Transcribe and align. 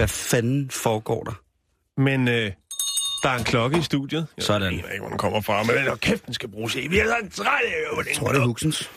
Hvad 0.00 0.08
fanden 0.08 0.70
foregår 0.70 1.24
der? 1.24 1.32
Men 2.00 2.28
øh, 2.28 2.52
der 3.22 3.28
er 3.30 3.38
en 3.38 3.44
klokke 3.44 3.78
i 3.78 3.82
studiet. 3.82 4.26
Jeg 4.36 4.44
Sådan. 4.44 4.62
aner 4.62 4.88
ikke, 4.88 5.00
hvor 5.00 5.08
den 5.08 5.18
kommer 5.18 5.40
fra, 5.40 5.62
men 5.62 5.76
den 5.76 5.98
kæft, 5.98 6.26
den 6.26 6.34
skal 6.34 6.48
bruges 6.48 6.74
i. 6.74 6.86
Vi 6.88 6.98
er 6.98 7.04
så 7.04 7.42
trætte 7.42 7.68
af. 7.68 8.06
Jeg 8.08 8.16
tror, 8.16 8.28
det 8.28 8.40
er 8.40 8.46
Huxens. 8.46 8.90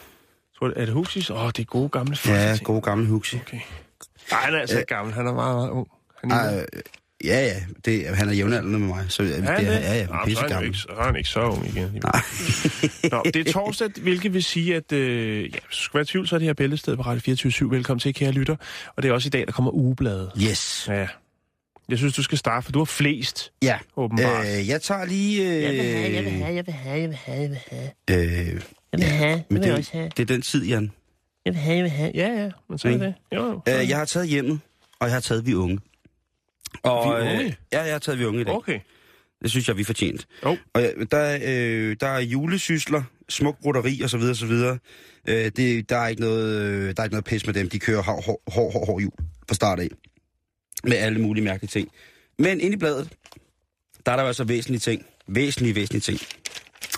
Tror 0.59 0.67
du, 0.67 0.73
er 0.75 0.85
det 0.85 0.93
Huxis? 0.93 1.29
Åh, 1.29 1.41
oh, 1.41 1.47
det 1.47 1.59
er 1.59 1.63
gode 1.65 1.89
gamle 1.89 2.17
Ja, 2.25 2.51
folk. 2.51 2.63
gode 2.63 2.81
gamle 2.81 3.07
Huxi. 3.07 3.35
Okay. 3.35 3.59
Nej, 4.31 4.39
han 4.39 4.53
er 4.53 4.59
altså 4.59 4.77
ikke 4.79 4.95
gammel. 4.95 5.13
Han 5.13 5.27
er 5.27 5.33
meget, 5.33 5.55
meget 5.55 5.69
ung. 5.69 5.87
Han 6.21 6.31
er 6.31 6.35
Ej, 6.35 6.59
øh, 6.59 6.81
ja, 7.23 7.45
ja, 7.45 7.55
det, 7.85 8.07
han 8.17 8.29
er 8.29 8.33
jævnaldrende 8.33 8.79
med 8.79 8.87
mig, 8.87 9.05
så 9.09 9.23
ja, 9.23 9.29
det, 9.29 9.43
Er 9.47 9.51
han 9.51 9.65
ja, 9.65 9.93
ja, 9.97 10.05
Nå, 10.05 10.13
så, 10.35 10.45
er 10.49 10.53
han 10.53 10.63
ikke, 10.65 10.77
så 10.77 10.87
er 10.99 11.03
han 11.03 11.15
ikke 11.15 11.29
så 11.29 11.41
ung 11.41 11.65
igen. 11.67 11.83
Nå, 13.11 13.21
det 13.33 13.47
er 13.47 13.51
torsdag, 13.51 13.89
hvilket 14.01 14.33
vil 14.33 14.43
sige, 14.43 14.75
at 14.75 14.91
øh, 14.91 15.43
ja, 15.43 15.47
hvis 15.67 15.77
du 15.77 15.83
skal 15.83 15.97
være 15.97 16.01
i 16.01 16.05
tvivl, 16.05 16.27
så 16.27 16.35
er 16.35 16.39
det 16.39 16.45
her 16.45 16.53
bæltested 16.53 16.95
på 16.95 17.01
Radio 17.01 17.19
24 17.21 17.71
Velkommen 17.71 17.99
til, 17.99 18.13
kære 18.13 18.31
lytter. 18.31 18.55
Og 18.95 19.03
det 19.03 19.09
er 19.09 19.13
også 19.13 19.27
i 19.27 19.29
dag, 19.29 19.45
der 19.45 19.51
kommer 19.51 19.71
ugebladet. 19.71 20.31
Yes. 20.41 20.85
Ja. 20.89 21.07
Jeg 21.89 21.97
synes, 21.97 22.13
du 22.13 22.23
skal 22.23 22.37
starte, 22.37 22.65
for 22.65 22.71
du 22.71 22.79
har 22.79 22.85
flest, 22.85 23.51
Ja, 23.61 23.77
åbenbart. 23.97 24.45
øh, 24.59 24.67
jeg 24.67 24.81
tager 24.81 25.05
lige... 25.05 25.41
Øh, 25.55 25.61
Jeg 25.63 25.71
vil 25.73 25.81
have, 25.81 26.13
jeg 26.13 26.23
vil 26.25 26.31
have, 26.31 26.55
jeg 26.55 26.65
vil 26.65 26.73
have, 26.73 26.99
jeg 26.99 27.09
vil 27.09 27.17
have, 27.25 27.41
jeg 27.41 27.49
vil 27.49 27.59
have. 27.69 27.89
Øh, 28.11 28.47
Jeg 28.47 28.99
vil 28.99 29.03
have, 29.03 29.29
jeg 29.29 29.43
men 29.49 29.61
vil 29.61 29.67
det, 29.69 29.77
også 29.77 29.91
have. 29.93 30.09
det 30.17 30.19
er 30.23 30.25
den 30.33 30.41
tid, 30.41 30.65
Jan. 30.65 30.91
Jeg 31.45 31.53
vil 31.53 31.61
have, 31.61 31.75
jeg 31.75 31.83
vil 31.83 31.91
have. 31.91 32.11
Ja, 32.15 32.27
ja, 32.43 32.49
men 32.69 32.77
så 32.77 32.87
er 32.87 32.97
det. 32.97 33.13
Jo, 33.35 33.45
jo. 33.45 33.61
Øh, 33.81 33.89
jeg 33.89 33.97
har 33.97 34.05
taget 34.05 34.27
hjemmet, 34.29 34.59
og 34.99 35.07
jeg 35.07 35.13
har 35.15 35.19
taget 35.21 35.45
vi 35.45 35.53
unge. 35.55 35.79
Og, 36.83 37.05
Vi 37.05 37.21
unge? 37.21 37.43
Øh, 37.43 37.53
ja, 37.73 37.81
jeg 37.81 37.91
har 37.91 37.99
taget 37.99 38.19
vi 38.19 38.25
unge 38.25 38.41
i 38.41 38.43
dag. 38.43 38.53
Okay. 38.53 38.79
Det 39.41 39.51
synes 39.51 39.67
jeg, 39.67 39.77
vi 39.77 39.83
fortjent. 39.83 40.27
Jo. 40.45 40.57
Og 40.73 40.81
ja, 40.81 40.89
der, 41.11 41.39
øh, 41.43 41.95
der 41.99 42.07
er 42.07 42.19
julesysler, 42.19 43.03
smuk 43.29 43.61
broderi 43.61 44.01
og 44.01 44.09
så 44.09 44.17
videre, 44.17 44.35
så 44.35 44.45
videre. 44.45 44.79
Øh, 45.27 45.51
det, 45.55 45.89
der, 45.89 45.97
er 45.97 46.07
ikke 46.07 46.21
noget, 46.21 46.61
øh, 46.61 46.95
der 46.95 47.01
er 47.01 47.03
ikke 47.03 47.13
noget 47.13 47.25
pis 47.25 47.45
med 47.45 47.53
dem. 47.53 47.69
De 47.69 47.79
kører 47.79 48.01
hård, 48.01 48.23
hård, 48.25 48.41
hård, 48.47 48.73
hård, 48.73 48.85
hård 48.85 49.01
jul 49.01 49.11
fra 49.47 49.55
start 49.55 49.79
af. 49.79 49.89
Med 50.83 50.97
alle 50.97 51.21
mulige 51.21 51.43
mærkelige 51.43 51.69
ting. 51.69 51.91
Men 52.39 52.61
inde 52.61 52.75
i 52.75 52.79
bladet, 52.79 53.09
der 54.05 54.11
er 54.11 54.15
der 54.15 54.23
jo 54.23 54.27
altså 54.27 54.43
væsentlige 54.43 54.79
ting. 54.79 55.05
Væsentlige, 55.27 55.75
væsentlige 55.75 56.01
ting. 56.01 56.19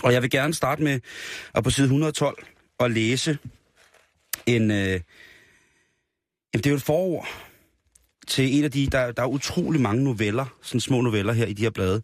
Og 0.02 0.12
jeg 0.12 0.22
vil 0.22 0.30
gerne 0.30 0.54
starte 0.54 0.82
med 0.82 1.00
at 1.54 1.64
på 1.64 1.70
side 1.70 1.84
112 1.84 2.44
og 2.78 2.90
læse 2.90 3.38
en... 4.46 4.70
Øh, 4.70 4.76
jamen, 4.76 5.00
det 6.54 6.66
er 6.66 6.70
jo 6.70 6.76
et 6.76 6.82
forord 6.82 7.28
til 8.28 8.58
en 8.58 8.64
af 8.64 8.70
de... 8.70 8.86
Der, 8.92 9.12
der 9.12 9.22
er 9.22 9.26
utrolig 9.26 9.80
mange 9.80 10.04
noveller, 10.04 10.44
sådan 10.62 10.80
små 10.80 11.00
noveller 11.00 11.32
her 11.32 11.46
i 11.46 11.52
de 11.52 11.62
her 11.62 11.70
blade. 11.70 12.02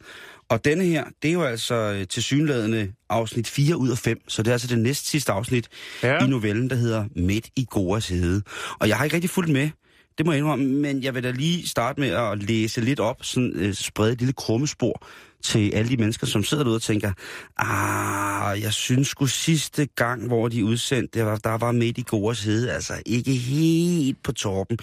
Og 0.48 0.64
denne 0.64 0.84
her, 0.84 1.04
det 1.22 1.28
er 1.28 1.32
jo 1.32 1.42
altså 1.42 1.74
øh, 1.74 2.06
til 2.06 2.22
synlædende 2.22 2.92
afsnit 3.10 3.48
4 3.48 3.76
ud 3.76 3.90
af 3.90 3.98
5, 3.98 4.18
så 4.28 4.42
det 4.42 4.48
er 4.48 4.52
altså 4.52 4.68
det 4.68 4.78
næst 4.78 5.08
sidste 5.08 5.32
afsnit 5.32 5.68
Ja. 6.02 6.24
i 6.24 6.28
novellen, 6.28 6.70
der 6.70 6.76
hedder 6.76 7.04
Midt 7.16 7.46
i 7.56 7.66
Goras 7.70 8.08
hede. 8.08 8.42
Og 8.80 8.88
jeg 8.88 8.96
har 8.96 9.04
ikke 9.04 9.14
rigtig 9.16 9.30
fulgt 9.30 9.52
med, 9.52 9.70
det 10.18 10.26
må 10.26 10.32
jeg 10.32 10.38
indrømme, 10.38 10.64
men 10.64 11.02
jeg 11.02 11.14
vil 11.14 11.22
da 11.24 11.30
lige 11.30 11.68
starte 11.68 12.00
med 12.00 12.08
at 12.08 12.42
læse 12.42 12.80
lidt 12.80 13.00
op, 13.00 13.16
sådan 13.24 13.52
øh, 13.56 13.74
sprede 13.74 14.12
et 14.12 14.18
lille 14.18 14.32
krummespor 14.32 15.06
til 15.42 15.70
alle 15.74 15.88
de 15.88 15.96
mennesker, 15.96 16.26
som 16.26 16.44
sidder 16.44 16.64
derude 16.64 16.76
og 16.76 16.82
tænker, 16.82 17.12
ah, 17.56 18.62
jeg 18.62 18.72
synes 18.72 19.08
sgu 19.08 19.26
sidste 19.26 19.86
gang, 19.86 20.26
hvor 20.26 20.48
de 20.48 20.64
udsendte, 20.64 21.18
der 21.18 21.24
var, 21.24 21.36
der 21.36 21.58
var 21.58 21.72
Midt 21.72 21.98
i 21.98 22.02
Goras 22.02 22.44
hede, 22.44 22.72
altså 22.72 23.02
ikke 23.06 23.32
helt 23.34 24.22
på 24.22 24.32
toppen, 24.32 24.78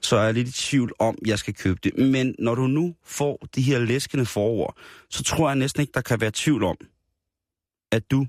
så 0.00 0.16
er 0.16 0.24
jeg 0.24 0.34
lidt 0.34 0.48
i 0.48 0.52
tvivl 0.52 0.92
om, 0.98 1.18
jeg 1.26 1.38
skal 1.38 1.54
købe 1.54 1.80
det. 1.84 1.98
Men 1.98 2.34
når 2.38 2.54
du 2.54 2.66
nu 2.66 2.94
får 3.04 3.46
de 3.54 3.62
her 3.62 3.78
læskende 3.78 4.26
forord, 4.26 4.76
så 5.10 5.22
tror 5.22 5.48
jeg 5.48 5.56
næsten 5.56 5.80
ikke, 5.80 5.92
der 5.94 6.00
kan 6.00 6.20
være 6.20 6.30
tvivl 6.34 6.64
om, 6.64 6.76
at 7.92 8.10
du, 8.10 8.26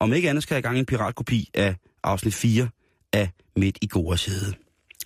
om 0.00 0.12
ikke 0.12 0.30
andet 0.30 0.42
skal 0.42 0.54
have 0.54 0.58
i 0.58 0.62
gang 0.62 0.78
en 0.78 0.86
piratkopi 0.86 1.50
af 1.54 1.76
afsnit 2.02 2.34
4 2.34 2.68
af 3.12 3.30
Midt 3.56 3.78
i 3.82 3.86
Goras 3.86 4.24
hede. 4.26 4.54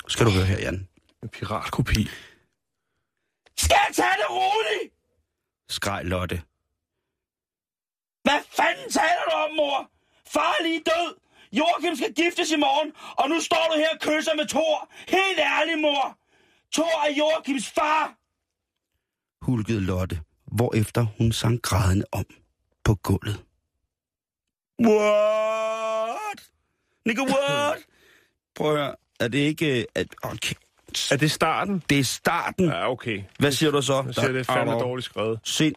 Skal 0.09 0.27
du 0.27 0.31
høre 0.31 0.45
her, 0.45 0.59
Jan. 0.59 0.89
En 1.23 1.29
piratkopi. 1.29 2.09
Skal 3.59 3.77
jeg 3.89 3.95
tage 3.95 4.17
det 4.21 4.31
roligt? 4.31 5.00
Skreg 5.77 6.05
Lotte. 6.05 6.43
Hvad 8.23 8.41
fanden 8.57 8.89
taler 8.99 9.25
du 9.29 9.33
om, 9.45 9.51
mor? 9.57 9.91
Far 10.27 10.57
er 10.59 10.63
lige 10.63 10.83
død. 10.93 11.11
Joachim 11.53 11.97
skal 11.97 12.15
giftes 12.15 12.51
i 12.51 12.57
morgen, 12.57 12.93
og 13.19 13.29
nu 13.29 13.41
står 13.41 13.65
du 13.71 13.77
her 13.79 13.91
og 13.95 14.01
kysser 14.01 14.35
med 14.35 14.47
Thor. 14.47 14.89
Helt 15.09 15.39
ærligt, 15.39 15.81
mor. 15.81 16.19
Thor 16.73 17.07
er 17.07 17.13
Joachims 17.13 17.69
far. 17.69 18.17
hulkede 19.43 19.81
Lotte, 19.81 20.21
hvorefter 20.47 21.07
hun 21.19 21.33
sang 21.33 21.63
grædende 21.63 22.05
om 22.13 22.25
på 22.85 22.95
gulvet. 22.95 23.45
What? 24.83 26.41
Nico, 27.07 27.23
what? 27.23 27.79
Prøv 28.57 28.71
at 28.73 28.79
høre, 28.79 28.95
er 29.21 29.29
det 29.29 29.39
ikke... 29.39 29.87
At, 29.95 30.07
okay. 30.23 30.55
Er 31.13 31.17
det 31.17 31.31
starten? 31.31 31.83
Det 31.91 31.99
er 31.99 32.05
starten. 32.05 32.65
Ja, 32.65 32.91
okay. 32.91 33.23
Hvad 33.39 33.53
siger 33.53 33.71
du 33.71 33.83
så? 33.83 34.03
Jeg 34.07 34.15
siger, 34.15 34.33
det 34.33 34.41
er 34.49 34.53
fandme 34.53 34.73
Der- 34.73 34.79
dårligt 34.79 35.05
skrevet. 35.05 35.39
Sind. 35.45 35.75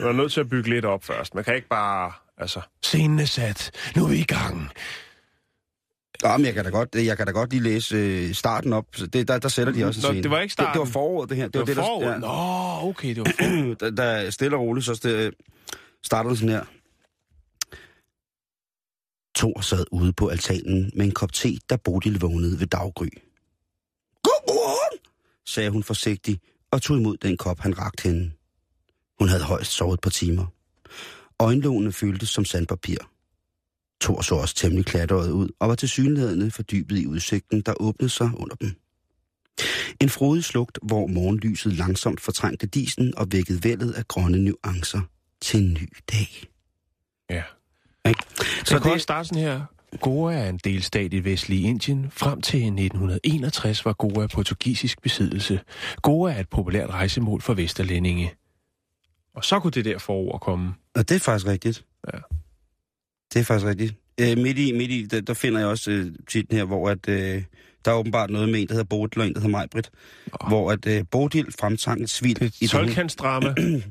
Du 0.00 0.06
er 0.08 0.12
nødt 0.12 0.32
til 0.32 0.40
at 0.40 0.48
bygge 0.48 0.70
lidt 0.70 0.84
op 0.84 1.04
først. 1.04 1.34
Man 1.34 1.44
kan 1.44 1.54
ikke 1.56 1.68
bare... 1.68 2.12
Altså, 2.38 2.60
scenen 2.82 3.18
er 3.18 3.24
sat. 3.24 3.70
Nu 3.96 4.04
er 4.04 4.08
vi 4.08 4.18
i 4.18 4.24
gang. 4.24 4.70
Ja, 6.24 6.36
men 6.36 6.46
jeg 6.46 6.54
kan 6.54 6.64
da 6.64 6.70
godt, 6.70 6.88
jeg 6.94 7.16
kan 7.16 7.26
da 7.26 7.32
godt 7.32 7.50
lige 7.50 7.62
læse 7.62 7.96
øh, 7.96 8.34
starten 8.34 8.72
op. 8.72 8.86
Så 8.94 9.06
Det, 9.06 9.28
der, 9.28 9.38
der 9.38 9.48
sætter 9.48 9.72
de 9.72 9.84
også 9.84 10.00
en 10.00 10.02
Nå, 10.02 10.08
scene. 10.08 10.22
det 10.22 10.30
var 10.30 10.40
ikke 10.40 10.52
Det, 10.52 10.58
det 10.58 10.64
var 10.66 10.72
starten. 10.74 10.92
foråret, 10.92 11.28
det 11.30 11.36
her. 11.36 11.48
Det 11.48 11.58
var, 11.58 11.64
det, 11.64 11.76
der- 11.76 11.82
forud. 11.82 12.04
ja. 12.04 12.18
Nå, 12.18 12.88
okay, 12.88 13.08
det 13.08 13.18
var 13.18 13.32
forud. 13.40 13.74
der, 13.80 13.90
der 13.90 14.02
er 14.02 14.30
stille 14.30 14.56
og 14.56 14.62
roligt, 14.62 14.86
så 14.86 15.00
det, 15.02 15.34
starter 16.04 16.30
det 16.30 16.38
sådan 16.38 16.54
her. 16.54 16.64
Thor 19.36 19.60
sad 19.60 19.84
ude 19.92 20.12
på 20.12 20.28
altanen 20.28 20.90
med 20.94 21.06
en 21.06 21.12
kop 21.12 21.32
te, 21.32 21.48
da 21.70 21.76
Bodil 21.76 22.20
vågnede 22.20 22.60
ved 22.60 22.66
daggry. 22.66 23.08
Sagde 25.46 25.70
hun 25.70 25.82
forsigtigt 25.82 26.42
og 26.70 26.82
tog 26.82 26.98
imod 26.98 27.16
den 27.16 27.36
kop, 27.36 27.60
han 27.60 27.78
rakte 27.78 28.02
hende. 28.02 28.32
Hun 29.18 29.28
havde 29.28 29.42
højst 29.42 29.72
sovet 29.72 29.94
et 29.94 30.00
par 30.00 30.10
timer. 30.10 30.46
Øjenlågene 31.40 31.92
føltes 31.92 32.28
som 32.28 32.44
sandpapir. 32.44 32.98
Thor 34.00 34.22
så 34.22 34.34
også 34.34 34.54
temmelig 34.54 34.86
klatret 34.86 35.30
ud 35.30 35.48
og 35.58 35.68
var 35.68 35.74
til 35.74 35.88
synlædende 35.88 36.50
fordybet 36.50 36.98
i 36.98 37.06
udsigten, 37.06 37.60
der 37.60 37.74
åbnede 37.80 38.08
sig 38.08 38.30
under 38.36 38.56
dem. 38.56 38.74
En 40.00 40.08
frodig 40.08 40.44
slugt, 40.44 40.78
hvor 40.82 41.06
morgenlyset 41.06 41.72
langsomt 41.72 42.20
fortrængte 42.20 42.66
disen 42.66 43.14
og 43.16 43.26
vækkede 43.30 43.64
vældet 43.64 43.92
af 43.92 44.08
grønne 44.08 44.38
nuancer 44.38 45.00
til 45.40 45.60
en 45.60 45.72
ny 45.72 45.88
dag. 46.12 46.46
Ja. 47.30 47.42
Ikke? 48.08 48.22
Så 48.64 48.74
det 48.74 48.82
kan 48.82 49.00
starte 49.00 49.28
sådan 49.28 49.42
her. 49.42 49.75
Goa 50.00 50.34
er 50.34 50.48
en 50.48 50.60
delstat 50.64 51.12
i 51.12 51.24
vestlige 51.24 51.68
Indien. 51.68 52.06
Frem 52.10 52.40
til 52.40 52.58
1961 52.58 53.84
var 53.84 53.92
Goa 53.92 54.26
portugisisk 54.26 55.02
besiddelse. 55.02 55.60
Goa 56.02 56.32
er 56.32 56.40
et 56.40 56.48
populært 56.48 56.90
rejsemål 56.90 57.40
for 57.42 57.54
vesterlændinge. 57.54 58.32
Og 59.34 59.44
så 59.44 59.60
kunne 59.60 59.70
det 59.70 59.84
der 59.84 59.98
forord 59.98 60.40
komme. 60.40 60.74
Og 60.94 61.08
det 61.08 61.14
er 61.14 61.18
faktisk 61.18 61.46
rigtigt. 61.46 61.84
Ja. 62.12 62.18
Det 63.34 63.40
er 63.40 63.44
faktisk 63.44 63.66
rigtigt. 63.66 63.94
Øh, 64.20 64.38
midt 64.38 64.58
i, 64.58 64.72
midt 64.72 64.90
i 64.90 65.06
der, 65.06 65.20
der 65.20 65.34
finder 65.34 65.58
jeg 65.58 65.68
også 65.68 65.90
øh, 65.90 66.06
titlen 66.28 66.56
her, 66.58 66.64
hvor 66.64 66.90
at, 66.90 67.08
øh, 67.08 67.42
der 67.84 67.90
er 67.90 67.94
åbenbart 67.96 68.30
noget 68.30 68.48
med 68.48 68.60
en, 68.60 68.66
der 68.68 68.72
hedder 68.74 68.84
Bodil, 68.84 69.20
og 69.20 69.26
en, 69.26 69.34
der 69.34 69.40
hedder 69.40 69.50
Majbrit. 69.52 69.90
Oh. 70.32 70.48
Hvor 70.48 70.72
at 70.72 70.86
øh, 70.86 71.04
Bodil 71.10 71.46
fremtvang 71.60 72.02
et 72.02 72.10
smil. 72.10 72.42
i 72.42 72.48
det, 72.48 72.54
hun- 72.60 72.68
Tolkantsdrama. 72.68 73.54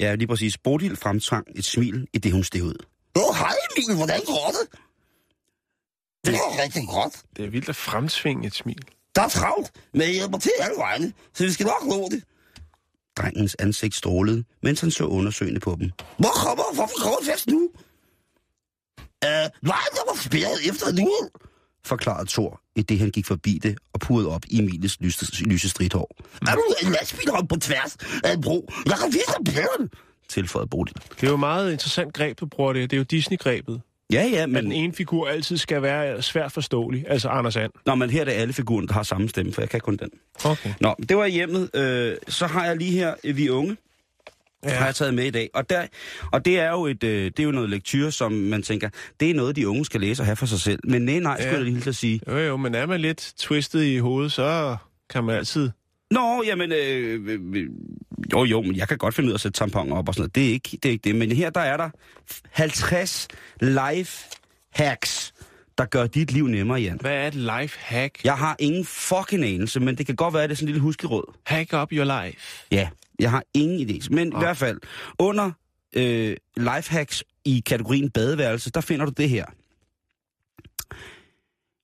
Ja, 0.00 0.14
lige 0.14 0.26
præcis. 0.28 0.58
Bodil 0.58 0.96
fremtvang 0.96 1.46
et 1.56 1.64
smil 1.64 2.06
i 2.12 2.18
det, 2.18 2.32
hun 2.32 2.44
steg 2.44 2.62
ud. 2.62 2.74
Åh, 3.16 3.36
hej 3.36 3.52
Emil, 3.76 3.96
hvordan 3.96 4.20
går 4.26 4.52
det? 4.60 4.78
Det 6.24 6.32
går 6.32 6.62
rigtig 6.62 6.82
godt. 6.88 7.22
Det 7.36 7.44
er 7.44 7.48
vildt 7.50 7.68
at 7.68 7.76
fremsvinge 7.76 8.46
et 8.46 8.54
smil. 8.54 8.82
Der 9.14 9.22
er 9.22 9.28
travlt, 9.28 9.70
men 9.92 10.02
jeg 10.02 10.10
hjælper 10.10 10.38
til 10.38 10.50
alle 10.60 10.76
vegne, 10.78 11.12
så 11.34 11.44
vi 11.44 11.50
skal 11.50 11.66
nok 11.66 11.84
nå 11.86 12.08
det. 12.10 12.22
Drengens 13.16 13.56
ansigt 13.58 13.94
strålede, 13.94 14.44
mens 14.62 14.80
han 14.80 14.90
så 14.90 15.04
undersøgende 15.04 15.60
på 15.60 15.76
dem. 15.80 15.90
Hvor 16.18 16.28
kommer, 16.28 16.64
hvorfor 16.74 16.96
kommer 17.02 17.18
fest 17.32 17.46
nu? 17.46 17.70
Øh, 19.24 19.30
vejen 19.62 19.92
der 19.96 20.04
var 20.10 20.16
spærret 20.24 20.68
efter 20.68 20.86
en 20.86 20.98
uge. 21.00 21.30
Forklarede 21.86 22.30
Thor, 22.30 22.60
i 22.76 22.82
det 22.82 22.98
han 22.98 23.10
gik 23.10 23.26
forbi 23.26 23.58
det 23.62 23.78
og 23.92 24.00
purede 24.00 24.28
op 24.28 24.42
i 24.48 24.58
Emiles 24.58 25.00
lyse, 25.00 25.44
lyse 25.44 25.68
stridthår. 25.68 26.16
Er 26.48 26.54
du 26.54 26.74
en 26.82 26.92
lastbil 26.92 27.28
på 27.48 27.56
tværs 27.56 27.96
af 28.24 28.32
en 28.32 28.40
bro? 28.40 28.70
Jeg 28.86 28.98
kan 28.98 29.06
vise 29.12 29.26
dig 29.26 29.44
billederne. 29.44 29.88
Tilføjede 30.28 30.68
Bodil. 30.68 30.94
Det 30.94 31.22
er 31.22 31.28
jo 31.28 31.34
et 31.34 31.40
meget 31.40 31.72
interessant 31.72 32.14
greb, 32.14 32.40
du 32.40 32.46
bruger 32.46 32.72
det. 32.72 32.90
Det 32.90 32.96
er 32.96 32.98
jo 32.98 33.04
Disney-grebet. 33.04 33.80
Ja, 34.12 34.28
ja, 34.32 34.46
Men 34.46 34.54
den 34.56 34.68
men, 34.68 34.72
ene 34.72 34.92
figur 34.92 35.28
altid 35.28 35.56
skal 35.56 35.82
være 35.82 36.22
svært 36.22 36.52
forståelig. 36.52 37.04
Altså 37.08 37.28
Anders 37.28 37.56
And. 37.56 37.72
nå, 37.86 37.94
men 37.94 38.10
her 38.10 38.20
er 38.20 38.24
det 38.24 38.32
alle 38.32 38.52
figurer, 38.52 38.86
der 38.86 38.92
har 38.94 39.02
samme 39.02 39.28
stemme, 39.28 39.52
for 39.52 39.62
jeg 39.62 39.70
kan 39.70 39.80
kun 39.80 39.96
den. 39.96 40.10
Okay. 40.44 40.70
Nå, 40.80 40.94
det 41.08 41.16
var 41.16 41.24
i 41.24 41.30
hjemmet. 41.30 41.70
Øh, 41.74 42.16
så 42.28 42.46
har 42.46 42.66
jeg 42.66 42.76
lige 42.76 42.90
her, 42.92 43.14
øh, 43.24 43.36
Vi 43.36 43.50
Unge, 43.50 43.76
ja. 44.64 44.70
har 44.70 44.84
jeg 44.84 44.94
taget 44.94 45.14
med 45.14 45.24
i 45.24 45.30
dag. 45.30 45.50
Og, 45.54 45.70
der, 45.70 45.86
og 46.32 46.44
det 46.44 46.58
er 46.60 46.70
jo 46.70 46.86
et, 46.86 47.04
øh, 47.04 47.24
det 47.24 47.40
er 47.40 47.44
jo 47.44 47.50
noget 47.50 47.70
lektyr, 47.70 48.10
som 48.10 48.32
man 48.32 48.62
tænker, 48.62 48.88
det 49.20 49.30
er 49.30 49.34
noget, 49.34 49.56
de 49.56 49.68
unge 49.68 49.84
skal 49.84 50.00
læse 50.00 50.22
og 50.22 50.26
have 50.26 50.36
for 50.36 50.46
sig 50.46 50.60
selv. 50.60 50.78
Men 50.84 51.02
nej, 51.02 51.18
nej, 51.18 51.36
skulle 51.40 51.50
Ja. 51.50 51.56
jeg 51.56 51.64
lige 51.64 51.80
til 51.80 51.88
at 51.90 51.96
sige. 51.96 52.20
Jo, 52.28 52.38
jo, 52.38 52.56
men 52.56 52.74
er 52.74 52.86
man 52.86 53.00
lidt 53.00 53.32
twistet 53.38 53.82
i 53.84 53.98
hovedet, 53.98 54.32
så 54.32 54.76
kan 55.10 55.24
man 55.24 55.36
altid... 55.36 55.70
Nå, 56.14 56.42
jamen, 56.46 56.72
øh, 56.72 57.68
jo, 58.32 58.44
jo, 58.44 58.62
men 58.62 58.76
jeg 58.76 58.88
kan 58.88 58.98
godt 58.98 59.14
finde 59.14 59.26
ud 59.26 59.32
af 59.32 59.36
at 59.36 59.40
sætte 59.40 59.58
tamponer 59.58 59.96
op 59.96 60.08
og 60.08 60.14
sådan 60.14 60.22
noget. 60.22 60.34
Det 60.34 60.48
er 60.48 60.52
ikke 60.52 60.78
det. 60.82 60.84
Er 60.84 60.90
ikke 60.92 61.04
det. 61.04 61.16
Men 61.16 61.32
her, 61.32 61.50
der 61.50 61.60
er 61.60 61.76
der 61.76 61.90
50 62.50 63.28
life 63.60 64.28
hacks, 64.70 65.34
der 65.78 65.84
gør 65.84 66.06
dit 66.06 66.32
liv 66.32 66.46
nemmere, 66.46 66.80
Jan. 66.80 66.98
Hvad 67.00 67.12
er 67.12 67.28
et 67.28 67.34
life 67.34 67.78
hack? 67.78 68.24
Jeg 68.24 68.38
har 68.38 68.56
ingen 68.58 68.84
fucking 68.84 69.44
anelse, 69.44 69.80
men 69.80 69.98
det 69.98 70.06
kan 70.06 70.16
godt 70.16 70.34
være, 70.34 70.42
at 70.42 70.50
det 70.50 70.54
er 70.54 70.56
sådan 70.56 70.68
en 70.68 70.72
lille 70.72 70.82
huskeråd. 70.82 71.34
Hack 71.46 71.72
up 71.72 71.92
your 71.92 72.24
life. 72.24 72.66
Ja, 72.70 72.88
jeg 73.18 73.30
har 73.30 73.44
ingen 73.54 73.88
idé. 73.88 74.06
Men 74.10 74.28
i 74.28 74.38
hvert 74.38 74.56
fald, 74.56 74.80
under 75.18 75.50
øh, 75.96 76.36
lifehacks 76.56 77.24
i 77.44 77.62
kategorien 77.66 78.10
badeværelse, 78.10 78.70
der 78.70 78.80
finder 78.80 79.06
du 79.06 79.12
det 79.16 79.28
her. 79.28 79.44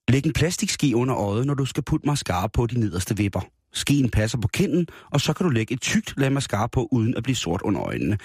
Læg 0.08 0.26
en 0.26 0.32
plastikski 0.32 0.94
under 0.94 1.16
øjet, 1.16 1.46
når 1.46 1.54
du 1.54 1.64
skal 1.64 1.82
putte 1.82 2.06
mascara 2.06 2.46
på 2.46 2.66
de 2.66 2.80
nederste 2.80 3.16
vipper. 3.16 3.40
Skien 3.72 4.10
passer 4.10 4.38
på 4.38 4.48
kinden, 4.48 4.86
og 5.10 5.20
så 5.20 5.32
kan 5.32 5.44
du 5.44 5.50
lægge 5.50 5.74
et 5.74 5.80
tykt 5.80 6.14
lag 6.16 6.32
mascara 6.32 6.66
på, 6.66 6.88
uden 6.90 7.14
at 7.16 7.22
blive 7.22 7.36
sort 7.36 7.62
under 7.62 7.82
øjnene. 7.82 8.18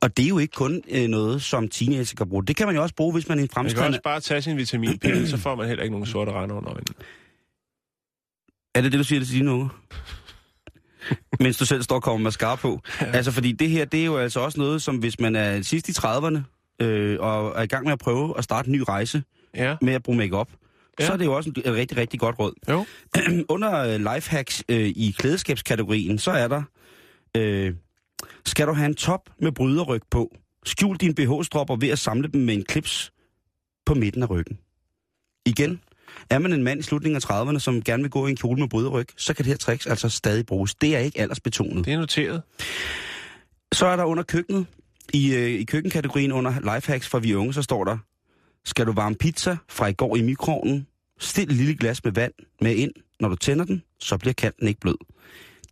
Og 0.00 0.16
det 0.16 0.24
er 0.24 0.28
jo 0.28 0.38
ikke 0.38 0.52
kun 0.54 0.82
øh, 0.90 1.08
noget, 1.08 1.42
som 1.42 1.68
teenager 1.68 2.14
kan 2.16 2.28
bruge. 2.28 2.44
Det 2.46 2.56
kan 2.56 2.66
man 2.66 2.76
jo 2.76 2.82
også 2.82 2.94
bruge, 2.94 3.12
hvis 3.12 3.28
man 3.28 3.38
er 3.38 3.42
en 3.42 3.42
Man 3.42 3.48
kan 3.48 3.54
fremskridende... 3.54 3.88
også 3.88 4.02
bare 4.04 4.20
tage 4.20 4.42
sin 4.42 4.56
vitaminpille, 4.56 5.28
så 5.28 5.36
får 5.36 5.54
man 5.54 5.66
heller 5.68 5.82
ikke 5.82 5.92
nogen 5.92 6.06
sorte 6.06 6.32
render 6.32 6.56
under 6.56 6.70
øjnene. 6.70 6.94
Er 8.74 8.80
det 8.82 8.92
det, 8.92 8.98
du 8.98 9.04
siger 9.04 9.24
til 9.24 9.34
dine 9.34 9.50
unger? 9.52 9.68
Mens 11.40 11.56
du 11.56 11.64
selv 11.66 11.82
står 11.82 11.96
og 11.96 12.02
kommer 12.02 12.24
mascara 12.24 12.56
på. 12.56 12.80
Ja. 13.00 13.06
Altså, 13.06 13.32
fordi 13.32 13.52
det 13.52 13.70
her, 13.70 13.84
det 13.84 14.00
er 14.00 14.04
jo 14.04 14.16
altså 14.18 14.40
også 14.40 14.60
noget, 14.60 14.82
som 14.82 14.96
hvis 14.96 15.20
man 15.20 15.36
er 15.36 15.62
sidst 15.62 15.88
i 15.88 15.92
30'erne, 15.92 16.38
øh, 16.82 17.16
og 17.20 17.52
er 17.56 17.62
i 17.62 17.66
gang 17.66 17.84
med 17.84 17.92
at 17.92 17.98
prøve 17.98 18.38
at 18.38 18.44
starte 18.44 18.68
en 18.68 18.72
ny 18.72 18.82
rejse 18.88 19.22
Ja, 19.54 19.76
med 19.82 19.92
at 19.94 20.02
bruge 20.02 20.18
makeup, 20.18 20.48
ja. 21.00 21.06
Så 21.06 21.12
er 21.12 21.16
det 21.16 21.24
jo 21.24 21.36
også 21.36 21.50
et 21.56 21.72
rigtig, 21.74 21.96
rigtig 21.96 22.20
godt 22.20 22.38
råd. 22.38 22.52
jo. 22.68 22.86
Under 23.54 23.78
øh, 23.78 24.14
lifehacks 24.14 24.64
øh, 24.68 24.88
i 24.88 25.14
klædeskabskategorien, 25.18 26.18
så 26.18 26.30
er 26.30 26.48
der, 26.48 26.62
øh, 27.36 27.74
skal 28.46 28.66
du 28.66 28.72
have 28.72 28.86
en 28.86 28.94
top 28.94 29.30
med 29.38 29.52
bryderryg 29.52 30.02
på, 30.10 30.36
skjul 30.64 30.96
dine 30.96 31.14
BH-stropper 31.14 31.76
ved 31.80 31.88
at 31.88 31.98
samle 31.98 32.28
dem 32.28 32.40
med 32.40 32.54
en 32.54 32.64
klips 32.64 33.12
på 33.86 33.94
midten 33.94 34.22
af 34.22 34.30
ryggen. 34.30 34.58
Igen, 35.46 35.80
er 36.30 36.38
man 36.38 36.52
en 36.52 36.64
mand 36.64 36.80
i 36.80 36.82
slutningen 36.82 37.22
af 37.24 37.30
30'erne, 37.30 37.58
som 37.58 37.82
gerne 37.82 38.02
vil 38.02 38.10
gå 38.10 38.26
i 38.26 38.30
en 38.30 38.36
kjole 38.36 38.60
med 38.60 38.68
bryderryg, 38.68 39.06
så 39.16 39.34
kan 39.34 39.44
det 39.44 39.50
her 39.50 39.56
tricks 39.58 39.86
altså 39.86 40.08
stadig 40.08 40.46
bruges. 40.46 40.74
Det 40.74 40.96
er 40.96 40.98
ikke 40.98 41.20
aldersbetonet. 41.20 41.84
Det 41.84 41.92
er 41.92 41.98
noteret. 41.98 42.42
Så 43.72 43.86
er 43.86 43.96
der 43.96 44.04
under 44.04 44.22
køkkenet, 44.22 44.66
i, 45.14 45.34
øh, 45.34 45.50
i 45.50 45.64
køkkenkategorien 45.64 46.32
under 46.32 46.74
lifehacks 46.74 47.08
for 47.08 47.18
vi 47.18 47.34
unge, 47.34 47.54
så 47.54 47.62
står 47.62 47.84
der, 47.84 47.98
skal 48.64 48.86
du 48.86 48.92
varme 48.92 49.14
pizza 49.14 49.56
fra 49.68 49.86
i 49.86 49.92
går 49.92 50.16
i 50.16 50.22
mikroovnen, 50.22 50.86
stil 51.20 51.50
et 51.50 51.52
lille 51.52 51.76
glas 51.76 52.04
med 52.04 52.12
vand 52.12 52.32
med 52.60 52.74
ind. 52.74 52.92
Når 53.20 53.28
du 53.28 53.36
tænder 53.36 53.64
den, 53.64 53.82
så 53.98 54.18
bliver 54.18 54.32
kanten 54.32 54.68
ikke 54.68 54.80
blød. 54.80 54.96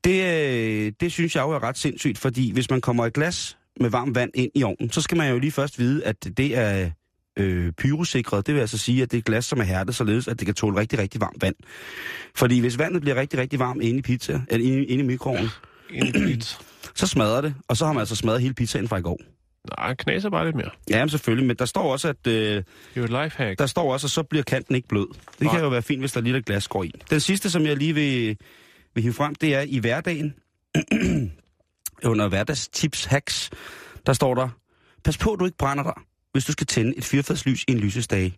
Det, 0.04 0.22
øh, 0.22 0.92
det 1.00 1.12
synes 1.12 1.36
jeg 1.36 1.42
jo 1.42 1.50
er 1.50 1.62
ret 1.62 1.78
sindssygt, 1.78 2.18
fordi 2.18 2.52
hvis 2.52 2.70
man 2.70 2.80
kommer 2.80 3.06
et 3.06 3.12
glas 3.12 3.58
med 3.80 3.90
varmt 3.90 4.14
vand 4.14 4.30
ind 4.34 4.50
i 4.54 4.62
ovnen, 4.62 4.90
så 4.90 5.00
skal 5.00 5.16
man 5.16 5.30
jo 5.30 5.38
lige 5.38 5.50
først 5.50 5.78
vide, 5.78 6.04
at 6.04 6.24
det 6.36 6.56
er 6.56 6.90
øh, 7.38 7.72
pyrosikret. 7.72 8.46
Det 8.46 8.54
vil 8.54 8.60
altså 8.60 8.78
sige, 8.78 9.02
at 9.02 9.10
det 9.10 9.16
er 9.16 9.18
et 9.18 9.24
glas, 9.24 9.44
som 9.44 9.60
er 9.60 9.64
hærdet, 9.64 9.94
således 9.94 10.28
at 10.28 10.38
det 10.38 10.46
kan 10.46 10.54
tåle 10.54 10.80
rigtig, 10.80 10.98
rigtig 10.98 11.20
varmt 11.20 11.42
vand. 11.42 11.54
Fordi 12.34 12.60
hvis 12.60 12.78
vandet 12.78 13.00
bliver 13.00 13.16
rigtig, 13.16 13.38
rigtig 13.40 13.58
varmt 13.58 13.82
inde 13.82 13.98
i 13.98 14.02
pizza, 14.02 14.40
eller 14.48 14.66
inde, 14.66 14.84
inde 14.84 15.04
i 15.04 15.06
mikroovnen, 15.06 15.48
En 15.90 16.12
bit. 16.12 16.58
så 16.94 17.06
smadrer 17.06 17.40
det, 17.40 17.54
og 17.68 17.76
så 17.76 17.86
har 17.86 17.92
man 17.92 18.00
altså 18.00 18.16
smadret 18.16 18.40
hele 18.40 18.54
pizzaen 18.54 18.88
fra 18.88 18.96
i 18.96 19.02
går. 19.02 19.20
Nej, 19.78 19.94
knaser 19.94 20.30
bare 20.30 20.44
lidt 20.44 20.56
mere. 20.56 20.70
Ja, 20.90 20.98
men 20.98 21.08
selvfølgelig, 21.08 21.46
men 21.46 21.56
der 21.56 21.64
står 21.64 21.92
også, 21.92 22.08
at, 22.08 22.26
øh, 22.26 22.32
Det 22.34 22.56
er 22.56 22.64
jo 22.96 23.04
et 23.04 23.32
hack. 23.32 23.58
der 23.58 23.66
står 23.66 23.92
også, 23.92 24.06
at 24.06 24.10
så 24.10 24.22
bliver 24.22 24.42
kanten 24.42 24.74
ikke 24.74 24.88
blød. 24.88 25.06
Det 25.32 25.40
Nej. 25.40 25.54
kan 25.54 25.62
jo 25.62 25.68
være 25.68 25.82
fint, 25.82 26.00
hvis 26.02 26.12
der 26.12 26.20
er 26.20 26.24
lidt 26.24 26.46
glas 26.46 26.68
går 26.68 26.84
i. 26.84 26.92
Den 27.10 27.20
sidste, 27.20 27.50
som 27.50 27.66
jeg 27.66 27.76
lige 27.76 27.94
vil, 27.94 28.36
vil 28.94 29.02
hive 29.02 29.14
frem, 29.14 29.34
det 29.34 29.54
er 29.54 29.60
i 29.60 29.78
hverdagen. 29.78 30.34
Under 32.04 32.28
hverdagstips 32.28 33.04
hacks, 33.04 33.50
der 34.06 34.12
står 34.12 34.34
der, 34.34 34.48
pas 35.04 35.18
på, 35.18 35.36
du 35.40 35.44
ikke 35.44 35.58
brænder 35.58 35.82
dig, 35.84 35.94
hvis 36.32 36.44
du 36.44 36.52
skal 36.52 36.66
tænde 36.66 36.96
et 36.96 37.04
fyrfadslys 37.04 37.64
i 37.68 37.72
en 37.72 37.78
lysestage. 37.78 38.36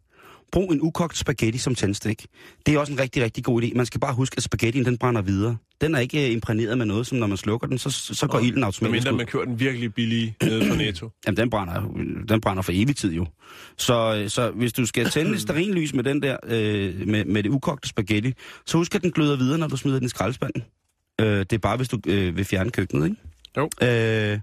Brug 0.53 0.73
en 0.73 0.81
ukogt 0.83 1.17
spaghetti 1.17 1.59
som 1.59 1.75
tændstik. 1.75 2.27
Det 2.67 2.75
er 2.75 2.79
også 2.79 2.93
en 2.93 3.01
rigtig, 3.01 3.23
rigtig 3.23 3.45
god 3.45 3.63
idé. 3.63 3.77
Man 3.77 3.87
skal 3.87 4.01
bare 4.01 4.15
huske, 4.15 4.35
at 4.37 4.43
spaghettien 4.43 4.85
den 4.85 4.99
brænder 4.99 5.23
videre. 5.23 5.57
Den 5.81 5.95
er 5.95 5.99
ikke 5.99 6.27
øh, 6.27 6.33
imprægneret 6.33 6.79
med 6.79 6.87
noget, 6.87 7.07
som 7.07 7.19
når 7.19 7.27
man 7.27 7.37
slukker 7.37 7.67
den, 7.67 7.79
så, 7.79 7.91
så 7.91 8.27
går 8.27 8.39
ilden 8.39 8.65
automatisk 8.65 8.83
Medmindre 8.83 9.13
ud. 9.13 9.17
man 9.17 9.27
kører 9.27 9.45
den 9.45 9.61
virkelig 9.61 9.95
billige 9.95 10.37
nede 10.43 10.69
på 10.69 10.75
Netto. 10.75 11.11
Jamen, 11.27 11.37
den 11.37 11.51
brænder, 11.51 11.83
den 12.29 12.41
brænder 12.41 12.63
for 12.63 12.73
evig 12.75 12.97
tid 12.97 13.13
jo. 13.13 13.27
Så, 13.79 14.25
så 14.29 14.51
hvis 14.51 14.73
du 14.73 14.87
skal 14.87 15.11
tænde 15.11 15.33
et 15.33 15.41
stearinlys 15.41 15.95
med 15.95 16.05
den 16.05 16.23
der, 16.23 16.37
øh, 16.45 17.09
med, 17.09 17.25
med 17.25 17.43
det 17.43 17.51
ukogte 17.51 17.89
spaghetti, 17.89 18.33
så 18.67 18.79
husk, 18.79 18.95
at 18.95 19.03
den 19.03 19.11
gløder 19.11 19.37
videre, 19.37 19.59
når 19.59 19.69
du 19.69 19.77
smider 19.77 19.99
den 19.99 20.07
i 20.07 20.09
skraldespanden. 20.09 20.63
Øh, 21.21 21.39
det 21.39 21.53
er 21.53 21.59
bare, 21.59 21.77
hvis 21.77 21.89
du 21.89 21.99
øh, 22.07 22.37
vil 22.37 22.45
fjerne 22.45 22.71
køkkenet, 22.71 23.05
ikke? 23.05 23.17
Jo. 23.57 23.71
Øh, 23.83 24.39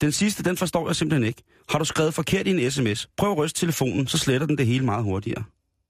den 0.00 0.12
sidste, 0.12 0.42
den 0.42 0.56
forstår 0.56 0.88
jeg 0.88 0.96
simpelthen 0.96 1.26
ikke. 1.28 1.42
Har 1.72 1.78
du 1.78 1.84
skrevet 1.84 2.14
forkert 2.14 2.46
i 2.46 2.50
en 2.50 2.70
sms, 2.70 3.08
prøv 3.16 3.30
at 3.32 3.38
ryste 3.38 3.60
telefonen, 3.60 4.06
så 4.06 4.18
sletter 4.18 4.46
den 4.46 4.58
det 4.58 4.66
hele 4.66 4.84
meget 4.84 5.04
hurtigere. 5.04 5.44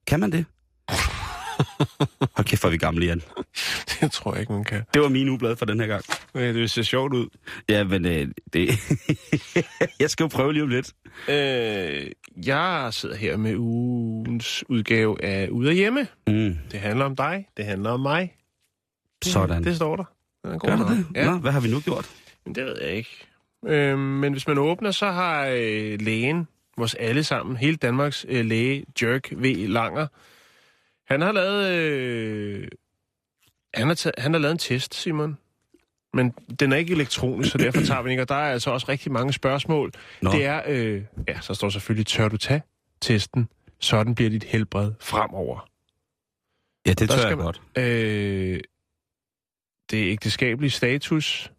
Kan 0.07 0.21
man 0.21 0.33
det? 0.33 0.45
Hold 2.37 2.45
kæft, 2.45 2.63
hvor 2.63 2.71
vi 2.71 2.77
gamle, 2.77 3.07
Jan. 3.07 3.23
Det 4.01 4.13
tror 4.13 4.33
jeg 4.33 4.41
ikke, 4.41 4.53
man 4.53 4.65
kan. 4.65 4.83
Det 4.95 5.03
var 5.03 5.09
min 5.09 5.29
ublad 5.29 5.57
for 5.57 5.65
den 5.67 5.81
her 5.81 5.87
gang. 5.87 6.05
Ja, 6.35 6.53
Det 6.53 6.71
ser 6.71 6.83
sjovt 6.83 7.15
ud. 7.15 7.27
Ja, 7.69 7.85
men 7.85 8.05
øh, 8.07 8.29
det... 8.53 8.69
jeg 10.01 10.11
skal 10.11 10.25
jo 10.25 10.29
prøve 10.29 10.53
lige 10.53 10.63
om 10.63 10.69
lidt. 10.69 10.93
Øh, 11.29 12.11
jeg 12.47 12.89
sidder 12.91 13.17
her 13.17 13.37
med 13.37 13.57
ugens 13.57 14.65
udgave 14.69 15.25
af 15.25 15.49
Ude 15.49 15.69
af 15.71 15.77
Hjemme. 15.77 16.07
Mm, 16.27 16.59
Det 16.73 16.81
handler 16.81 17.05
om 17.05 17.17
dig. 17.17 17.47
Det 17.57 17.65
handler 17.65 17.91
om 17.91 18.01
mig. 18.01 18.35
sådan. 19.25 19.65
Det 19.65 19.77
står 19.77 19.97
der. 19.97 20.05
Den 20.45 20.53
er 20.53 20.59
god 20.59 20.69
Gør 20.69 20.77
det? 20.77 21.07
Ja. 21.15 21.25
Nå, 21.31 21.39
hvad 21.39 21.53
har 21.53 21.61
vi 21.61 21.69
nu 21.69 21.81
gjort? 21.81 22.11
Men 22.47 22.55
det 22.55 22.65
ved 22.65 22.77
jeg 22.83 22.93
ikke. 22.93 23.27
Øh, 23.67 23.99
men 23.99 24.33
hvis 24.33 24.47
man 24.47 24.59
åbner, 24.59 24.91
så 24.91 25.07
har 25.11 25.47
øh, 25.47 26.01
lægen, 26.01 26.49
vores 26.77 26.95
alle 26.95 27.25
sammen, 27.25 27.57
hele 27.57 27.77
Danmarks 27.77 28.27
øh, 28.29 28.45
læge, 28.45 28.85
Jerk 29.03 29.33
V. 29.33 29.55
Langer, 29.69 30.07
han 31.13 31.21
har 31.21 31.33
lavet, 31.33 31.69
øh, 31.73 32.69
han, 33.75 33.87
har 33.89 33.95
taget, 33.95 34.15
han 34.19 34.33
har 34.33 34.41
lavet 34.41 34.53
en 34.53 34.59
test, 34.59 34.95
Simon. 34.95 35.39
Men 36.15 36.31
den 36.61 36.73
er 36.73 36.77
ikke 36.77 36.93
elektronisk, 36.95 37.51
så 37.53 37.59
derfor 37.59 37.81
tager 37.81 38.03
vi 38.03 38.07
den 38.07 38.11
ikke. 38.11 38.23
Og 38.23 38.29
der 38.29 38.35
er 38.35 38.53
altså 38.53 38.71
også 38.71 38.87
rigtig 38.89 39.13
mange 39.13 39.33
spørgsmål. 39.33 39.93
Nå. 40.23 40.33
Det 40.33 40.45
er, 40.45 40.63
øh, 40.67 41.03
ja, 41.29 41.41
så 41.41 41.55
står 41.55 41.69
selvfølgelig, 41.69 42.07
tør 42.07 42.29
du 42.29 42.37
tage 42.37 42.63
testen? 43.01 43.49
Sådan 43.79 44.15
bliver 44.15 44.31
dit 44.31 44.45
helbred 44.45 44.93
fremover. 45.01 45.69
Ja, 46.87 46.91
det 46.93 46.99
Der 47.09 47.17
tør 47.17 47.29
jeg 47.29 47.37
man- 47.37 47.45
godt. 47.45 47.63
Øh, 47.79 48.61
det 49.91 50.03
er 50.07 50.13
ægteskabelig 50.13 50.73
status. 50.73 51.53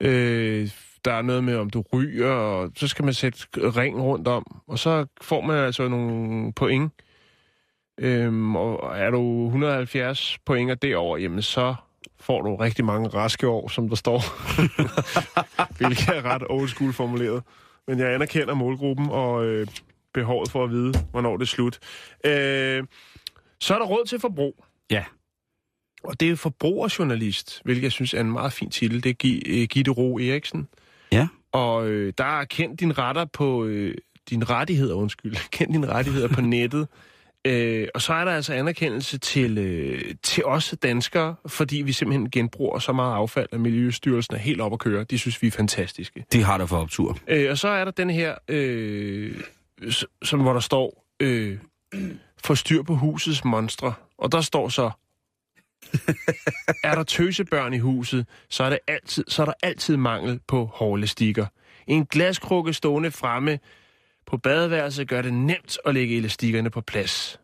Øh, 0.00 0.70
der 1.04 1.12
er 1.12 1.22
noget 1.22 1.44
med, 1.44 1.56
om 1.56 1.70
du 1.70 1.84
ryger, 1.92 2.30
og 2.30 2.70
så 2.76 2.88
skal 2.88 3.04
man 3.04 3.14
sætte 3.14 3.38
ring 3.56 4.00
rundt 4.02 4.28
om, 4.28 4.60
og 4.66 4.78
så 4.78 5.06
får 5.20 5.40
man 5.40 5.56
altså 5.56 5.88
nogle 5.88 6.52
point. 6.52 6.92
Øhm, 8.00 8.56
og 8.56 8.98
er 8.98 9.10
du 9.10 9.46
170 9.46 10.38
point 10.46 10.70
og 10.70 10.82
derover, 10.82 11.16
jamen 11.16 11.42
så 11.42 11.74
får 12.20 12.42
du 12.42 12.56
rigtig 12.56 12.84
mange 12.84 13.08
raske 13.08 13.48
år, 13.48 13.68
som 13.68 13.88
der 13.88 13.96
står. 13.96 14.20
Hvilket 15.78 16.08
er 16.08 16.24
ret 16.24 16.42
old 16.48 16.68
school 16.68 16.92
formuleret. 16.92 17.42
Men 17.86 17.98
jeg 17.98 18.14
anerkender 18.14 18.54
målgruppen 18.54 19.10
og 19.10 19.44
øh, 19.44 19.66
behovet 20.14 20.50
for 20.50 20.64
at 20.64 20.70
vide, 20.70 20.92
hvornår 21.10 21.36
det 21.36 21.42
er 21.42 21.46
slut. 21.46 21.78
Øh, 22.24 22.84
så 23.60 23.74
er 23.74 23.78
der 23.78 23.86
råd 23.86 24.06
til 24.06 24.20
forbrug. 24.20 24.64
Ja. 24.90 25.04
Og 26.04 26.20
det 26.20 26.30
er 26.30 26.36
forbrugerjournalist, 26.36 27.60
hvilket 27.64 27.82
jeg 27.82 27.92
synes 27.92 28.14
er 28.14 28.20
en 28.20 28.32
meget 28.32 28.52
fin 28.52 28.70
titel. 28.70 29.04
Det 29.04 29.10
er 29.10 29.40
øh, 29.46 29.68
Gitte 29.68 29.90
Ro 29.90 30.18
Eriksen. 30.18 30.68
Ja. 31.12 31.28
Og 31.52 31.88
øh, 31.88 32.12
der 32.18 32.40
er 32.40 32.44
kendt 32.44 32.80
din 32.80 32.98
retter 32.98 33.24
på 33.24 33.64
øh, 33.64 33.94
dine 34.30 34.44
rettigheder, 34.44 34.94
undskyld. 34.94 35.36
Kend 35.52 35.72
dine 35.72 35.86
rettigheder 35.86 36.28
på 36.28 36.40
nettet. 36.56 36.88
Øh, 37.44 37.88
og 37.94 38.02
så 38.02 38.12
er 38.12 38.24
der 38.24 38.32
altså 38.32 38.54
anerkendelse 38.54 39.18
til, 39.18 39.58
øh, 39.58 40.14
til 40.22 40.44
os 40.44 40.74
danskere, 40.82 41.34
fordi 41.46 41.76
vi 41.76 41.92
simpelthen 41.92 42.30
genbruger 42.30 42.78
så 42.78 42.92
meget 42.92 43.14
affald, 43.14 43.48
at 43.52 43.60
Miljøstyrelsen 43.60 44.34
er 44.34 44.38
helt 44.38 44.60
op 44.60 44.72
at 44.72 44.78
køre. 44.78 45.04
De 45.04 45.18
synes, 45.18 45.42
vi 45.42 45.46
er 45.46 45.50
fantastiske. 45.50 46.24
Det 46.32 46.44
har 46.44 46.58
der 46.58 46.66
for 46.66 46.76
optur. 46.76 47.18
Øh, 47.26 47.50
og 47.50 47.58
så 47.58 47.68
er 47.68 47.84
der 47.84 47.92
den 47.92 48.10
her, 48.10 48.34
øh, 48.48 49.40
som, 50.22 50.40
hvor 50.40 50.52
der 50.52 50.60
står, 50.60 51.04
øh, 51.20 51.58
få 52.44 52.54
styr 52.54 52.82
på 52.82 52.94
husets 52.94 53.44
monstre. 53.44 53.94
Og 54.18 54.32
der 54.32 54.40
står 54.40 54.68
så, 54.68 54.90
er 56.84 56.94
der 56.94 57.02
tøsebørn 57.02 57.74
i 57.74 57.78
huset, 57.78 58.26
så 58.48 58.64
er, 58.64 58.70
det 58.70 58.78
altid, 58.86 59.24
så 59.28 59.42
er 59.42 59.46
der 59.46 59.54
altid 59.62 59.96
mangel 59.96 60.40
på 60.48 60.64
hårelastikker. 60.64 61.46
En 61.86 62.06
glaskrukke 62.06 62.72
stående 62.72 63.10
fremme 63.10 63.58
på 64.26 64.36
badeværelset 64.36 65.08
gør 65.08 65.22
det 65.22 65.34
nemt 65.34 65.78
at 65.86 65.94
lægge 65.94 66.16
elastikkerne 66.16 66.70
på 66.70 66.80
plads. 66.80 67.38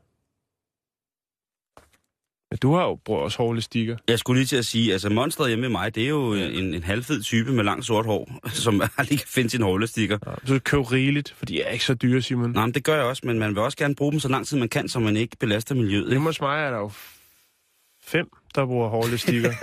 Men 2.50 2.58
du 2.62 2.74
har 2.74 2.82
jo 2.82 2.94
brugt 3.04 3.22
også 3.22 3.38
hårelastikker. 3.38 3.96
Jeg 4.08 4.18
skulle 4.18 4.40
lige 4.40 4.46
til 4.46 4.56
at 4.56 4.64
sige, 4.64 4.92
altså 4.92 5.10
monstret 5.10 5.48
hjemme 5.48 5.60
med 5.62 5.68
mig, 5.68 5.94
det 5.94 6.04
er 6.04 6.08
jo 6.08 6.32
en, 6.34 6.74
en 6.74 6.82
halvfed 6.82 7.22
type 7.22 7.52
med 7.52 7.64
langt 7.64 7.86
sort 7.86 8.06
hår, 8.06 8.40
som 8.64 8.74
lige 9.08 9.18
kan 9.18 9.28
finde 9.28 9.50
sin 9.50 9.62
hårelastikker. 9.62 10.18
Ja. 10.26 10.32
Så 10.44 10.58
købe 10.58 10.82
rigeligt, 10.82 11.34
for 11.38 11.46
de 11.46 11.62
er 11.62 11.70
ikke 11.70 11.84
så 11.84 11.94
dyre, 11.94 12.22
Simon. 12.22 12.50
Nej, 12.50 12.66
men 12.66 12.74
det 12.74 12.84
gør 12.84 12.94
jeg 12.94 13.04
også, 13.04 13.22
men 13.24 13.38
man 13.38 13.50
vil 13.50 13.58
også 13.58 13.76
gerne 13.76 13.94
bruge 13.94 14.12
dem 14.12 14.20
så 14.20 14.28
lang 14.28 14.46
tid 14.46 14.58
man 14.58 14.68
kan, 14.68 14.88
så 14.88 14.98
man 14.98 15.16
ikke 15.16 15.36
belaster 15.36 15.74
miljøet. 15.74 16.10
Hjemme 16.10 16.26
hos 16.26 16.40
mig 16.40 16.62
er 16.62 16.70
der 16.70 16.78
jo 16.78 16.90
fem, 18.08 18.26
der 18.54 18.66
bruger 18.66 18.88
hårelastikker. 18.88 19.52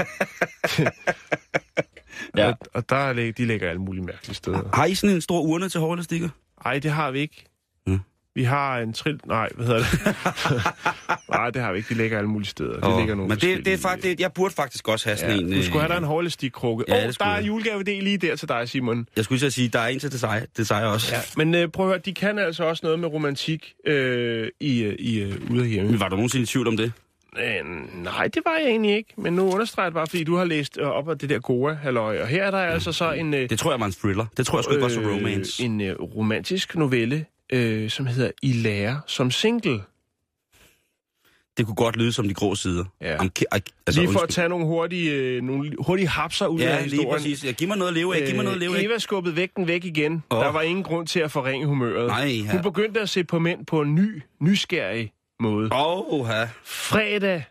Ja. 2.37 2.47
og, 2.47 2.57
og 2.73 2.89
der 2.89 2.95
er, 2.95 3.13
de 3.13 3.45
ligger 3.45 3.69
alle 3.69 3.81
mulige 3.81 4.03
mærkelige 4.03 4.35
steder. 4.35 4.61
Har 4.73 4.85
I 4.85 4.95
sådan 4.95 5.15
en 5.15 5.21
stor 5.21 5.39
urne 5.41 5.69
til 5.69 5.79
hårelastikker? 5.79 6.29
Nej, 6.65 6.79
det 6.79 6.91
har 6.91 7.11
vi 7.11 7.19
ikke. 7.19 7.45
Mm. 7.87 7.99
Vi 8.35 8.43
har 8.43 8.79
en 8.79 8.93
trill... 8.93 9.19
Nej, 9.25 9.49
hvad 9.55 9.65
hedder 9.65 9.79
det? 9.79 10.15
Nej, 11.29 11.49
det 11.49 11.61
har 11.61 11.71
vi 11.71 11.77
ikke. 11.77 11.89
De 11.89 11.93
ligger 11.93 12.17
alle 12.17 12.29
mulige 12.29 12.49
steder. 12.49 12.79
De 12.91 12.97
ligger 12.97 13.15
nogle 13.15 13.29
men 13.29 13.37
det, 13.37 13.65
det 13.65 13.73
er 13.73 13.77
faktisk, 13.77 14.19
jeg 14.19 14.33
burde 14.33 14.53
faktisk 14.53 14.87
også 14.87 15.09
have 15.09 15.17
sådan 15.17 15.35
Ja, 15.35 15.41
en... 15.41 15.51
du 15.51 15.63
skulle 15.63 15.79
have 15.79 15.87
dig 15.89 15.95
øh, 15.95 16.01
en 16.01 16.07
hårelastikkrukke. 16.07 16.85
Ja, 16.87 17.07
oh, 17.07 17.13
der 17.19 17.25
er 17.25 17.35
jeg. 17.35 17.47
julegave 17.47 17.83
lige 17.83 18.17
der 18.17 18.35
til 18.35 18.49
dig, 18.49 18.69
Simon. 18.69 19.07
Jeg 19.15 19.23
skulle 19.23 19.45
at 19.45 19.53
sige, 19.53 19.67
der 19.67 19.79
er 19.79 19.87
en 19.87 19.99
til 19.99 20.11
det 20.11 20.19
seje, 20.19 20.47
det 20.57 20.67
seje 20.67 20.85
også. 20.85 21.15
Ja, 21.15 21.21
men 21.37 21.55
øh, 21.55 21.67
prøv 21.67 21.85
at 21.85 21.89
høre, 21.89 21.99
de 22.05 22.13
kan 22.13 22.39
altså 22.39 22.63
også 22.63 22.79
noget 22.83 22.99
med 22.99 23.07
romantik 23.07 23.73
øh, 23.87 24.49
i, 24.59 24.83
øh, 24.83 24.95
i 24.99 25.19
øh, 25.19 25.51
ude 25.51 25.63
af 25.63 25.69
hjemme. 25.69 25.91
Men 25.91 25.99
var 25.99 26.09
du 26.09 26.15
nogensinde 26.15 26.43
i 26.43 26.45
tvivl 26.45 26.67
om 26.67 26.77
det? 26.77 26.91
Øh, 27.39 27.65
nej, 28.03 28.27
det 28.27 28.41
var 28.45 28.57
jeg 28.57 28.67
egentlig 28.69 28.95
ikke. 28.95 29.13
Men 29.17 29.33
nu 29.33 29.51
understreger 29.53 29.85
jeg 29.87 29.93
bare, 29.93 30.07
fordi 30.07 30.23
du 30.23 30.35
har 30.35 30.45
læst 30.45 30.77
øh, 30.81 30.87
op 30.87 31.09
af 31.09 31.17
det 31.17 31.29
der 31.29 31.39
gode 31.39 31.75
halløj. 31.75 32.21
Og 32.21 32.27
her 32.27 32.43
er 32.43 32.51
der 32.51 32.57
altså 32.57 32.91
så 32.91 33.11
en... 33.11 33.33
Øh, 33.33 33.49
Det 33.49 33.59
tror 33.59 33.71
jeg 33.71 33.79
var 33.79 33.85
en 33.85 33.91
thriller. 33.91 34.25
Det 34.37 34.45
tror 34.45 34.57
jeg 34.57 34.63
sgu 34.63 34.73
ikke 34.73 34.83
var 34.83 34.89
så 34.89 34.99
romance. 34.99 35.63
en 35.63 35.81
øh, 35.81 35.95
romantisk 36.01 36.75
novelle, 36.75 37.25
øh, 37.53 37.89
som 37.89 38.05
hedder 38.05 38.31
I 38.41 38.51
lærer 38.53 38.99
som 39.07 39.31
single. 39.31 39.81
Det 41.57 41.65
kunne 41.65 41.75
godt 41.75 41.95
lyde 41.97 42.11
som 42.13 42.27
de 42.27 42.33
grå 42.33 42.55
sider. 42.55 42.83
Ja. 43.01 43.15
Am- 43.17 43.29
altså, 43.51 44.01
Lige 44.01 44.11
for 44.11 44.19
at 44.19 44.23
undskyld. 44.23 44.27
tage 44.35 44.49
nogle 44.49 44.65
hurtige, 44.65 45.11
øh, 45.11 45.41
nogle 45.43 45.71
hurtige 45.79 46.07
hapser 46.07 46.47
ud 46.47 46.59
af 46.59 46.65
Ja, 46.65 46.81
lige 46.81 46.89
historien. 46.91 47.11
præcis. 47.13 47.45
Ja, 47.45 47.51
giv 47.51 47.67
mig 47.67 47.77
noget 47.77 47.89
at 47.91 47.93
leve 47.97 48.15
af. 48.21 48.25
Giv 48.27 48.35
mig 48.35 48.43
noget 48.43 48.55
at 48.55 48.59
leve 48.61 48.71
Øh, 48.73 48.79
af. 48.79 48.83
Eva 48.83 48.97
skubbede 48.97 49.35
vægten 49.35 49.67
væk 49.67 49.85
igen. 49.85 50.23
Åh. 50.31 50.39
Der 50.39 50.51
var 50.51 50.61
ingen 50.61 50.83
grund 50.83 51.07
til 51.07 51.19
at 51.19 51.31
forringe 51.31 51.67
humøret. 51.67 52.07
Nej, 52.07 52.41
ja. 52.45 52.51
Hun 52.51 52.61
begyndte 52.61 53.01
at 53.01 53.09
se 53.09 53.23
på 53.23 53.39
mænd 53.39 53.65
på 53.65 53.81
en 53.81 53.95
ny, 53.95 54.21
nysgerrig 54.41 55.11
måde. 55.39 55.69
Åh, 55.73 56.27
ja. 56.29 56.49
Fredag 56.63 57.43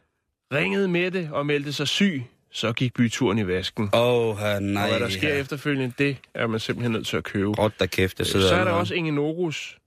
ringede 0.52 0.88
Mette 0.88 1.28
og 1.32 1.46
meldte 1.46 1.72
sig 1.72 1.88
syg. 1.88 2.22
Så 2.50 2.72
gik 2.72 2.94
byturen 2.94 3.38
i 3.38 3.46
vasken. 3.46 3.90
Åh, 3.94 4.36
ja, 4.40 4.58
nej. 4.58 4.82
og 4.82 4.88
hvad 4.88 5.00
der 5.00 5.08
sker 5.08 5.28
ja. 5.28 5.40
efterfølgende, 5.40 5.94
det 5.98 6.16
er 6.34 6.46
man 6.46 6.60
simpelthen 6.60 6.92
nødt 6.92 7.06
til 7.06 7.16
at 7.16 7.24
købe. 7.24 7.50
Råd 7.50 7.70
da 7.80 7.86
kæft, 7.86 8.18
jeg 8.18 8.26
sidder 8.26 8.48
Så 8.48 8.54
er 8.54 8.64
der 8.64 8.70
også 8.70 8.94
Inge 8.94 9.12
Norus. 9.12 9.78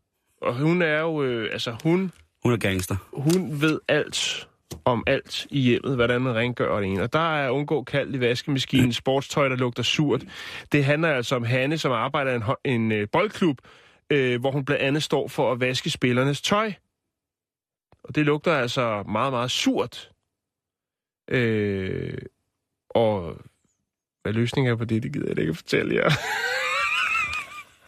Og 0.42 0.54
hun 0.56 0.82
er 0.82 1.00
jo, 1.00 1.24
øh, 1.24 1.50
altså 1.52 1.76
hun, 1.84 2.12
Hun 2.44 2.54
er 2.54 2.58
gangster. 2.58 2.96
hun 3.14 3.62
ved 3.62 3.80
alt 3.88 4.48
om 4.86 5.04
alt 5.08 5.48
i 5.50 5.60
hjemmet, 5.60 5.96
hvordan 5.96 6.22
man 6.22 6.36
rengør 6.36 6.80
det 6.80 6.88
ene. 6.88 7.04
Og 7.04 7.14
der 7.14 7.36
er 7.38 7.50
undgå 7.50 7.84
kaldt 7.84 8.16
i 8.16 8.20
vaskemaskinen, 8.20 8.94
sportstøj, 8.94 9.48
der 9.50 9.56
lugter 9.56 9.84
surt. 9.84 10.22
Det 10.72 10.86
handler 10.86 11.10
altså 11.10 11.36
om 11.36 11.44
Hanne, 11.44 11.78
som 11.78 11.92
arbejder 11.92 12.32
i 12.32 12.36
en, 12.36 12.74
en 12.74 12.92
øh, 12.92 13.08
boldklub, 13.12 13.58
øh, 14.10 14.40
hvor 14.40 14.52
hun 14.52 14.66
blandt 14.66 14.84
andet 14.84 15.04
står 15.04 15.28
for 15.28 15.52
at 15.52 15.60
vaske 15.60 15.90
spillernes 15.90 16.42
tøj. 16.42 16.72
Og 18.08 18.16
det 18.16 18.26
lugter 18.26 18.54
altså 18.54 19.04
meget, 19.04 19.34
meget 19.34 19.52
surt. 19.52 20.12
Øh, 21.28 22.18
og 22.90 23.38
hvad 24.22 24.34
løsningen 24.34 24.72
er 24.72 24.76
på 24.76 24.86
det, 24.86 25.04
det 25.04 25.14
gider 25.14 25.28
jeg 25.30 25.40
ikke 25.40 25.54
fortælle 25.54 25.96
jer. 25.96 26.10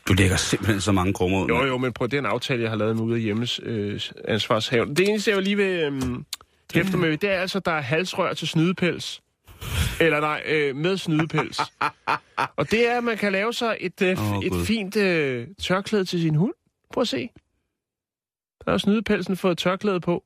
Du 0.08 0.14
lægger 0.14 0.38
simpelthen 0.38 0.82
så 0.82 0.92
mange 0.92 1.14
krummer 1.14 1.44
ud. 1.44 1.48
Jo, 1.48 1.66
jo, 1.66 1.78
men 1.78 1.94
prøv, 1.94 2.08
det 2.08 2.14
er 2.14 2.20
en 2.20 2.26
aftale, 2.26 2.62
jeg 2.62 2.70
har 2.72 2.78
lavet 2.78 2.96
med 2.96 3.04
ude 3.04 3.16
af 3.16 3.22
hjemmes 3.22 3.60
øh, 3.64 4.02
ansvarshaven. 4.28 4.96
Det 4.96 5.10
eneste, 5.10 5.32
jeg 5.32 5.42
lige 5.42 5.56
vil 5.56 5.66
øh, 5.66 6.02
hæfte 6.74 6.98
med, 6.98 7.18
det 7.18 7.30
er 7.30 7.40
altså, 7.40 7.60
der 7.60 7.72
er 7.72 7.82
halsrør 7.82 8.34
til 8.34 8.48
snydepels. 8.48 9.22
Eller 10.02 10.20
nej, 10.20 10.44
øh, 10.46 10.76
med 10.76 10.98
snydepels. 10.98 11.60
Og 12.58 12.72
det 12.72 12.88
er, 12.88 12.98
at 12.98 13.04
man 13.04 13.18
kan 13.18 13.32
lave 13.32 13.54
sig 13.54 13.78
et, 13.80 14.02
øh, 14.02 14.36
oh, 14.38 14.46
et 14.46 14.68
fint 14.68 14.96
øh, 14.96 15.48
tørklæde 15.62 16.06
til 16.06 16.22
sin 16.22 16.36
hund. 16.36 16.54
Prøv 16.94 17.02
at 17.02 17.08
se. 17.08 17.30
Der 18.66 18.72
har 18.72 18.78
snydepelsen 18.78 19.38
fået 19.38 19.58
tørklæde 19.58 20.00
på. 20.00 20.24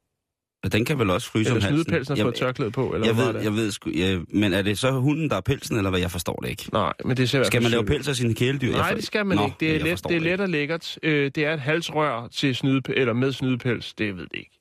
Og 0.63 0.71
Den 0.73 0.85
kan 0.85 0.99
vel 0.99 1.09
også 1.09 1.29
fryse 1.31 1.51
om 1.51 1.57
Eller 1.57 1.67
halsen. 1.69 1.83
snydepelsen 1.85 2.11
har 2.13 2.17
Jeg- 2.17 2.25
fået 2.25 2.35
tørklæde 2.35 2.71
på. 2.71 2.93
Eller 2.93 3.07
Jeg 3.07 3.15
hvad 3.15 3.25
ved, 3.25 3.33
det? 3.33 3.43
jeg 3.43 3.53
ved 3.53 3.71
sgu, 3.71 3.89
ja, 3.89 4.19
men 4.29 4.53
er 4.53 4.61
det 4.61 4.79
så 4.79 4.91
hunden, 4.91 5.29
der 5.29 5.35
er 5.35 5.41
pelsen, 5.41 5.77
eller 5.77 5.89
hvad? 5.89 5.99
Jeg 5.99 6.11
forstår 6.11 6.35
det 6.35 6.49
ikke. 6.49 6.69
Nej, 6.73 6.93
men 7.05 7.17
det 7.17 7.29
ser 7.29 7.43
Skal 7.43 7.61
man 7.61 7.71
lave 7.71 7.85
pels 7.85 8.07
af 8.07 8.15
sine 8.15 8.33
kæledyr? 8.35 8.67
Jeg 8.67 8.77
Nej, 8.77 8.89
for- 8.89 8.95
det 8.95 9.05
skal 9.05 9.25
man 9.25 9.37
Nå, 9.37 9.45
ikke. 9.45 9.55
Det 9.59 9.67
er, 9.69 9.73
jeg 9.73 9.81
let, 9.83 10.03
det 10.09 10.15
er 10.15 10.19
let 10.19 10.41
og 10.41 10.49
lækkert. 10.49 10.97
Øh, 11.03 11.31
det 11.35 11.45
er 11.45 11.53
et 11.53 11.59
halsrør 11.59 12.27
til 12.27 12.55
snyde, 12.55 12.81
eller 12.89 13.13
med 13.13 13.31
snydepels. 13.31 13.93
Det 13.93 14.15
ved 14.17 14.23
det 14.23 14.35
ikke. 14.39 14.59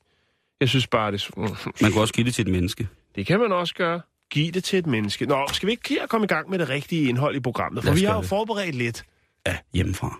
Jeg 0.60 0.68
synes 0.68 0.86
bare, 0.86 1.12
det, 1.12 1.30
mm, 1.36 1.42
Man 1.82 1.92
kan 1.92 2.00
også 2.00 2.14
give 2.14 2.24
det 2.26 2.34
til 2.34 2.42
et 2.46 2.52
menneske. 2.52 2.88
det 3.14 3.26
kan 3.26 3.40
man 3.40 3.52
også 3.52 3.74
gøre. 3.74 4.00
Giv 4.30 4.52
det 4.52 4.64
til 4.64 4.78
et 4.78 4.86
menneske. 4.86 5.26
Nå, 5.26 5.46
skal 5.52 5.66
vi 5.66 5.72
ikke 5.72 5.88
lige 5.88 6.00
komme 6.08 6.24
i 6.24 6.28
gang 6.28 6.50
med 6.50 6.58
det 6.58 6.68
rigtige 6.68 7.08
indhold 7.08 7.36
i 7.36 7.40
programmet? 7.40 7.84
For 7.84 7.94
vi 7.94 8.00
har 8.04 8.14
jo 8.14 8.22
forberedt 8.22 8.74
lidt. 8.74 9.04
Ja, 9.46 9.56
hjemmefra. 9.74 10.18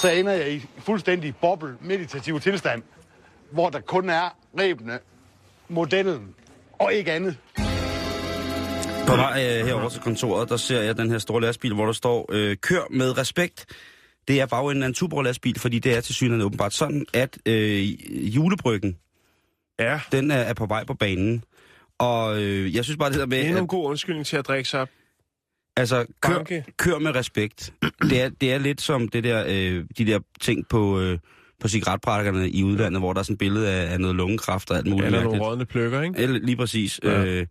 Så 0.00 0.10
ender 0.10 0.32
jeg 0.32 0.52
i 0.52 0.66
fuldstændig 0.78 1.34
boble 1.36 1.76
meditativ 1.80 2.40
tilstand, 2.40 2.82
hvor 3.52 3.70
der 3.70 3.80
kun 3.80 4.10
er 4.10 4.36
rebene, 4.60 4.98
modellen 5.68 6.34
og 6.78 6.92
ikke 6.94 7.12
andet. 7.12 7.36
På 9.06 9.16
vej 9.16 9.46
øh, 9.60 9.66
herover 9.66 9.88
til 9.88 10.00
kontoret, 10.00 10.48
der 10.48 10.56
ser 10.56 10.80
jeg 10.80 10.96
den 10.96 11.10
her 11.10 11.18
store 11.18 11.40
lastbil, 11.40 11.74
hvor 11.74 11.86
der 11.86 11.92
står, 11.92 12.26
øh, 12.32 12.56
kør 12.56 12.82
med 12.90 13.18
respekt. 13.18 13.66
Det 14.28 14.40
er 14.40 14.46
bagenden 14.46 14.82
af 14.82 14.86
en 14.86 14.94
Tuborg-lastbil, 14.94 15.58
fordi 15.58 15.78
det 15.78 15.96
er 15.96 16.00
til 16.00 16.14
synligheden 16.14 16.46
åbenbart 16.46 16.74
sådan, 16.74 17.06
at 17.14 17.38
øh, 17.46 17.88
julebryggen, 18.36 18.96
Ja. 19.78 20.00
den 20.12 20.30
er, 20.30 20.36
er 20.36 20.54
på 20.54 20.66
vej 20.66 20.84
på 20.84 20.94
banen. 20.94 21.44
Og 21.98 22.42
øh, 22.42 22.74
jeg 22.74 22.84
synes 22.84 22.96
bare 22.96 23.10
det 23.10 23.18
der 23.18 23.26
med, 23.26 23.38
Det 23.38 23.50
er 23.50 23.58
en 23.58 23.66
god 23.66 23.84
undskyldning 23.90 24.26
til 24.26 24.36
at 24.36 24.48
drikke 24.48 24.68
sig. 24.68 24.86
Altså, 25.76 26.06
kør, 26.20 26.34
Banke. 26.34 26.64
kør 26.76 26.98
med 26.98 27.14
respekt. 27.14 27.72
Det 28.02 28.22
er, 28.22 28.28
det 28.28 28.52
er 28.52 28.58
lidt 28.58 28.80
som 28.80 29.08
det 29.08 29.24
der, 29.24 29.44
øh, 29.48 29.84
de 29.98 30.06
der 30.06 30.18
ting 30.40 30.68
på, 30.68 31.00
øh, 31.00 31.18
på 31.60 31.68
cigaretbrækkerne 31.68 32.50
i 32.50 32.64
udlandet, 32.64 33.00
hvor 33.00 33.12
der 33.12 33.20
er 33.20 33.22
sådan 33.22 33.34
et 33.34 33.38
billede 33.38 33.68
af, 33.68 33.92
af 33.92 34.00
noget 34.00 34.16
lungekræft 34.16 34.70
og 34.70 34.76
alt 34.76 34.86
muligt 34.86 35.06
Eller 35.06 35.22
nogle 35.22 35.42
rådne 35.42 35.66
pløkker, 35.66 36.02
ikke? 36.02 36.18
Eller, 36.18 36.38
lige 36.38 36.56
præcis. 36.56 37.00
Ja. 37.02 37.20
Ja. 37.20 37.24
Øh, 37.24 37.46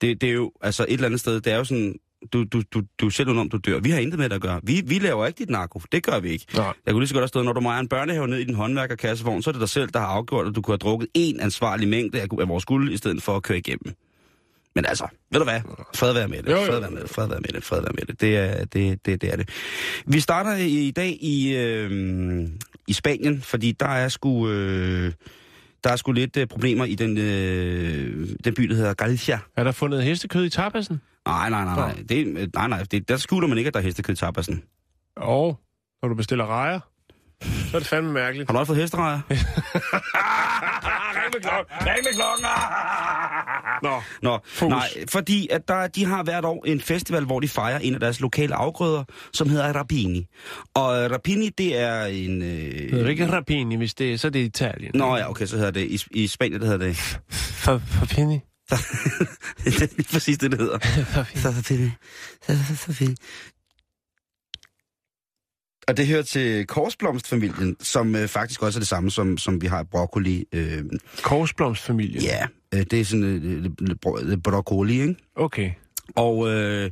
det, 0.00 0.20
det 0.20 0.28
er 0.28 0.32
jo, 0.32 0.52
altså 0.60 0.82
et 0.88 0.92
eller 0.92 1.06
andet 1.06 1.20
sted, 1.20 1.40
det 1.40 1.52
er 1.52 1.56
jo 1.56 1.64
sådan, 1.64 1.94
du, 2.32 2.44
du, 2.44 2.62
du, 2.74 2.82
du 3.00 3.06
er 3.06 3.10
selv 3.10 3.28
udenom, 3.28 3.48
du 3.48 3.56
dør. 3.56 3.80
Vi 3.80 3.90
har 3.90 3.98
intet 3.98 4.18
med 4.18 4.28
det 4.28 4.34
at 4.34 4.42
gøre. 4.42 4.60
Vi, 4.62 4.82
vi 4.86 4.98
laver 4.98 5.26
ikke 5.26 5.38
dit 5.38 5.50
narko. 5.50 5.80
Det 5.92 6.02
gør 6.02 6.20
vi 6.20 6.30
ikke. 6.30 6.46
Nej. 6.54 6.72
Jeg 6.86 6.92
kunne 6.92 7.00
lige 7.00 7.08
så 7.08 7.14
godt 7.14 7.22
have 7.22 7.28
stået, 7.28 7.44
når 7.44 7.52
du 7.52 7.60
mejer 7.60 7.80
en 7.80 7.88
børnehave 7.88 8.28
ned 8.28 8.38
i 8.38 8.44
din 8.44 8.54
håndværkerkassevogn, 8.54 9.42
så 9.42 9.50
er 9.50 9.52
det 9.52 9.60
dig 9.60 9.68
selv, 9.68 9.88
der 9.88 9.98
har 9.98 10.06
afgjort, 10.06 10.46
at 10.46 10.54
du 10.54 10.62
kunne 10.62 10.72
have 10.72 10.78
drukket 10.78 11.08
en 11.14 11.40
ansvarlig 11.40 11.88
mængde 11.88 12.20
af, 12.20 12.26
af 12.40 12.48
vores 12.48 12.64
guld, 12.64 12.92
i 12.92 12.96
stedet 12.96 13.22
for 13.22 13.36
at 13.36 13.42
køre 13.42 13.58
igennem. 13.58 13.94
Men 14.74 14.86
altså, 14.86 15.06
ved 15.30 15.40
du 15.40 15.44
hvad? 15.44 15.60
Fred 15.94 16.12
være 16.12 16.28
med 16.28 16.42
det. 16.42 16.56
Fred 16.56 16.80
være 16.80 16.90
med 16.90 17.02
det. 17.02 17.10
Fred 17.10 17.28
være 17.28 17.40
med 17.40 17.48
det. 17.48 17.64
Fred 17.64 17.80
være 17.80 17.92
med 17.94 18.06
det. 18.06 18.20
Det 18.20 18.36
er 18.36 18.64
det, 18.64 19.06
det, 19.06 19.22
det, 19.22 19.32
er 19.32 19.36
det. 19.36 19.48
Vi 20.06 20.20
starter 20.20 20.56
i, 20.56 20.90
dag 20.90 21.18
i, 21.20 21.56
øh, 21.56 22.48
i 22.88 22.92
Spanien, 22.92 23.42
fordi 23.42 23.72
der 23.72 23.88
er 23.88 24.08
sgu... 24.08 24.48
Øh, 24.48 25.12
der 25.84 25.90
er 25.90 25.96
sgu 25.96 26.12
lidt 26.12 26.36
øh, 26.36 26.46
problemer 26.46 26.84
i 26.84 26.94
den, 26.94 27.18
øh, 27.18 28.28
den 28.44 28.54
by, 28.54 28.62
der 28.62 28.74
hedder 28.74 28.94
Galicia. 28.94 29.38
Er 29.56 29.64
der 29.64 29.72
fundet 29.72 30.02
hestekød 30.04 30.44
i 30.44 30.50
tapasen? 30.50 31.00
Nej, 31.26 31.50
nej, 31.50 31.64
nej, 31.64 31.74
nej. 31.74 32.02
Det, 32.08 32.26
øh, 32.26 32.48
nej, 32.54 32.68
nej. 32.68 32.82
Det, 32.82 33.08
der 33.08 33.16
skjuler 33.16 33.48
man 33.48 33.58
ikke, 33.58 33.68
at 33.68 33.74
der 33.74 33.80
er 33.80 33.84
hestekød 33.84 34.14
i 34.14 34.18
tapasen. 34.18 34.62
Og 35.16 35.60
når 36.02 36.08
du 36.08 36.14
bestiller 36.14 36.46
rejer, 36.46 36.80
så 37.42 37.76
er 37.76 37.78
det 37.78 37.88
fandme 37.88 38.12
mærkeligt. 38.12 38.48
Har 38.48 38.52
du 38.52 38.58
også 38.58 38.70
fået 38.70 38.80
hesterejer? 38.80 39.20
Med 41.34 41.40
klokken! 41.42 41.76
Ring 41.80 42.04
med 42.04 42.14
klokken! 42.14 42.46
Nå, 43.82 44.02
Nå, 44.22 44.38
Fokus. 44.46 44.70
nej, 44.70 44.88
fordi 45.08 45.48
at 45.50 45.68
der, 45.68 45.86
de 45.86 46.04
har 46.04 46.22
hvert 46.22 46.44
år 46.44 46.64
en 46.66 46.80
festival, 46.80 47.24
hvor 47.24 47.40
de 47.40 47.48
fejrer 47.48 47.78
en 47.78 47.94
af 47.94 48.00
deres 48.00 48.20
lokale 48.20 48.54
afgrøder, 48.54 49.04
som 49.32 49.48
hedder 49.48 49.72
Rapini. 49.72 50.26
Og 50.74 51.04
øh, 51.04 51.10
Rapini, 51.10 51.48
det 51.48 51.78
er 51.78 52.04
en... 52.04 52.40
det 52.40 52.94
er 52.94 53.00
Øh... 53.04 53.10
ikke 53.10 53.32
rapini, 53.32 53.76
hvis 53.76 53.94
det 53.94 54.12
er, 54.12 54.16
så 54.18 54.26
er 54.26 54.30
det 54.30 54.40
Italien. 54.40 54.90
Nå 54.94 55.16
ja, 55.16 55.30
okay, 55.30 55.46
så 55.46 55.56
hedder 55.56 55.70
det... 55.70 55.86
I, 55.90 56.02
I 56.10 56.26
Spanien, 56.26 56.60
det 56.60 56.68
hedder 56.68 56.86
det... 56.86 57.20
Rapini. 57.66 58.40
det 59.64 59.82
er 59.82 59.96
lige 59.96 60.08
præcis 60.12 60.38
det, 60.38 60.50
det 60.50 60.60
hedder. 60.60 60.78
Rapini. 61.56 61.90
Rapini. 62.48 63.14
Og 65.88 65.96
det 65.96 66.06
hører 66.06 66.22
til 66.22 66.66
korsblomstfamilien, 66.66 67.76
som 67.80 68.16
øh, 68.16 68.28
faktisk 68.28 68.62
også 68.62 68.78
er 68.78 68.80
det 68.80 68.88
samme, 68.88 69.10
som, 69.10 69.38
som 69.38 69.62
vi 69.62 69.66
har 69.66 69.82
i 69.82 69.84
broccoli. 69.84 70.44
Øh, 70.52 70.82
Korsblomstfamilien? 71.22 72.22
ja, 72.22 72.46
øh, 72.74 72.80
det 72.90 73.00
er 73.00 73.04
sådan 73.04 73.24
øh, 73.24 73.96
bro- 74.02 74.36
broccoli, 74.44 75.00
ikke? 75.00 75.16
Okay. 75.36 75.70
Og 76.16 76.48
øh, 76.50 76.90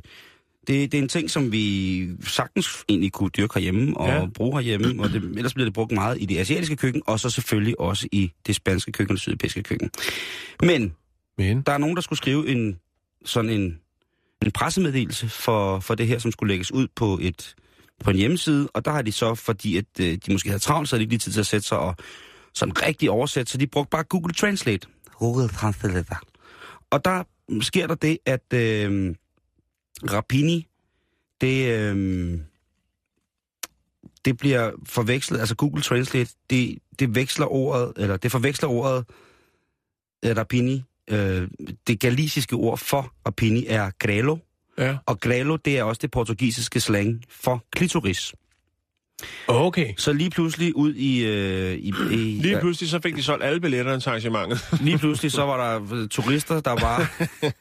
det, 0.67 0.91
det 0.91 0.93
er 0.93 1.01
en 1.01 1.07
ting, 1.07 1.31
som 1.31 1.51
vi 1.51 2.07
sagtens 2.27 2.85
egentlig 2.89 3.11
kunne 3.11 3.29
dyrke 3.29 3.53
herhjemme 3.53 3.97
og 3.97 4.07
ja. 4.07 4.25
bruge 4.25 4.53
herhjemme. 4.53 5.03
Og 5.03 5.09
det, 5.09 5.23
ellers 5.23 5.53
bliver 5.53 5.65
det 5.65 5.73
brugt 5.73 5.91
meget 5.91 6.17
i 6.21 6.25
det 6.25 6.37
asiatiske 6.37 6.75
køkken, 6.75 7.01
og 7.07 7.19
så 7.19 7.29
selvfølgelig 7.29 7.79
også 7.79 8.07
i 8.11 8.31
det 8.47 8.55
spanske 8.55 8.91
køkken 8.91 9.11
og 9.11 9.15
det 9.15 9.21
sydeuropæiske 9.21 9.63
køkken. 9.63 9.89
Men 10.61 10.93
Men? 11.37 11.61
der 11.61 11.71
er 11.71 11.77
nogen, 11.77 11.95
der 11.95 12.01
skulle 12.01 12.17
skrive 12.17 12.47
en 12.47 12.79
sådan 13.25 13.49
en, 13.49 13.79
en 14.45 14.51
pressemeddelelse 14.51 15.29
for, 15.29 15.79
for 15.79 15.95
det 15.95 16.07
her, 16.07 16.19
som 16.19 16.31
skulle 16.31 16.53
lægges 16.53 16.71
ud 16.71 16.87
på 16.95 17.19
et 17.21 17.55
på 18.03 18.09
en 18.09 18.15
hjemmeside, 18.15 18.69
og 18.73 18.85
der 18.85 18.91
har 18.91 19.01
de 19.01 19.11
så, 19.11 19.35
fordi 19.35 19.77
at 19.77 19.85
øh, 19.99 20.17
de 20.25 20.31
måske 20.31 20.49
havde 20.49 20.59
travlt, 20.59 20.89
så 20.89 20.95
havde 20.95 20.99
de 20.99 21.03
ikke 21.03 21.13
lige 21.13 21.19
tid 21.19 21.31
til 21.31 21.39
at 21.39 21.47
sætte 21.47 21.67
sig 21.67 21.77
og 21.79 21.95
sådan 22.53 22.81
rigtig 22.85 23.09
oversætte, 23.09 23.51
så 23.51 23.57
de 23.57 23.67
brugte 23.67 23.89
bare 23.89 24.03
Google 24.03 24.33
Translate. 24.33 24.87
Google 25.19 25.49
Translate. 25.49 26.15
Og 26.89 27.05
der 27.05 27.23
sker 27.61 27.87
der 27.87 27.95
det, 27.95 28.17
at 28.25 28.53
øh, 28.53 29.15
Rapini, 30.11 30.67
det, 31.41 31.79
øh, 31.79 32.39
det 34.25 34.37
bliver 34.37 34.71
forvekslet, 34.85 35.39
altså 35.39 35.55
Google 35.55 35.81
Translate, 35.81 36.31
det, 36.49 36.77
det 36.99 37.15
veksler 37.15 37.45
ordet, 37.45 37.93
eller 37.97 38.17
det 38.17 38.31
forveksler 38.31 38.69
ordet 38.69 39.05
øh, 40.25 40.37
Rapini. 40.37 40.83
Øh, 41.09 41.47
det 41.87 41.99
galisiske 41.99 42.55
ord 42.55 42.77
for 42.77 43.13
Rapini 43.27 43.65
er 43.65 43.91
grelo, 43.99 44.37
Ja. 44.77 44.97
og 45.05 45.19
grelo, 45.19 45.55
det 45.55 45.79
er 45.79 45.83
også 45.83 45.99
det 46.01 46.11
portugisiske 46.11 46.79
slang 46.79 47.21
for 47.29 47.63
klitoris. 47.71 48.33
Okay. 49.47 49.93
Så 49.97 50.13
lige 50.13 50.29
pludselig 50.29 50.75
ud 50.75 50.93
i... 50.93 51.25
Øh, 51.25 51.73
i, 51.73 51.93
i 52.11 52.15
Lige 52.15 52.59
pludselig 52.59 52.89
så 52.89 52.99
fik 53.03 53.15
de 53.15 53.23
solgt 53.23 53.43
alle 53.43 53.59
billetterne 53.59 53.99
til 53.99 54.09
arrangementet. 54.09 54.67
lige 54.85 54.97
pludselig 54.97 55.31
så 55.31 55.45
var 55.45 55.69
der 55.73 55.95
øh, 55.95 56.07
turister, 56.07 56.59
der 56.59 56.75
bare 56.75 57.07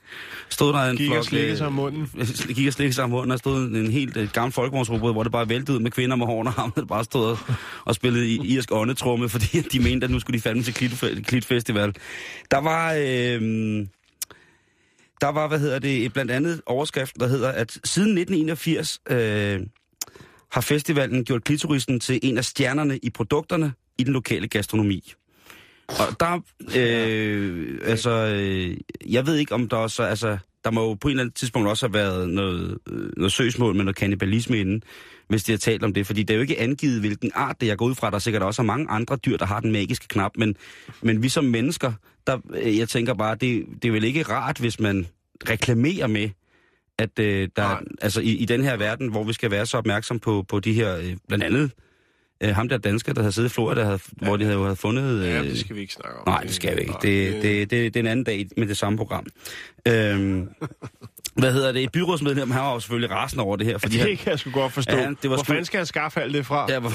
stod 0.49 0.73
der 0.73 0.79
en 0.79 0.97
Gik 0.97 1.09
og 1.11 1.15
flok... 1.15 1.25
slikkede 1.25 1.51
øh, 1.51 1.59
sig 1.59 1.67
om 1.67 1.73
munden. 1.73 2.11
Gik 2.57 2.67
og 2.67 2.73
slikkede 2.73 2.93
sig 2.95 3.05
om 3.05 3.11
munden, 3.11 3.31
og 3.31 3.39
stod 3.39 3.69
en 3.69 3.91
helt 3.91 4.17
øh, 4.17 4.29
gammel 4.33 4.53
folkevognsrobot, 4.53 5.15
hvor 5.15 5.23
det 5.23 5.33
bare 5.33 5.49
væltede 5.49 5.77
ud 5.77 5.83
med 5.83 5.91
kvinder 5.91 6.17
med 6.17 6.27
hårene 6.27 6.51
og 6.51 6.55
ham, 6.55 6.73
der 6.73 6.85
bare 6.85 7.05
stod 7.05 7.25
og, 7.25 7.39
og 7.85 7.95
spillede 7.95 8.29
i 8.29 8.55
irsk 8.55 8.73
åndetrumme, 8.73 9.29
fordi 9.29 9.61
de 9.61 9.81
mente, 9.81 10.05
at 10.05 10.11
nu 10.11 10.21
skulle 10.21 10.39
de 10.39 10.43
fandme 10.43 10.63
til 10.63 10.75
Klit, 10.75 11.05
Klit 11.27 11.45
Festival. 11.45 11.95
Der 12.51 12.59
var... 12.59 12.95
Øh, 12.99 13.87
der 15.23 15.29
var, 15.29 15.49
hvad 15.49 15.59
hedder 15.59 15.79
det, 15.79 16.13
blandt 16.13 16.31
andet 16.31 16.61
overskriften, 16.67 17.21
der 17.21 17.27
hedder, 17.27 17.49
at 17.49 17.79
siden 17.85 18.19
1981 18.19 19.01
øh, 19.11 19.61
har 20.53 20.61
festivalen 20.61 21.25
gjort 21.25 21.45
klitorisen 21.45 22.01
til 22.01 22.21
en 22.23 22.39
af 22.39 22.45
stjernerne 22.45 22.99
i 22.99 23.11
produkterne 23.11 23.73
i 23.99 24.05
den 24.05 24.13
lokale 24.13 24.49
gastronomi. 24.49 25.13
Og 25.89 26.21
der, 26.21 26.41
øh, 26.77 27.79
altså, 27.85 28.11
øh, 28.11 28.77
jeg 29.13 29.27
ved 29.27 29.37
ikke 29.37 29.55
om 29.55 29.69
der 29.69 29.77
også, 29.77 30.03
altså, 30.03 30.39
der 30.65 30.71
må 30.71 30.89
jo 30.89 30.95
på 30.95 31.09
et 31.09 31.13
eller 31.13 31.23
andet 31.23 31.37
tidspunkt 31.37 31.69
også 31.69 31.87
have 31.87 31.95
været 31.95 32.29
noget, 32.29 32.79
øh, 32.89 33.11
noget 33.17 33.33
søgsmål 33.33 33.75
med 33.75 33.85
noget 33.85 33.97
kannibalisme 33.97 34.59
inden, 34.59 34.83
hvis 35.33 35.45
de 35.45 35.53
har 35.53 35.59
talt 35.59 35.85
om 35.85 35.95
det, 35.95 36.07
fordi 36.07 36.23
det 36.23 36.35
er 36.35 36.37
jo 36.37 36.41
ikke 36.41 36.61
angivet, 36.61 37.01
hvilken 37.01 37.31
art 37.35 37.61
det 37.61 37.67
er. 37.67 37.71
Jeg 37.71 37.79
går 37.79 37.87
ud 37.87 37.95
fra, 37.95 38.07
at 38.07 38.13
der 38.13 38.19
sikkert 38.19 38.43
også 38.43 38.63
er 38.63 38.67
mange 38.67 38.87
andre 38.89 39.17
dyr, 39.17 39.37
der 39.37 39.47
har 39.47 39.61
den 39.61 39.73
magiske 39.73 40.09
knap, 40.09 40.33
men, 40.37 40.57
men 41.03 41.23
vi 41.23 41.29
som 41.29 41.45
mennesker, 41.45 41.93
der, 42.27 42.39
øh, 42.55 42.79
jeg 42.79 42.89
tænker 42.89 43.15
bare, 43.15 43.35
det, 43.35 43.65
det 43.83 43.89
er 43.89 43.93
vel 43.93 44.05
ikke 44.05 44.23
rart, 44.23 44.59
hvis 44.59 44.81
man 44.81 45.07
reklamerer 45.49 46.07
med, 46.07 46.31
at 46.99 47.19
øh, 47.19 47.49
der, 47.57 47.63
Nej. 47.63 47.83
altså 48.01 48.21
i, 48.21 48.37
i 48.37 48.45
den 48.45 48.65
her 48.65 48.77
verden, 48.77 49.09
hvor 49.09 49.25
vi 49.25 49.33
skal 49.33 49.51
være 49.51 49.67
så 49.67 49.79
opmærksom 49.79 50.19
på, 50.19 50.45
på 50.49 50.61
de 50.61 50.73
her, 50.73 50.97
øh, 50.97 51.17
blandt 51.29 51.45
andet 51.45 51.71
øh, 52.43 52.55
ham 52.55 52.69
der 52.69 52.79
dansker, 52.79 53.13
der 53.13 53.21
havde 53.21 53.33
siddet 53.33 53.51
i 53.51 53.53
Florida, 53.53 53.83
havde, 53.83 54.01
ja. 54.21 54.27
hvor 54.27 54.37
de 54.37 54.45
havde, 54.45 54.57
jo 54.57 54.63
havde 54.63 54.77
fundet... 54.77 55.21
Øh, 55.21 55.29
Ja, 55.29 55.43
det 55.43 55.59
skal 55.59 55.77
vi 55.77 55.81
ikke 55.81 55.93
snakke 55.93 56.19
om. 56.19 56.29
Nej, 56.29 56.43
det 56.43 56.55
skal 56.55 56.77
vi 56.77 56.81
ikke. 56.81 56.95
Det, 57.03 57.43
det, 57.43 57.71
det, 57.71 57.95
det 57.95 57.97
er 57.97 58.01
en 58.01 58.07
anden 58.07 58.25
dag 58.25 58.49
med 58.57 58.67
det 58.67 58.77
samme 58.77 58.97
program. 58.99 59.27
Øhm, 59.89 60.49
hvad 61.35 61.53
hedder 61.53 61.73
det? 61.73 61.83
Et 61.83 61.93
byrådsmedlem, 61.93 62.51
han 62.51 62.63
var 62.63 62.73
jo 62.75 62.81
selvfølgelig 62.81 63.11
rasende 63.11 63.45
over 63.45 63.57
det 63.57 63.67
her, 63.67 63.79
fordi 63.79 63.93
det 63.99 64.07
han... 64.07 64.17
kan 64.17 64.31
jeg 64.31 64.39
sgu 64.39 64.51
godt 64.51 64.73
forstå. 64.73 64.97
Ja, 64.97 65.03
det 65.09 65.17
var 65.23 65.29
Hvor 65.29 65.37
sgu- 65.37 65.47
fanden 65.47 65.65
skal 65.65 65.79
han 65.79 65.87
skaffe 65.87 66.21
alt 66.23 66.35
det 66.35 66.47
fra? 66.47 66.67
Ja, 66.69 66.79
hvor, 66.79 66.93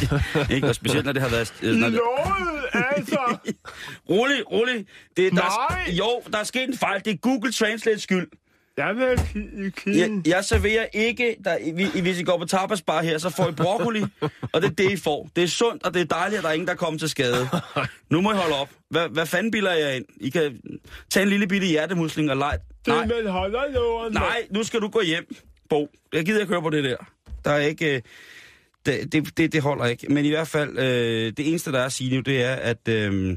ikke, 0.54 0.68
og 0.68 0.74
specielt 0.74 1.04
når 1.04 1.12
det 1.12 1.22
har 1.22 1.28
været... 1.28 1.54
øh, 1.62 1.74
Når 1.76 1.88
det, 1.88 2.00
Noget, 2.16 2.86
altså! 2.96 3.36
rolig, 4.10 4.50
rolig. 4.52 4.86
Det, 5.16 5.32
der, 5.32 5.42
er- 5.42 5.70
Nej! 5.74 5.94
jo, 5.98 6.22
der 6.32 6.38
er 6.38 6.44
sket 6.44 6.68
en 6.68 6.76
fejl. 6.78 7.00
Det 7.04 7.12
er 7.12 7.16
Google 7.16 7.52
Translate 7.52 8.00
skyld. 8.00 8.26
Jeg 8.76 8.96
vil 8.96 9.72
kigge. 9.72 10.00
Jeg, 10.00 10.22
jeg 10.26 10.44
serverer 10.44 10.86
ikke, 10.92 11.36
der, 11.44 11.56
I- 11.96 12.00
hvis 12.00 12.20
I 12.20 12.22
går 12.22 12.38
på 12.38 12.44
tapasbar 12.44 13.02
her, 13.02 13.18
så 13.18 13.30
får 13.30 13.48
I 13.48 13.52
broccoli, 13.52 14.02
og 14.52 14.62
det 14.62 14.70
er 14.70 14.74
det, 14.74 14.90
I 14.92 14.96
får. 14.96 15.28
Det 15.36 15.44
er 15.44 15.48
sundt, 15.48 15.82
og 15.86 15.94
det 15.94 16.00
er 16.02 16.06
dejligt, 16.06 16.38
at 16.38 16.42
der 16.42 16.48
er 16.48 16.52
ingen, 16.52 16.68
der 16.68 16.74
kommer 16.74 16.98
til 16.98 17.08
skade. 17.08 17.48
Nu 18.10 18.20
må 18.20 18.32
I 18.32 18.34
holde 18.34 18.54
op. 18.56 18.68
Hvad, 18.90 19.08
hvad 19.08 19.26
fanden 19.26 19.50
bilder 19.50 19.72
jeg 19.72 19.96
ind? 19.96 20.04
I 20.20 20.30
kan 20.30 20.60
tage 21.10 21.22
en 21.22 21.28
lille 21.28 21.46
bitte 21.46 21.66
hjertemusling 21.66 22.30
og 22.30 22.36
lege. 22.36 22.58
Nej, 22.86 23.04
Det 23.04 23.32
holder 23.32 23.72
låren. 23.74 24.12
nej, 24.12 24.42
nu 24.50 24.62
skal 24.62 24.80
du 24.80 24.88
gå 24.88 25.00
hjem, 25.02 25.34
Bo. 25.68 25.88
Jeg 26.12 26.24
gider 26.24 26.40
ikke 26.40 26.52
høre 26.52 26.62
på 26.62 26.70
det 26.70 26.84
der. 26.84 26.96
Der 27.44 27.50
er 27.50 27.58
ikke... 27.60 27.94
øh, 27.96 28.02
Det, 28.86 29.12
det, 29.12 29.36
det, 29.38 29.52
det 29.52 29.62
holder 29.62 29.84
ikke. 29.86 30.06
Men 30.12 30.24
i 30.24 30.28
hvert 30.28 30.48
fald, 30.48 30.78
øh, 30.78 31.32
det 31.36 31.48
eneste, 31.48 31.72
der 31.72 31.78
er 31.80 31.84
at 31.84 31.92
sige 31.92 32.14
nu, 32.16 32.20
det 32.20 32.42
er, 32.42 32.54
at, 32.54 32.88
øh, 32.88 33.36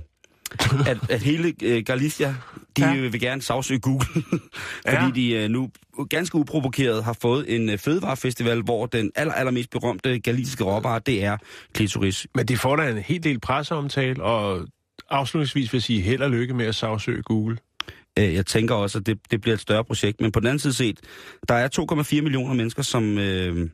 at, 0.87 0.97
at 1.09 1.21
hele 1.21 1.53
øh, 1.63 1.83
Galicia, 1.85 2.35
de 2.77 2.85
Ja. 2.85 2.93
vil 2.95 3.19
gerne 3.19 3.41
sagsøge 3.41 3.79
Google. 3.79 4.05
fordi 4.89 5.31
Ja. 5.31 5.37
de 5.39 5.43
øh, 5.43 5.49
nu 5.49 5.69
ganske 6.09 6.35
uprovokeret 6.35 7.03
har 7.03 7.17
fået 7.21 7.55
en 7.55 7.69
øh, 7.69 7.77
fødevarefestival, 7.77 8.61
hvor 8.61 8.85
den 8.85 9.11
aller, 9.15 9.33
allermest 9.33 9.69
berømte 9.69 10.19
galiciske 10.19 10.63
råvare, 10.63 11.01
det 11.05 11.23
er 11.23 11.37
klitoris. 11.73 12.27
Men 12.35 12.45
de 12.45 12.57
får 12.57 12.75
da 12.75 12.89
en 12.89 12.97
helt 12.97 13.23
del 13.23 13.39
presseomtale, 13.39 14.23
og 14.23 14.67
afslutningsvis 15.09 15.73
vil 15.73 15.77
jeg 15.77 15.83
sige 15.83 16.01
held 16.01 16.21
og 16.21 16.29
lykke 16.31 16.53
med 16.53 16.65
at 16.65 16.75
sagsøge 16.75 17.23
Google. 17.23 17.57
Øh, 18.19 18.33
Jeg 18.33 18.45
tænker 18.45 18.75
også, 18.75 18.97
at 18.99 19.05
det, 19.05 19.19
det 19.31 19.41
bliver 19.41 19.53
et 19.55 19.61
større 19.61 19.83
projekt. 19.83 20.21
Men 20.21 20.31
på 20.31 20.39
den 20.39 20.47
anden 20.47 20.59
side 20.59 20.73
set, 20.73 20.99
der 21.49 21.55
er 21.55 21.69
2,4 22.15 22.21
millioner 22.21 22.53
mennesker, 22.53 22.83
som, 22.83 23.17
øh, 23.17 23.69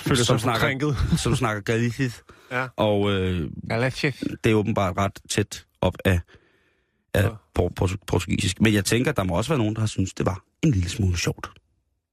Føler 0.00 0.16
Som 0.24 0.38
sig 0.38 0.40
snakker- 0.40 1.16
som 1.16 1.36
snakker 1.36 1.62
galicisk. 1.62 2.22
Ja. 2.52 2.66
Og 2.76 3.10
øh, 3.12 3.50
Galicisk. 3.68 4.22
det 4.44 4.50
er 4.52 4.54
åbenbart 4.54 4.96
ret 4.96 5.12
tæt 5.30 5.64
op 5.80 5.94
af, 6.04 6.20
af 7.14 7.22
Ja. 7.22 7.28
por- 7.54 7.72
por- 7.80 7.96
portugisisk. 8.06 8.60
Men 8.60 8.74
jeg 8.74 8.84
tænker, 8.84 9.12
der 9.12 9.24
må 9.24 9.36
også 9.36 9.50
være 9.50 9.58
nogen, 9.58 9.74
der 9.74 9.80
har 9.80 9.86
synes 9.86 10.14
det 10.14 10.26
var 10.26 10.42
en 10.62 10.70
lille 10.70 10.88
smule 10.88 11.18
sjovt. 11.18 11.50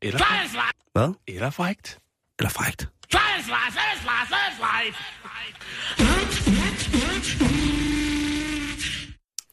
Eller, 0.02 0.20
Hvad? 0.94 1.14
eller 1.28 1.50
frægt. 1.50 2.00
Eller 2.40 2.50
frægt. 2.50 2.90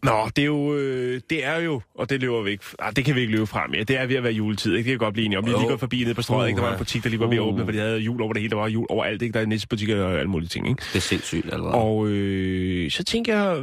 Nå, 0.05 0.31
det 0.37 0.43
er 0.43 0.47
jo, 0.47 0.75
øh, 0.75 1.21
det 1.31 1.45
er 1.45 1.61
jo, 1.61 1.81
og 1.95 2.11
det 2.11 2.21
løber 2.21 2.43
vi 2.43 2.51
ikke, 2.51 2.65
ah, 2.79 2.97
det 2.97 3.05
kan 3.05 3.15
vi 3.15 3.21
ikke 3.21 3.33
løbe 3.33 3.47
frem 3.47 3.71
med. 3.71 3.85
Det 3.85 3.99
er 3.99 4.07
ved 4.07 4.17
at 4.17 4.23
være 4.23 4.33
juletid, 4.33 4.75
ikke? 4.77 4.91
Det 4.91 4.99
kan 4.99 4.99
godt 4.99 5.15
blive 5.15 5.25
enige 5.25 5.39
om. 5.39 5.47
Vi 5.47 5.51
lige 5.51 5.69
gået 5.69 5.81
forbi 5.81 6.05
nede 6.05 6.15
på 6.15 6.23
strøget, 6.23 6.49
ikke? 6.49 6.57
Der 6.57 6.65
var 6.65 6.73
en 6.73 6.79
butik, 6.79 7.05
der 7.05 7.11
lige 7.11 7.21
var 7.21 7.27
ved 7.27 7.37
at 7.37 7.41
åbne, 7.41 7.65
for 7.65 7.73
de 7.73 7.79
havde 7.79 7.99
jul 7.99 8.23
over 8.23 8.33
det 8.33 8.43
hele. 8.43 8.51
Der 8.51 8.57
var 8.57 8.69
jul 8.69 8.87
overalt, 8.91 9.23
ikke? 9.23 9.33
Der 9.33 9.41
er 9.41 9.47
nissebutikker 9.47 10.05
og 10.05 10.19
alle 10.19 10.31
mulige 10.31 10.49
ting, 10.49 10.69
ikke? 10.69 10.83
Det 10.93 10.97
er 10.97 11.01
sindssygt 11.01 11.53
allerede. 11.53 11.75
Og 11.75 12.07
øh, 12.09 12.91
så 12.91 13.05
tænker 13.05 13.37
jeg, 13.37 13.63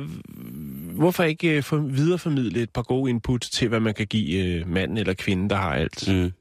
hvorfor 0.93 1.23
ikke 1.23 1.57
øh, 1.57 1.63
for, 1.63 1.77
videreformidle 1.77 2.61
et 2.61 2.69
par 2.69 2.83
gode 2.83 3.09
input 3.09 3.41
til, 3.41 3.67
hvad 3.67 3.79
man 3.79 3.93
kan 3.93 4.07
give 4.07 4.45
øh, 4.45 4.67
manden 4.67 4.97
eller 4.97 5.13
kvinden, 5.13 5.49
der 5.49 5.55
har 5.55 5.73
alt. 5.73 6.07
Mm. 6.07 6.31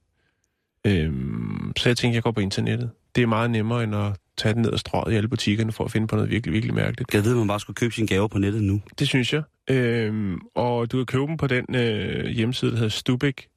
Øhm, 0.87 1.73
så 1.77 1.89
jeg 1.89 1.97
tænker, 1.97 2.17
jeg 2.17 2.23
går 2.23 2.31
på 2.31 2.41
internettet. 2.41 2.91
Det 3.15 3.23
er 3.23 3.27
meget 3.27 3.51
nemmere, 3.51 3.85
end 3.85 3.95
at 3.97 4.13
tage 4.40 4.55
den 4.55 4.62
ned 4.62 4.70
og 4.70 4.79
strøget 4.79 5.12
i 5.12 5.16
alle 5.16 5.29
butikkerne 5.29 5.72
for 5.72 5.85
at 5.85 5.90
finde 5.92 6.07
på 6.07 6.16
noget 6.16 6.31
virkelig, 6.31 6.53
virkelig 6.53 6.74
mærkeligt. 6.74 7.14
Jeg 7.14 7.24
ved, 7.24 7.31
at 7.31 7.37
man 7.38 7.48
bare 7.48 7.61
skulle 7.61 7.74
købe 7.74 7.94
sin 7.94 8.07
gave 8.07 8.29
på 8.29 8.38
nettet 8.38 8.62
nu. 8.62 8.81
Det 8.98 9.09
synes 9.09 9.33
jeg. 9.33 9.42
Øhm, 9.70 10.38
og 10.55 10.92
du 10.92 10.96
kan 10.96 11.07
købe 11.07 11.26
dem 11.26 11.37
på 11.37 11.46
den 11.46 11.74
øh, 11.74 12.26
hjemmeside, 12.26 12.70
der 12.70 12.76
hedder 12.76 12.90
Stubik. 12.90 13.48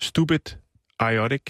Stupid 0.00 0.38
Iotic. 1.00 1.42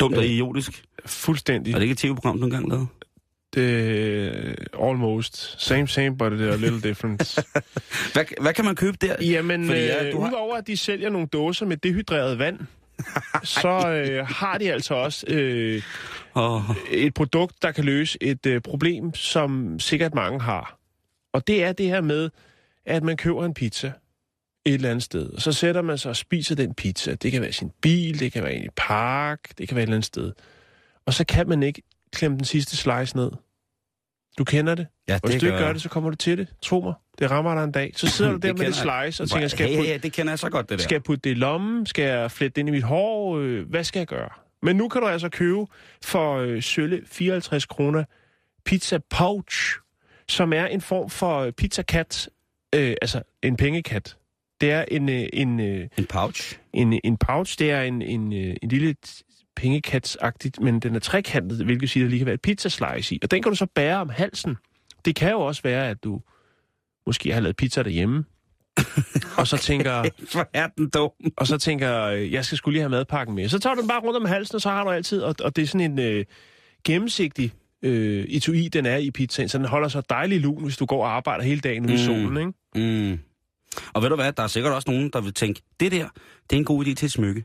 Dumt 0.00 0.16
og 0.16 0.24
Øh. 0.24 0.30
idiotisk. 0.30 0.84
Fuldstændig. 1.06 1.72
Er 1.72 1.78
det 1.78 1.82
ikke 1.82 1.92
et 1.92 1.98
tv-program, 1.98 2.38
du 2.38 2.44
engang 2.44 2.68
lavede? 2.68 2.86
Det, 3.54 4.56
almost. 4.82 5.62
Same, 5.62 5.88
same, 5.88 6.16
but 6.16 6.32
a 6.32 6.56
little 6.56 6.80
difference. 6.88 7.42
Hvad, 8.12 8.24
hvad 8.40 8.54
kan 8.54 8.64
man 8.64 8.74
købe 8.76 8.96
der? 9.00 9.16
Jamen, 9.22 9.66
Fordi, 9.66 9.80
ja, 9.80 10.08
øh, 10.08 10.20
har- 10.20 10.28
udover 10.28 10.56
at 10.56 10.66
de 10.66 10.76
sælger 10.76 11.10
nogle 11.10 11.26
dåser 11.26 11.66
med 11.66 11.76
dehydreret 11.76 12.38
vand, 12.38 12.58
så 13.44 13.88
øh, 13.90 14.26
har 14.26 14.58
de 14.58 14.72
altså 14.72 14.94
også 14.94 15.26
øh, 15.28 15.82
Oh, 16.34 16.62
et 16.90 17.14
produkt, 17.14 17.62
der 17.62 17.72
kan 17.72 17.84
løse 17.84 18.18
et 18.20 18.46
øh, 18.46 18.60
problem, 18.60 19.14
som 19.14 19.78
sikkert 19.80 20.14
mange 20.14 20.40
har. 20.40 20.78
Og 21.32 21.46
det 21.46 21.64
er 21.64 21.72
det 21.72 21.86
her 21.86 22.00
med, 22.00 22.30
at 22.86 23.02
man 23.02 23.16
køber 23.16 23.44
en 23.44 23.54
pizza 23.54 23.92
et 24.66 24.74
eller 24.74 24.90
andet 24.90 25.02
sted, 25.02 25.30
og 25.30 25.42
så 25.42 25.52
sætter 25.52 25.82
man 25.82 25.98
sig 25.98 26.08
og 26.08 26.16
spiser 26.16 26.54
den 26.54 26.74
pizza. 26.74 27.14
Det 27.14 27.32
kan 27.32 27.42
være 27.42 27.52
sin 27.52 27.70
bil, 27.82 28.20
det 28.20 28.32
kan 28.32 28.42
være 28.42 28.54
i 28.54 28.64
en 28.64 28.70
park, 28.76 29.40
det 29.58 29.68
kan 29.68 29.74
være 29.74 29.82
et 29.82 29.86
eller 29.86 29.96
andet 29.96 30.06
sted. 30.06 30.32
Og 31.06 31.14
så 31.14 31.24
kan 31.26 31.48
man 31.48 31.62
ikke 31.62 31.82
klemme 32.12 32.36
den 32.36 32.44
sidste 32.44 32.76
slice 32.76 33.16
ned. 33.16 33.30
Du 34.38 34.44
kender 34.44 34.74
det. 34.74 34.86
ja, 35.08 35.14
Og 35.14 35.20
hvis 35.24 35.32
det 35.32 35.40
du 35.40 35.46
ikke 35.46 35.58
gør 35.58 35.72
det, 35.72 35.82
så 35.82 35.88
kommer 35.88 36.10
du 36.10 36.16
til 36.16 36.38
det. 36.38 36.48
Tro 36.62 36.80
mig. 36.80 36.94
Det 37.18 37.30
rammer 37.30 37.54
dig 37.54 37.64
en 37.64 37.72
dag. 37.72 37.92
Så 37.96 38.06
sidder 38.06 38.30
du 38.30 38.36
Det 38.42 38.42
der 38.42 38.52
med 38.52 38.66
det 38.66 38.74
slice 38.74 39.22
og 39.22 39.30
tænker, 39.30 39.48
skal 39.48 39.68
jeg 39.70 39.78
putte 39.78 39.90
ja, 39.90 39.96
det 39.96 40.12
kender 40.12 40.32
jeg 40.32 40.38
så 40.38 40.50
godt, 40.50 40.70
det 40.70 40.78
der. 40.78 40.82
skal 40.82 40.94
jeg 40.94 41.02
putte 41.02 41.20
det 41.24 41.30
i 41.30 41.34
lommen? 41.38 41.86
Skal 41.86 42.04
jeg 42.04 42.30
flette 42.30 42.54
det 42.54 42.60
ind 42.60 42.68
i 42.68 42.72
mit 42.72 42.82
hår? 42.82 43.38
Øh, 43.38 43.68
Hvad 43.70 43.84
skal 43.84 44.00
jeg 44.00 44.06
gøre? 44.06 44.28
Men 44.64 44.76
nu 44.76 44.88
kan 44.88 45.00
du 45.00 45.08
altså 45.08 45.28
købe 45.28 45.66
for 46.04 46.36
øh, 46.36 46.62
sølle 46.62 47.02
54 47.06 47.66
kroner 47.66 48.04
pizza 48.64 48.98
pouch, 49.10 49.78
som 50.28 50.52
er 50.52 50.66
en 50.66 50.80
form 50.80 51.10
for 51.10 51.50
pizzakat, 51.50 52.28
øh, 52.74 52.96
altså 53.02 53.22
en 53.42 53.56
pengekat. 53.56 54.16
Det 54.60 54.70
er 54.70 54.84
en, 54.88 55.08
øh, 55.08 55.28
en, 55.32 55.60
øh, 55.60 55.88
En 55.98 56.06
pouch. 56.06 56.58
en, 56.72 57.00
en 57.04 57.16
pouch, 57.16 57.58
det 57.58 57.70
er 57.70 57.82
en, 57.82 58.02
en, 58.02 58.32
øh, 58.32 58.56
en 58.62 58.68
lille 58.68 58.94
pengekatsagtigt, 59.56 60.60
men 60.60 60.80
den 60.80 60.94
er 60.94 60.98
trekantet, 61.00 61.64
hvilket 61.64 61.90
siger, 61.90 62.04
at 62.04 62.06
der 62.06 62.10
lige 62.10 62.18
kan 62.18 62.26
være 62.26 62.34
et 62.34 62.42
pizzaslice 62.42 63.14
i. 63.14 63.18
Og 63.22 63.30
den 63.30 63.42
kan 63.42 63.52
du 63.52 63.56
så 63.56 63.66
bære 63.66 64.00
om 64.00 64.08
halsen. 64.08 64.56
Det 65.04 65.16
kan 65.16 65.30
jo 65.30 65.40
også 65.40 65.62
være, 65.62 65.90
at 65.90 66.04
du 66.04 66.20
måske 67.06 67.32
har 67.32 67.40
lavet 67.40 67.56
pizza 67.56 67.82
derhjemme, 67.82 68.24
og 69.38 69.46
så 69.46 69.56
tænker, 69.56 70.04
Hvor 70.32 70.48
er 70.52 70.66
den 70.78 70.88
dum? 70.90 71.10
og 71.36 71.46
så 71.46 71.58
tænker, 71.58 71.88
jeg 72.08 72.44
skal 72.44 72.58
skulle 72.58 72.72
lige 72.74 72.82
have 72.82 72.90
madpakken 72.90 73.34
med. 73.36 73.48
Så 73.48 73.58
tager 73.58 73.74
du 73.74 73.80
den 73.80 73.88
bare 73.88 74.00
rundt 74.00 74.16
om 74.16 74.24
halsen, 74.24 74.54
og 74.54 74.60
så 74.60 74.68
har 74.70 74.84
du 74.84 74.90
altid, 74.90 75.22
og, 75.22 75.34
og 75.40 75.56
det 75.56 75.62
er 75.62 75.66
sådan 75.66 75.92
en 75.92 75.98
øh, 75.98 76.24
gennemsigtig 76.84 77.52
øh, 77.82 78.24
etui, 78.24 78.68
den 78.68 78.86
er 78.86 78.96
i 78.96 79.10
pizzaen, 79.10 79.48
så 79.48 79.58
den 79.58 79.66
holder 79.66 79.88
så 79.88 80.02
dejlig 80.10 80.40
lun, 80.40 80.62
hvis 80.64 80.76
du 80.76 80.86
går 80.86 81.04
og 81.04 81.16
arbejder 81.16 81.44
hele 81.44 81.60
dagen 81.60 81.84
ude 81.84 81.92
i 81.94 81.96
Mm. 81.96 82.02
solen, 82.02 82.36
ikke? 82.36 83.12
Mm. 83.12 83.18
Og 83.92 84.02
ved 84.02 84.08
du 84.08 84.14
hvad, 84.14 84.32
der 84.32 84.42
er 84.42 84.46
sikkert 84.46 84.72
også 84.72 84.90
nogen, 84.90 85.10
der 85.12 85.20
vil 85.20 85.34
tænke, 85.34 85.62
det 85.80 85.92
der, 85.92 86.08
det 86.50 86.56
er 86.56 86.60
en 86.60 86.64
god 86.64 86.84
idé 86.86 86.94
til 86.94 87.06
et 87.06 87.12
smykke. 87.12 87.44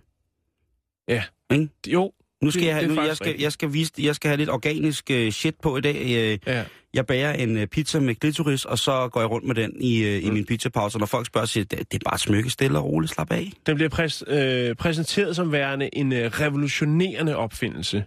Ja. 1.07 1.23
Ikke? 1.51 1.69
Jo, 1.87 2.11
Nu 2.41 2.51
skal 2.51 2.61
Det- 2.61 2.67
jeg, 2.67 2.75
have, 2.75 2.87
nu, 2.95 3.01
jeg, 3.01 3.15
skal, 3.15 3.25
rigtigt. 3.25 3.43
jeg, 3.43 3.51
skal 3.51 3.73
vise, 3.73 3.91
jeg 3.99 4.15
skal 4.15 4.27
have 4.29 4.37
lidt 4.37 4.49
organisk 4.49 5.11
uh, 5.13 5.29
shit 5.29 5.55
på 5.63 5.77
i 5.77 5.81
dag. 5.81 5.95
Uh, 6.01 6.47
ja. 6.53 6.63
jeg 6.93 7.05
bager 7.05 7.33
en 7.33 7.57
uh, 7.57 7.65
pizza 7.65 7.99
med 7.99 8.15
glitoris, 8.15 8.65
og 8.65 8.79
så 8.79 9.07
går 9.11 9.19
jeg 9.21 9.29
rundt 9.29 9.47
med 9.47 9.55
den 9.55 9.71
i, 9.81 10.03
uh, 10.03 10.23
i 10.25 10.29
min 10.29 10.45
pizzapause. 10.45 10.95
Og 10.95 10.99
når 10.99 11.05
folk 11.07 11.25
spørger, 11.27 11.47
siger 11.47 11.63
det, 11.63 11.79
det 11.91 12.03
er 12.05 12.09
bare 12.09 12.19
smykke, 12.19 12.49
stille 12.49 12.77
og 12.79 12.85
roligt, 12.85 13.13
slap 13.13 13.31
af. 13.31 13.51
Den 13.65 13.75
bliver 13.75 13.89
præs, 13.89 14.23
øh, 14.27 14.75
præsenteret 14.75 15.35
som 15.35 15.51
værende 15.51 15.89
en 15.93 16.13
øh, 16.13 16.25
revolutionerende 16.25 17.35
opfindelse. 17.35 18.03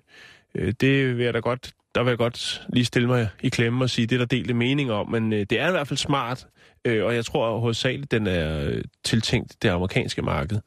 Øh, 0.55 0.73
det 0.81 1.17
vil 1.19 1.25
jeg 1.25 1.35
da 1.35 1.39
godt, 1.39 1.73
der 1.95 2.03
vil 2.03 2.11
jeg 2.11 2.19
godt 2.19 2.63
lige 2.73 2.85
stille 2.85 3.09
mig 3.09 3.29
i 3.43 3.49
klemme 3.49 3.85
og 3.85 3.91
sige, 3.91 4.07
det 4.07 4.15
er 4.15 4.19
der 4.19 4.27
delte 4.27 4.55
mening 4.55 4.93
om, 4.93 5.11
men 5.11 5.33
øh, 5.33 5.47
det 5.51 5.61
er 5.61 5.69
i 5.69 5.71
hvert 5.71 5.89
fald 5.89 5.99
smart, 5.99 6.47
øh, 6.85 7.05
og 7.05 7.15
jeg 7.15 7.25
tror 7.25 7.59
hovedsageligt, 7.59 8.11
den 8.11 8.27
er 8.27 8.65
øh, 8.69 8.83
tiltænkt 9.05 9.63
det 9.63 9.69
amerikanske 9.69 10.23
marked. 10.23 10.59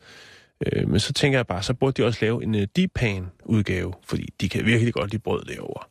Øh, 0.73 0.89
men 0.89 0.99
så 0.99 1.13
tænker 1.13 1.37
jeg 1.37 1.47
bare, 1.47 1.63
så 1.63 1.73
burde 1.73 2.01
de 2.01 2.07
også 2.07 2.19
lave 2.21 2.43
en 2.43 2.55
øh, 2.55 2.67
deep 2.75 2.91
pan 2.95 3.31
udgave, 3.45 3.93
fordi 4.05 4.29
de 4.41 4.49
kan 4.49 4.65
virkelig 4.65 4.93
godt 4.93 5.11
lide 5.11 5.21
brød 5.21 5.43
derovre. 5.45 5.83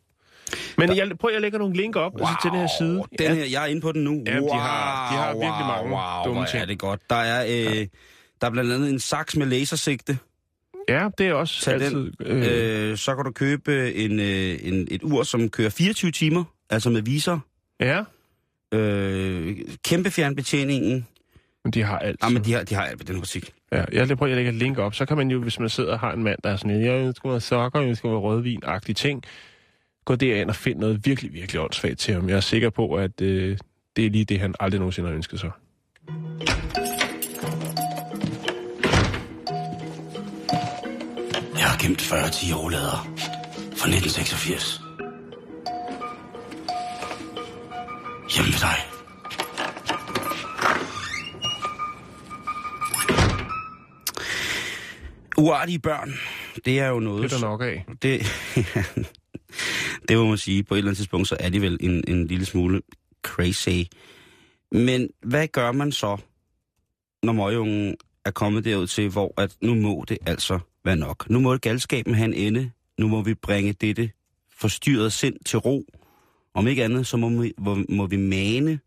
Men 0.79 0.97
jeg, 0.97 1.11
prøv, 1.21 1.31
jeg 1.33 1.41
lægger 1.41 1.59
nogle 1.59 1.77
link 1.77 1.97
op 1.97 2.13
wow, 2.15 2.21
altså, 2.29 2.37
til 2.43 2.51
den 2.51 2.59
her 2.61 2.69
side. 2.79 3.03
Den 3.29 3.37
her, 3.37 3.45
jeg 3.45 3.63
er 3.63 3.67
inde 3.67 3.81
på 3.81 3.93
den 3.93 4.05
nu. 4.05 4.23
Ja, 4.27 4.37
de 4.41 4.49
har- 4.53 5.11
de 5.13 5.17
har 5.17 5.33
virkelig 5.33 5.67
mange 5.67 5.91
wow, 5.91 6.25
dumme 6.25 6.47
ting. 6.47 6.63
er 6.63 6.67
det 6.67 6.79
godt. 6.79 7.01
Der 7.11 7.17
er, 7.17 7.45
øh, 7.45 7.77
ja. 7.79 7.85
der 8.41 8.47
er 8.47 8.51
blandt 8.51 8.73
andet 8.73 8.91
en 8.91 8.99
saks 9.01 9.37
med 9.37 9.47
lasersigte. 9.47 10.19
Ja, 10.89 11.09
det 11.19 11.27
er 11.27 11.33
også 11.35 11.61
Tag 11.65 11.75
altid... 11.75 12.13
den. 12.13 12.43
Øh, 12.43 12.97
så 12.97 13.15
kan 13.15 13.25
du 13.25 13.31
købe 13.33 13.95
en, 13.95 14.21
øh, 14.21 14.59
en, 14.63 14.89
et 14.91 15.01
ur, 15.03 15.23
som 15.23 15.49
kører 15.51 15.71
24 15.71 16.11
timer, 16.11 16.45
altså 16.71 16.91
med 16.91 17.03
visor. 17.03 17.41
Ja, 17.81 18.03
Øh, 18.73 19.57
kæmpe 19.85 20.11
fjernbetjeningen. 20.11 21.07
men 21.65 21.73
de 21.73 21.83
har 21.83 21.99
alt. 21.99 22.19
Ja, 22.23 22.29
men 22.29 22.45
de 22.45 22.53
har, 22.53 22.63
de 22.63 22.75
har 22.75 22.83
alt 22.85 22.99
ved 22.99 23.07
den 23.07 23.17
musik. 23.17 23.53
Ja, 23.75 23.85
jeg 23.93 24.19
prøver 24.19 24.33
at 24.33 24.37
lægge 24.37 24.51
et 24.51 24.57
link 24.57 24.79
op. 24.79 24.95
Så 24.95 25.07
kan 25.07 25.17
man 25.17 25.31
jo, 25.31 25.41
hvis 25.43 25.61
man 25.61 25.69
sidder 25.69 25.93
og 25.93 26.01
har 26.01 26.13
en 26.13 26.23
mand, 26.23 26.39
der 26.45 26.51
er 26.51 26.57
sådan, 26.57 26.85
jeg 26.85 27.15
skal 27.17 27.31
være 27.31 27.41
sokker, 27.41 27.81
jeg 27.81 27.97
skal 27.97 28.11
være 28.11 28.19
rødvin-agtige 28.19 28.95
ting, 28.95 29.23
gå 30.05 30.15
derind 30.15 30.49
og 30.51 30.57
find 30.57 30.79
noget 30.79 31.07
virkelig, 31.07 31.33
virkelig 31.33 31.61
åndssvagt 31.61 31.99
til 31.99 32.15
ham. 32.15 32.29
Jeg 32.29 32.37
er 32.37 32.41
sikker 32.41 32.71
på, 32.71 32.95
at 32.95 33.21
øh, 33.21 33.59
det 33.97 34.07
er 34.07 34.11
lige 34.11 34.25
det, 34.25 34.41
han 34.41 34.55
aldrig 34.61 34.79
nogensinde 34.79 35.09
har 35.09 35.17
ønsket 35.17 35.41
sig. 35.41 35.51
Jeg 41.59 41.71
har 41.71 41.87
gemt 41.87 42.01
40 42.01 42.31
10 42.31 42.53
overlader 42.53 42.99
fra 43.77 43.89
1986. 43.89 44.81
Hjemme 48.35 48.53
ved 48.53 48.61
dig. 48.61 48.94
Uartige 55.39 55.79
børn, 55.79 56.13
det 56.65 56.79
er 56.79 56.89
jo 56.89 57.01
noget... 57.01 57.23
Det 57.23 57.33
er 57.33 57.39
der 57.39 57.47
nok 57.47 57.63
af. 57.63 57.85
Det, 58.03 58.23
det 60.09 60.19
må 60.19 60.29
man 60.29 60.39
sige. 60.39 60.63
På 60.65 60.75
et 60.75 60.79
eller 60.79 60.89
andet 60.89 60.97
tidspunkt, 60.97 61.29
så 61.29 61.37
er 61.41 61.49
de 61.49 61.61
vel 61.61 61.77
en, 61.81 62.05
en 62.09 62.27
lille 62.27 62.45
smule 62.45 62.83
crazy. 63.23 63.69
Men 64.73 65.09
hvad 65.23 65.49
gør 65.49 65.73
man 65.73 65.93
så, 65.93 66.17
når 67.23 67.33
møgungen 67.33 67.97
er 68.25 68.31
kommet 68.31 68.65
derud 68.65 68.87
til, 68.87 69.09
hvor 69.09 69.35
at 69.37 69.57
nu 69.61 69.75
må 69.75 70.05
det 70.09 70.19
altså 70.27 70.59
være 70.85 70.97
nok. 70.97 71.31
Nu 71.31 71.41
må 71.41 71.57
galskaben 71.57 72.15
have 72.15 72.25
en 72.25 72.35
ende. 72.35 72.71
Nu 72.99 73.09
må 73.09 73.23
vi 73.23 73.35
bringe 73.35 73.73
dette 73.73 74.11
forstyrrede 74.57 75.11
sind 75.11 75.37
til 75.47 75.59
ro. 75.59 75.85
Om 76.55 76.67
ikke 76.67 76.85
andet, 76.85 77.07
så 77.07 77.17
må 77.17 77.43
vi, 77.43 77.53
må, 77.59 77.79
må 77.89 78.07
vi 78.07 78.17
mane 78.17 78.81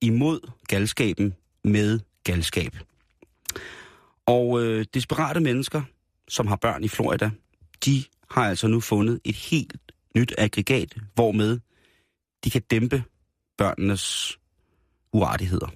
imod 0.00 0.50
galskaben 0.68 1.34
med 1.64 2.00
galskab. 2.24 2.76
Og 4.28 4.62
øh, 4.62 4.84
desperate 4.94 5.40
mennesker, 5.40 5.82
som 6.28 6.46
har 6.46 6.56
børn 6.56 6.84
i 6.84 6.88
Florida, 6.88 7.30
de 7.84 8.04
har 8.30 8.48
altså 8.48 8.68
nu 8.68 8.80
fundet 8.80 9.20
et 9.24 9.34
helt 9.34 9.76
nyt 10.16 10.34
aggregat, 10.38 10.96
hvormed 11.14 11.58
de 12.44 12.50
kan 12.50 12.62
dæmpe 12.70 13.02
børnenes 13.58 14.38
uartigheder. 15.12 15.68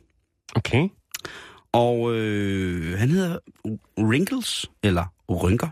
Okay. 0.54 0.88
Og 1.72 2.14
øh, 2.14 2.98
han 2.98 3.10
hedder 3.10 3.38
Wrinkles, 3.98 4.70
eller 4.82 5.04
Rynker. 5.30 5.68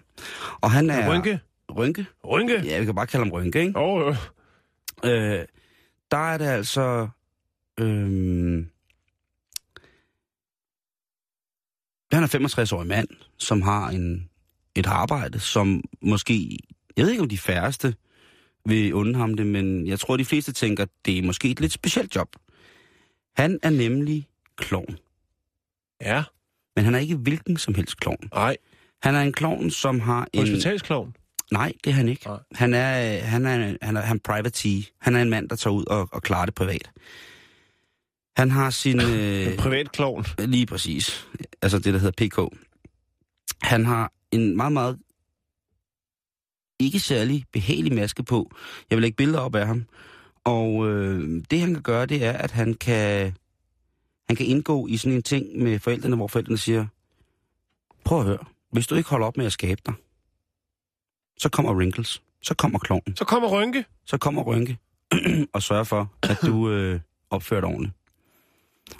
Og 0.60 0.70
han 0.70 0.90
er... 0.90 1.10
Rynke. 1.10 1.40
Rynke? 1.76 2.06
Rynke. 2.24 2.62
Ja, 2.64 2.78
vi 2.78 2.84
kan 2.84 2.94
bare 2.94 3.06
kalde 3.06 3.24
ham 3.24 3.32
Rynke, 3.32 3.60
ikke? 3.60 3.78
Åh, 3.78 4.06
oh, 4.06 4.16
Øh, 5.04 5.44
der 6.10 6.16
er 6.16 6.38
det 6.38 6.44
altså... 6.44 7.08
Øh, 7.80 8.64
han 12.12 12.22
er 12.22 12.28
65-årig 12.28 12.88
mand, 12.88 13.08
som 13.38 13.62
har 13.62 13.88
en, 13.88 14.28
et 14.74 14.86
arbejde, 14.86 15.40
som 15.40 15.84
måske... 16.02 16.58
Jeg 16.96 17.04
ved 17.04 17.10
ikke, 17.10 17.22
om 17.22 17.28
de 17.28 17.38
færreste 17.38 17.94
vil 18.66 18.94
unde 18.94 19.14
ham 19.14 19.34
det, 19.34 19.46
men 19.46 19.86
jeg 19.86 20.00
tror, 20.00 20.16
de 20.16 20.24
fleste 20.24 20.52
tænker, 20.52 20.86
det 21.04 21.18
er 21.18 21.22
måske 21.22 21.50
et 21.50 21.60
lidt 21.60 21.72
specielt 21.72 22.16
job. 22.16 22.28
Han 23.36 23.58
er 23.62 23.70
nemlig 23.70 24.26
klovn. 24.56 24.98
Ja. 26.00 26.22
Men 26.76 26.84
han 26.84 26.94
er 26.94 26.98
ikke 26.98 27.16
hvilken 27.16 27.56
som 27.56 27.74
helst 27.74 28.00
klovn. 28.00 28.28
Nej. 28.34 28.56
Han 29.02 29.14
er 29.14 29.20
en 29.20 29.32
klovn, 29.32 29.70
som 29.70 30.00
har 30.00 30.28
en... 30.32 30.40
Hospitalsklovn. 30.40 31.16
Nej, 31.52 31.72
det 31.84 31.90
er 31.90 31.94
han 31.94 32.08
ikke. 32.08 32.26
Nej. 32.26 32.38
Han 32.52 32.74
er, 32.74 33.20
han 33.20 33.46
er, 33.46 33.76
han 33.82 33.96
er, 33.96 34.00
han 34.00 34.16
er 34.16 34.20
private 34.24 34.84
Han 35.00 35.16
er 35.16 35.22
en 35.22 35.30
mand, 35.30 35.48
der 35.48 35.56
tager 35.56 35.74
ud 35.74 35.84
og, 35.86 36.08
og 36.12 36.22
klarer 36.22 36.44
det 36.44 36.54
privat. 36.54 36.90
Han 38.36 38.50
har 38.50 38.70
sin... 38.70 39.00
Øh, 39.10 39.56
Privat 39.56 39.92
klovn. 39.92 40.24
lige 40.38 40.66
præcis. 40.66 41.26
Altså 41.62 41.78
det, 41.78 41.94
der 41.94 42.00
hedder 42.00 42.26
PK. 42.26 42.56
Han 43.62 43.86
har 43.86 44.12
en 44.32 44.56
meget, 44.56 44.72
meget 44.72 44.98
ikke 46.78 47.00
særlig 47.00 47.44
behagelig 47.52 47.92
maske 47.94 48.22
på. 48.22 48.50
Jeg 48.90 48.96
vil 48.96 49.02
lægge 49.02 49.16
billeder 49.16 49.40
op 49.40 49.54
af 49.54 49.66
ham. 49.66 49.84
Og 50.44 50.88
øh, 50.88 51.42
det, 51.50 51.60
han 51.60 51.74
kan 51.74 51.82
gøre, 51.82 52.06
det 52.06 52.24
er, 52.24 52.32
at 52.32 52.50
han 52.50 52.74
kan, 52.74 53.34
han 54.28 54.36
kan 54.36 54.46
indgå 54.46 54.86
i 54.86 54.96
sådan 54.96 55.16
en 55.16 55.22
ting 55.22 55.62
med 55.62 55.78
forældrene, 55.78 56.16
hvor 56.16 56.26
forældrene 56.26 56.58
siger, 56.58 56.86
prøv 58.04 58.18
at 58.20 58.24
høre, 58.26 58.44
hvis 58.72 58.86
du 58.86 58.94
ikke 58.94 59.10
holder 59.10 59.26
op 59.26 59.36
med 59.36 59.46
at 59.46 59.52
skabe 59.52 59.80
dig, 59.86 59.94
så 61.38 61.48
kommer 61.48 61.74
Wrinkles, 61.74 62.22
så 62.42 62.54
kommer 62.54 62.78
klovnen, 62.78 63.16
Så 63.16 63.24
kommer 63.24 63.48
Rynke. 63.48 63.84
så 64.06 64.18
kommer 64.18 64.42
Rynke 64.42 64.78
og 65.54 65.62
sørger 65.62 65.84
for, 65.84 66.12
at 66.22 66.38
du 66.42 66.70
øh, 66.70 67.00
opfører 67.30 67.60
dig 67.60 67.68
ordentligt. 67.68 67.94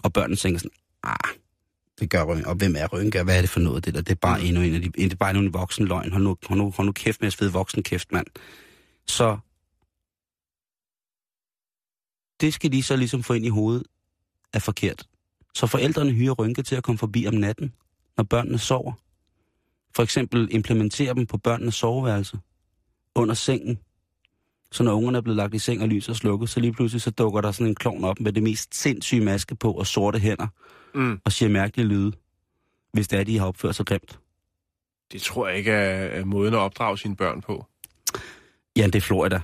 Og 0.02 0.12
børnene 0.12 0.36
tænker 0.36 0.58
sådan, 0.58 0.76
ah, 1.02 1.34
det 2.00 2.10
gør 2.10 2.24
Rynke. 2.24 2.48
Og 2.48 2.54
hvem 2.54 2.76
er 2.78 2.86
Rynke? 2.86 3.18
og 3.18 3.24
Hvad 3.24 3.36
er 3.36 3.40
det 3.40 3.50
for 3.50 3.60
noget, 3.60 3.84
det 3.84 3.94
der? 3.94 4.00
Det 4.00 4.10
er 4.12 4.20
bare 4.20 4.42
endnu 4.42 4.62
en 4.62 4.74
af 4.74 4.80
de, 4.80 4.90
det 4.90 5.12
er 5.12 5.16
bare 5.16 5.30
endnu 5.30 5.42
en 5.44 5.54
voksen 5.54 5.86
løgn. 5.86 6.12
Hold 6.12 6.22
nu, 6.22 6.36
hold 6.46 6.58
nu, 6.58 6.70
hold 6.76 6.86
nu 6.86 6.92
kæft 6.92 7.20
med 7.20 7.26
at 7.26 7.32
svede 7.32 7.52
voksen 7.52 7.82
kæft, 7.82 8.12
mand. 8.12 8.26
Så 9.06 9.38
det 12.40 12.54
skal 12.54 12.72
de 12.72 12.82
så 12.82 12.96
ligesom 12.96 13.22
få 13.22 13.32
ind 13.32 13.46
i 13.46 13.48
hovedet 13.48 13.82
er 14.52 14.58
forkert. 14.58 15.08
Så 15.54 15.66
forældrene 15.66 16.12
hyrer 16.12 16.34
Rynke 16.34 16.62
til 16.62 16.76
at 16.76 16.82
komme 16.82 16.98
forbi 16.98 17.26
om 17.26 17.34
natten, 17.34 17.74
når 18.16 18.24
børnene 18.24 18.58
sover. 18.58 18.92
For 19.96 20.02
eksempel 20.02 20.48
implementere 20.50 21.14
dem 21.14 21.26
på 21.26 21.38
børnenes 21.38 21.74
soveværelse. 21.74 22.38
Under 23.14 23.34
sengen. 23.34 23.78
Så 24.72 24.82
når 24.82 24.92
ungerne 24.94 25.18
er 25.18 25.22
blevet 25.22 25.36
lagt 25.36 25.54
i 25.54 25.58
seng 25.58 25.82
og 25.82 25.88
lys 25.88 26.08
er 26.08 26.12
slukket, 26.12 26.48
så 26.50 26.60
lige 26.60 26.72
pludselig 26.72 27.02
så 27.02 27.10
dukker 27.10 27.40
der 27.40 27.50
sådan 27.52 27.66
en 27.66 27.74
klovn 27.74 28.04
op 28.04 28.20
med 28.20 28.32
det 28.32 28.42
mest 28.42 28.74
sindssyge 28.74 29.20
maske 29.24 29.54
på 29.56 29.72
og 29.72 29.86
sorte 29.86 30.18
hænder. 30.18 30.46
Mm. 30.94 31.20
Og 31.24 31.32
siger 31.32 31.48
mærkelige 31.48 31.86
lyde, 31.88 32.12
hvis 32.92 33.08
det 33.08 33.18
er, 33.18 33.24
de 33.24 33.38
har 33.38 33.46
opført 33.46 33.74
sig 33.76 33.86
grimt. 33.86 34.18
Det 35.12 35.22
tror 35.22 35.48
jeg 35.48 35.58
ikke 35.58 35.70
er, 35.72 36.24
måden 36.24 36.54
at 36.54 36.58
opdrage 36.60 36.98
sine 36.98 37.16
børn 37.16 37.40
på. 37.40 37.66
Ja, 38.76 38.86
det 38.86 38.94
er 38.94 39.00
Florida. 39.00 39.40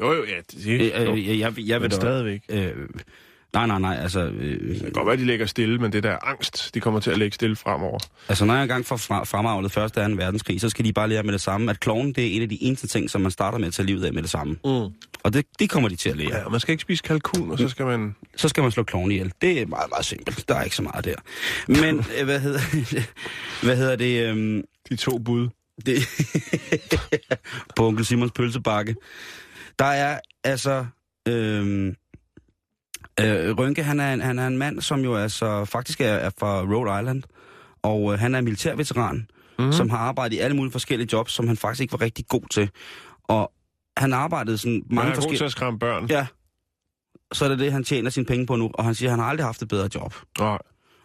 Jo, 0.00 0.12
jo, 0.12 0.24
ja. 0.24 0.40
Det, 0.50 0.66
Øh, 0.66 1.06
jo. 1.06 1.12
øh, 1.12 1.28
jeg, 1.28 1.38
jeg, 1.38 1.54
jeg 1.68 1.80
vil 1.80 1.84
men 1.84 1.90
da- 1.90 1.96
stadigvæk. 1.96 2.42
Øh, 2.48 2.88
Nej, 3.56 3.66
nej, 3.66 3.78
nej, 3.78 3.98
altså... 4.02 4.20
Øh, 4.20 4.68
Det 4.74 4.80
kan 4.80 4.90
godt 4.92 5.06
være, 5.06 5.16
de 5.16 5.24
ligger 5.24 5.46
stille, 5.46 5.78
men 5.78 5.92
det 5.92 6.02
der 6.02 6.18
angst, 6.22 6.74
de 6.74 6.80
kommer 6.80 7.00
til 7.00 7.10
at 7.10 7.18
ligge 7.18 7.34
stille 7.34 7.56
fremover. 7.56 7.98
altså, 8.28 8.44
når 8.44 8.54
jeg 8.54 8.62
engang 8.62 8.86
får 8.86 8.96
fra, 8.96 9.24
fremavlet 9.24 9.72
første 9.72 9.98
og 10.02 10.10
2. 10.10 10.16
verdenskrig, 10.16 10.60
så 10.60 10.68
skal 10.68 10.84
de 10.84 10.92
bare 10.92 11.08
lære 11.08 11.22
med 11.22 11.32
det 11.32 11.40
samme, 11.40 11.70
at 11.70 11.80
kloven, 11.80 12.12
det 12.12 12.26
er 12.26 12.36
en 12.36 12.42
af 12.42 12.48
de 12.48 12.62
eneste 12.62 12.86
ting, 12.86 13.10
som 13.10 13.20
man 13.20 13.30
starter 13.30 13.58
med 13.58 13.66
at 13.68 13.74
tage 13.74 13.86
livet 13.86 14.04
af 14.04 14.12
med 14.12 14.22
det 14.22 14.30
samme. 14.30 14.52
Mm. 14.64 14.70
Og 15.22 15.32
det, 15.32 15.46
det 15.58 15.70
kommer 15.70 15.88
de 15.88 15.96
til 15.96 16.10
at 16.10 16.16
lære. 16.16 16.36
Ja, 16.38 16.48
man 16.48 16.60
skal 16.60 16.72
ikke 16.72 16.82
spise 16.82 17.02
kalkun, 17.02 17.50
og 17.50 17.58
så 17.58 17.68
skal 17.68 17.86
man... 17.86 18.14
så 18.36 18.48
skal 18.48 18.62
man 18.62 18.72
slå 18.72 18.82
kloven 18.82 19.10
ihjel. 19.10 19.32
Det 19.40 19.62
er 19.62 19.66
meget, 19.66 19.90
meget 19.90 20.04
simpelt. 20.04 20.48
Der 20.48 20.54
er 20.54 20.62
ikke 20.62 20.76
så 20.76 20.82
meget 20.82 21.04
der. 21.04 21.14
Men, 21.68 21.98
øh, 22.18 22.24
hvad 22.24 22.40
hedder, 22.40 22.60
hvad 23.64 23.76
hedder 23.76 23.96
det? 23.96 24.28
Øhm, 24.28 24.62
De 24.88 24.96
to 24.96 25.18
bud. 25.18 25.48
det 25.86 25.98
på 27.76 27.86
onkel 27.86 28.04
Simons 28.04 28.32
pølsebakke. 28.32 28.94
Der 29.78 29.84
er 29.84 30.18
altså... 30.44 30.86
Øhm, 31.28 31.94
øh, 33.20 33.58
Rønke, 33.58 33.82
han 33.82 34.00
er, 34.00 34.12
en, 34.12 34.20
han 34.20 34.38
er 34.38 34.46
en 34.46 34.58
mand, 34.58 34.80
som 34.80 35.00
jo 35.00 35.14
altså 35.16 35.64
faktisk 35.64 36.00
er, 36.00 36.04
er 36.06 36.30
fra 36.38 36.60
Rhode 36.62 37.00
Island. 37.00 37.22
Og 37.82 38.12
øh, 38.12 38.18
han 38.18 38.34
er 38.34 38.40
militærveteran, 38.40 39.28
mm. 39.58 39.72
som 39.72 39.90
har 39.90 39.98
arbejdet 39.98 40.36
i 40.36 40.38
alle 40.38 40.56
mulige 40.56 40.72
forskellige 40.72 41.08
jobs, 41.12 41.32
som 41.32 41.46
han 41.46 41.56
faktisk 41.56 41.80
ikke 41.80 41.92
var 41.92 42.00
rigtig 42.00 42.28
god 42.28 42.48
til. 42.50 42.70
Og 43.24 43.52
han 43.96 44.12
arbejdede 44.12 44.58
sådan 44.58 44.72
Man 44.72 44.94
mange 44.96 45.10
er 45.10 45.14
god 45.14 45.14
til 45.14 45.22
forskellige... 45.22 45.44
at 45.44 45.52
skræmme 45.52 45.78
børn. 45.78 46.06
Ja. 46.06 46.26
Så 47.32 47.44
er 47.44 47.48
det 47.48 47.58
det, 47.58 47.72
han 47.72 47.84
tjener 47.84 48.10
sine 48.10 48.26
penge 48.26 48.46
på 48.46 48.56
nu. 48.56 48.70
Og 48.74 48.84
han 48.84 48.94
siger, 48.94 49.08
at 49.08 49.12
han 49.12 49.20
har 49.20 49.26
aldrig 49.26 49.46
haft 49.46 49.62
et 49.62 49.68
bedre 49.68 49.88
job. 49.94 50.14
Nej. 50.38 50.58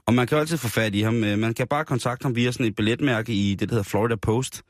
Og 0.08 0.14
man 0.14 0.28
kan 0.28 0.36
jo 0.36 0.40
altid 0.40 0.58
få 0.58 0.68
fat 0.68 0.96
i 0.96 1.02
ham. 1.02 1.24
Øh, 1.24 1.40
Man 1.40 1.54
kan 1.54 1.68
bare 1.68 1.86
kontakte 1.86 2.24
ham 2.24 2.36
via 2.36 2.52
sådan 2.52 2.66
et 2.66 2.76
billetmærke 2.76 3.34
i 3.34 3.56
det, 3.56 3.70
der 3.70 3.76
hedder 3.76 3.90
Florida 3.90 4.16
Post. 4.16 4.64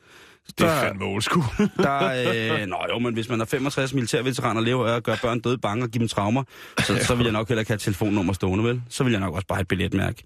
Det 0.47 0.67
er 0.67 0.81
fandme 0.81 1.05
old 1.05 1.21
school. 1.21 1.45
Der, 1.77 2.61
øh, 2.61 2.67
nå 2.67 2.77
jo, 2.89 2.99
men 2.99 3.13
hvis 3.13 3.29
man 3.29 3.41
er 3.41 3.45
65 3.45 3.93
militærveteraner 3.93 4.59
og 4.59 4.65
lever 4.65 4.87
af 4.87 4.95
at 4.95 5.03
gøre 5.03 5.17
børn 5.21 5.39
døde 5.39 5.57
bange 5.57 5.83
og 5.83 5.89
give 5.89 5.99
dem 5.99 6.07
traumer, 6.07 6.43
så, 6.79 6.99
så 7.01 7.15
vil 7.15 7.23
jeg 7.23 7.33
nok 7.33 7.47
heller 7.47 7.59
ikke 7.59 7.69
have 7.69 7.75
et 7.75 7.81
telefonnummer 7.81 8.33
stående, 8.33 8.63
vel? 8.63 8.81
Så 8.89 9.03
vil 9.03 9.11
jeg 9.11 9.19
nok 9.19 9.35
også 9.35 9.47
bare 9.47 9.55
have 9.55 9.61
et 9.61 9.67
billetmærke. 9.67 10.23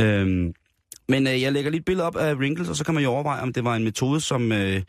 Øhm, 0.00 0.52
men 1.08 1.26
øh, 1.26 1.42
jeg 1.42 1.52
lægger 1.52 1.70
lige 1.70 1.78
et 1.78 1.84
billede 1.84 2.06
op 2.06 2.16
af 2.16 2.34
Wrinkles, 2.34 2.68
og 2.68 2.76
så 2.76 2.84
kan 2.84 2.94
man 2.94 3.02
jo 3.02 3.10
overveje, 3.10 3.42
om 3.42 3.52
det 3.52 3.64
var 3.64 3.76
en 3.76 3.84
metode, 3.84 4.20
som 4.20 4.52
øh, 4.52 4.82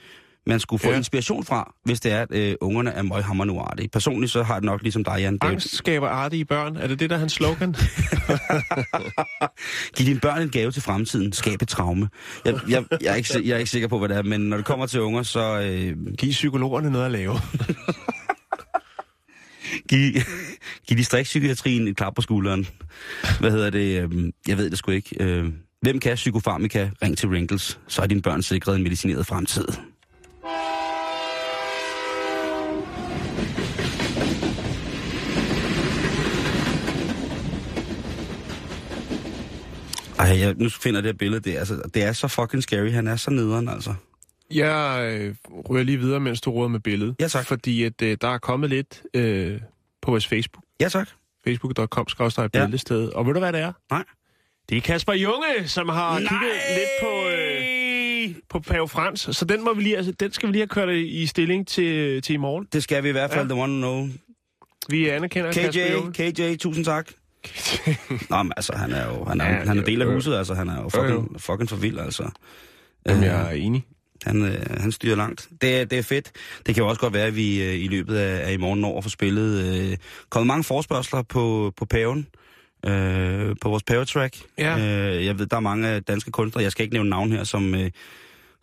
man 0.47 0.59
skulle 0.59 0.79
få 0.79 0.89
Ja. 0.91 0.97
inspiration 0.97 1.45
fra, 1.45 1.73
hvis 1.85 1.99
det 1.99 2.11
er, 2.11 2.21
at 2.21 2.31
øh, 2.31 2.55
ungerne 2.61 2.91
er 2.91 3.01
møghammer 3.01 3.45
nu 3.45 3.59
artige. 3.59 3.89
Personligt 3.89 4.31
så 4.31 4.43
har 4.43 4.55
det 4.55 4.63
nok 4.63 4.81
ligesom 4.81 5.03
dig, 5.03 5.15
Jan. 5.19 5.37
Angst 5.41 5.75
skaber 5.75 6.07
artige 6.07 6.45
børn. 6.45 6.77
Er 6.77 6.87
det 6.87 6.99
det, 6.99 7.09
der 7.09 7.15
er 7.15 7.19
hans 7.19 7.33
slogan? 7.33 7.75
Giv 9.97 10.05
dine 10.07 10.19
børn 10.19 10.41
en 10.41 10.49
gave 10.49 10.71
til 10.71 10.81
fremtiden. 10.81 11.33
Skab 11.33 11.61
et 11.61 11.67
traume. 11.67 12.09
Jeg, 12.45 12.53
jeg, 12.69 12.83
jeg, 13.01 13.11
er 13.11 13.15
ikke, 13.15 13.47
jeg 13.47 13.53
er 13.53 13.57
ikke 13.57 13.71
sikker 13.71 13.87
på, 13.87 13.99
hvad 13.99 14.09
det 14.09 14.17
er, 14.17 14.23
men 14.23 14.41
når 14.41 14.57
det 14.57 14.65
kommer 14.65 14.85
til 14.85 15.01
unger, 15.01 15.23
så... 15.23 15.59
Øh, 15.61 15.97
Giv 16.17 16.31
psykologerne 16.31 16.91
noget 16.91 17.05
at 17.05 17.11
lave. 17.11 17.33
Giv, 19.89 20.13
giv 20.87 20.97
distriktspsykiatrien 20.97 21.87
et 21.87 21.97
klap 21.97 22.15
på 22.15 22.21
skulderen. 22.21 22.67
Hvad 23.39 23.51
hedder 23.51 23.69
det? 23.69 24.01
øhm, 24.03 24.31
Jeg 24.47 24.57
ved 24.57 24.69
det 24.69 24.77
sgu 24.77 24.91
ikke. 24.91 25.15
Øh, 25.23 25.45
Hvem 25.81 25.99
kan 25.99 26.15
psykofarmika? 26.15 26.89
Ring 27.03 27.17
til 27.17 27.29
Wrinkles. 27.29 27.79
Så 27.87 28.01
er 28.01 28.07
dine 28.07 28.21
børn 28.21 28.41
sikret 28.43 28.75
en 28.75 28.83
medicineret 28.83 29.25
fremtid. 29.25 29.67
Ej, 40.19 40.39
jeg, 40.39 40.53
nu 40.57 40.69
finder 40.69 41.01
det 41.01 41.07
her 41.07 41.17
billede. 41.17 41.41
Det 41.41 41.55
er, 41.55 41.59
altså, 41.59 41.81
det 41.93 42.03
er 42.03 42.13
så 42.13 42.27
fucking 42.27 42.63
scary. 42.63 42.89
Han 42.89 43.07
er 43.07 43.15
så 43.15 43.31
nederen, 43.31 43.69
altså. 43.69 43.93
Jeg 44.53 45.09
øh, 45.13 45.35
ryger 45.69 45.83
lige 45.83 45.97
videre, 45.97 46.19
mens 46.19 46.41
du 46.41 46.51
råder 46.51 46.67
med 46.69 46.79
billedet. 46.79 47.15
Ja, 47.19 47.27
tak. 47.27 47.45
Fordi 47.45 47.83
at, 47.83 48.01
øh, 48.01 48.17
der 48.21 48.27
er 48.27 48.37
kommet 48.37 48.69
lidt 48.69 49.03
øh, 49.13 49.59
på 50.01 50.11
vores 50.11 50.27
Facebook. 50.27 50.63
Ja, 50.79 50.89
tak. 50.89 51.09
facebook.com 51.43 52.07
Ja. 52.53 52.65
billedsted. 52.65 53.09
Og 53.09 53.25
ved 53.27 53.33
du, 53.33 53.39
hvad 53.39 53.53
det 53.53 53.61
er? 53.61 53.71
Nej. 53.91 54.03
Det 54.69 54.77
er 54.77 54.81
Kasper 54.81 55.13
Junge, 55.13 55.45
som 55.67 55.89
har 55.89 56.19
Nej! 56.19 56.19
kigget 56.19 56.51
lidt 56.69 56.89
på, 57.01 57.29
øh, 57.29 58.35
på 58.49 58.59
Pave 58.59 58.87
Frans. 58.87 59.29
Så 59.31 59.45
den, 59.45 59.63
må 59.63 59.73
vi 59.73 59.81
lige, 59.83 59.97
altså, 59.97 60.11
den 60.11 60.31
skal 60.31 60.47
vi 60.47 60.51
lige 60.51 60.61
have 60.61 60.67
kørt 60.67 60.89
i 60.89 61.25
stilling 61.25 61.67
til, 61.67 62.21
til 62.21 62.33
i 62.33 62.37
morgen. 62.37 62.67
Det 62.73 62.83
skal 62.83 63.03
vi 63.03 63.09
i 63.09 63.11
hvert 63.11 63.31
fald, 63.31 63.47
Ja. 63.49 63.55
ja. 63.55 63.61
the 63.61 63.63
one 63.63 63.73
know. 63.77 64.07
Vi 64.89 65.09
anerkender 65.09 65.51
Kasper 65.53 65.71
KJ, 65.87 65.93
Junge. 65.93 66.31
KJ, 66.31 66.55
tusind 66.57 66.85
tak. 66.85 67.11
Nå, 68.29 68.43
men 68.43 68.51
altså, 68.57 68.75
han 68.75 68.91
er 68.91 69.05
jo 69.13 69.25
han 69.25 69.41
er, 69.41 69.45
Ja, 69.49 69.65
han 69.65 69.77
er 69.79 69.83
del 69.83 70.01
af 70.01 70.07
huset, 70.13 70.35
altså. 70.35 70.53
Han 70.53 70.69
er 70.69 70.81
jo 70.81 70.89
fucking, 70.89 71.33
jo. 71.33 71.39
fucking 71.39 71.69
for 71.69 71.75
vild, 71.75 71.99
altså. 71.99 72.29
Jamen, 73.07 73.23
Øh, 73.23 73.29
jeg 73.29 73.41
er 73.47 73.51
enig. 73.51 73.85
han, 74.25 74.41
øh, 74.41 74.65
han 74.81 74.91
styrer 74.91 75.15
langt. 75.15 75.49
Det, 75.61 75.81
er- 75.81 75.85
det 75.85 75.99
er 75.99 76.03
fedt. 76.03 76.31
Det 76.65 76.75
kan 76.75 76.83
jo 76.83 76.89
også 76.89 77.01
godt 77.01 77.13
være, 77.13 77.25
at 77.27 77.35
vi 77.35 77.63
øh, 77.63 77.73
i 77.83 77.87
løbet 77.87 78.15
af, 78.17 78.47
af 78.49 78.53
i 78.53 78.57
morgen 78.57 78.81
når 78.81 78.97
at 78.97 79.03
få 79.03 79.09
spillet... 79.09 79.75
Øh, 79.91 79.97
kommet 80.29 80.47
mange 80.47 80.63
forspørgseler 80.63 81.21
på, 81.21 81.73
på 81.77 81.85
paven. 81.85 82.27
Øh, 82.85 83.55
på 83.61 83.69
vores 83.69 83.83
pavetrack. 83.83 84.37
Ja. 84.57 84.77
Øh, 84.79 85.25
jeg 85.25 85.39
ved, 85.39 85.45
der 85.45 85.55
er 85.55 85.59
mange 85.59 85.99
danske 85.99 86.31
kunstnere, 86.31 86.63
jeg 86.63 86.71
skal 86.71 86.83
ikke 86.83 86.93
nævne 86.95 87.09
navn 87.09 87.31
her, 87.31 87.43
som, 87.43 87.75
øh, 87.75 87.91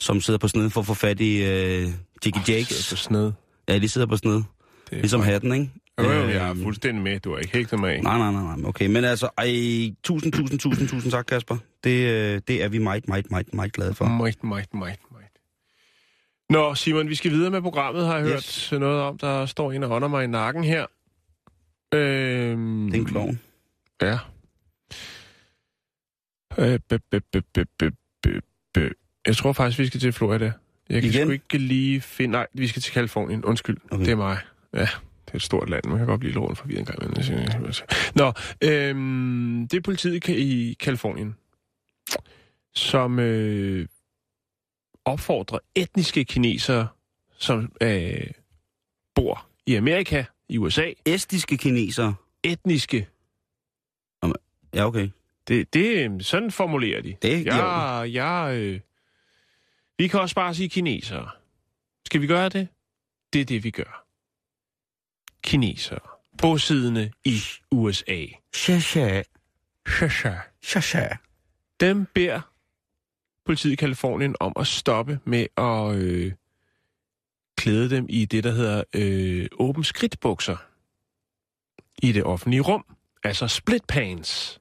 som 0.01 0.21
sidder 0.21 0.39
på 0.39 0.49
sned 0.49 0.71
for 0.71 0.81
at 0.81 0.87
få 0.87 0.95
fat 0.95 1.21
i 1.21 1.37
øh, 1.45 1.89
Jiggy 2.25 2.39
er 2.39 2.43
Jakes. 2.49 2.69
så 2.85 2.97
sned. 2.97 3.33
Ja, 3.69 3.79
de 3.79 3.89
sidder 3.89 4.07
på 4.07 4.17
sned. 4.17 4.43
Ligesom 4.93 5.21
hatten, 5.21 5.53
ikke? 5.55 5.71
Jo, 6.03 6.11
jo, 6.13 6.29
jeg 6.29 6.49
er 6.49 6.55
fuldstændig 6.63 7.03
med. 7.05 7.21
Du 7.21 7.31
har 7.33 7.39
ikke 7.39 7.53
hægtet 7.53 7.81
mig 7.81 7.95
af. 7.95 8.03
Nej, 8.03 8.19
nej, 8.19 8.33
nej, 8.33 8.57
nej. 8.57 8.69
Okay, 8.69 8.87
men 8.87 9.05
altså, 9.05 9.29
ej, 9.39 9.47
tusind, 10.05 10.33
tusind, 10.33 10.59
tusind, 10.59 10.89
tusind 10.89 11.13
tak, 11.13 11.25
Kasper. 11.25 11.57
Det, 11.85 11.91
øh, 12.11 12.41
det 12.49 12.63
er 12.65 12.69
vi 12.69 12.79
meget, 12.79 13.09
meget, 13.09 13.31
meget, 13.31 13.55
meget 13.55 13.73
glade 13.73 13.95
for. 13.95 14.05
Meget, 14.05 14.45
meget, 14.45 14.75
meget, 14.75 14.99
meget. 15.11 15.29
Nå, 16.51 16.75
Simon, 16.75 17.09
vi 17.09 17.15
skal 17.15 17.31
videre 17.31 17.51
med 17.51 17.63
programmet, 17.63 18.07
har 18.07 18.15
jeg 18.17 18.25
hørt 18.25 18.35
Yes. 18.35 18.73
noget 18.73 19.01
om. 19.01 19.19
Der 19.19 19.47
står 19.47 19.73
en 19.73 19.83
og 19.83 19.91
ånder 19.91 20.09
mig 20.09 20.25
i 20.25 20.27
nakken 20.27 20.65
her. 20.65 20.87
Øhm, 21.95 22.87
Det 22.91 22.95
er 22.97 23.01
en 23.01 23.07
klovn. 23.07 23.41
Ja. 24.03 24.19
Øh. 26.59 26.81
Jeg 29.27 29.37
tror 29.37 29.53
faktisk, 29.53 29.79
vi 29.79 29.87
skal 29.87 30.01
til 30.01 30.13
Florida. 30.13 30.53
Jeg 30.91 31.03
kan 31.03 31.11
Igen? 31.11 31.27
sgu 31.27 31.31
ikke 31.33 31.59
lige 31.59 32.01
finde... 32.01 32.33
Nej, 32.33 32.47
vi 32.55 32.69
skal 32.69 32.83
til 32.83 32.93
Kalifornien. 32.93 33.45
Undskyld. 33.45 33.77
Okay. 33.91 34.05
det 34.05 34.13
er 34.13 34.17
mig. 34.17 34.39
Ja, 34.75 34.89
det 35.27 35.33
er 35.33 35.37
et 35.37 35.43
stort 35.43 35.71
land. 35.71 35.85
Man 35.85 35.99
kan 35.99 36.07
godt 36.07 36.21
blive 36.21 36.33
lidt 36.33 36.43
rundt 36.43 36.59
forvirret 36.59 36.79
en 36.81 36.87
gang. 36.87 36.99
imellem. 37.03 37.17
Nå, 38.15 38.33
øhm, 38.65 39.69
det 39.71 39.77
er 39.77 39.81
politiet 39.83 40.29
i 40.29 40.33
Ka- 40.33 40.37
i 40.37 40.77
Kalifornien, 40.81 41.37
som 42.75 43.19
øh, 43.19 43.87
opfordrer 45.05 45.59
etniske 45.75 46.25
kinesere, 46.25 46.89
som 47.39 47.73
øh, 47.81 48.27
bor 49.15 49.47
i 49.67 49.75
Amerika, 49.75 50.25
i 50.49 50.59
USA. 50.59 50.91
Estiske 51.07 51.57
kinesere. 51.57 52.15
Etniske 52.45 53.07
Ja, 54.75 54.87
okay. 54.87 55.09
Det, 55.49 55.75
det, 55.75 56.27
sådan 56.27 56.51
formulerer 56.51 57.03
de. 57.03 57.17
Det 57.23 57.47
ja, 57.47 58.01
ja, 58.03 58.55
øh, 58.55 58.81
vi 59.99 60.09
kan 60.09 60.21
også 60.21 60.35
bare 60.35 60.55
sige 60.55 60.69
kinesere. 60.69 61.31
Skal 62.07 62.21
vi 62.21 62.27
gøre 62.27 62.49
det? 62.49 62.69
Det 63.33 63.41
er 63.41 63.45
det, 63.45 63.65
vi 63.65 63.71
gør. 63.71 64.02
Kinesere. 65.45 65.99
Bosiddende 66.39 67.11
i 67.25 67.39
USA. 67.71 68.25
Shasha. 68.55 69.23
Shasha. 69.89 70.35
Shasha. 70.63 71.09
Dem 71.81 72.07
beder 72.15 72.41
politiet 73.47 73.73
i 73.73 73.77
Kalifornien 73.77 74.37
om 74.41 74.53
at 74.57 74.67
stoppe 74.67 75.21
med 75.25 75.47
at 75.57 75.97
øh, 75.97 76.33
klæde 77.57 77.91
dem 77.91 78.07
i 78.09 78.25
det, 78.25 78.45
der 78.45 78.51
hedder 78.51 78.83
øh, 78.95 79.49
åben 79.59 79.85
skridtbukser 79.85 80.57
i 82.03 82.13
det 82.13 82.25
offentlige 82.25 82.61
rum. 82.61 82.85
Altså 83.25 83.49
split 83.49 83.85
pants. 83.89 84.61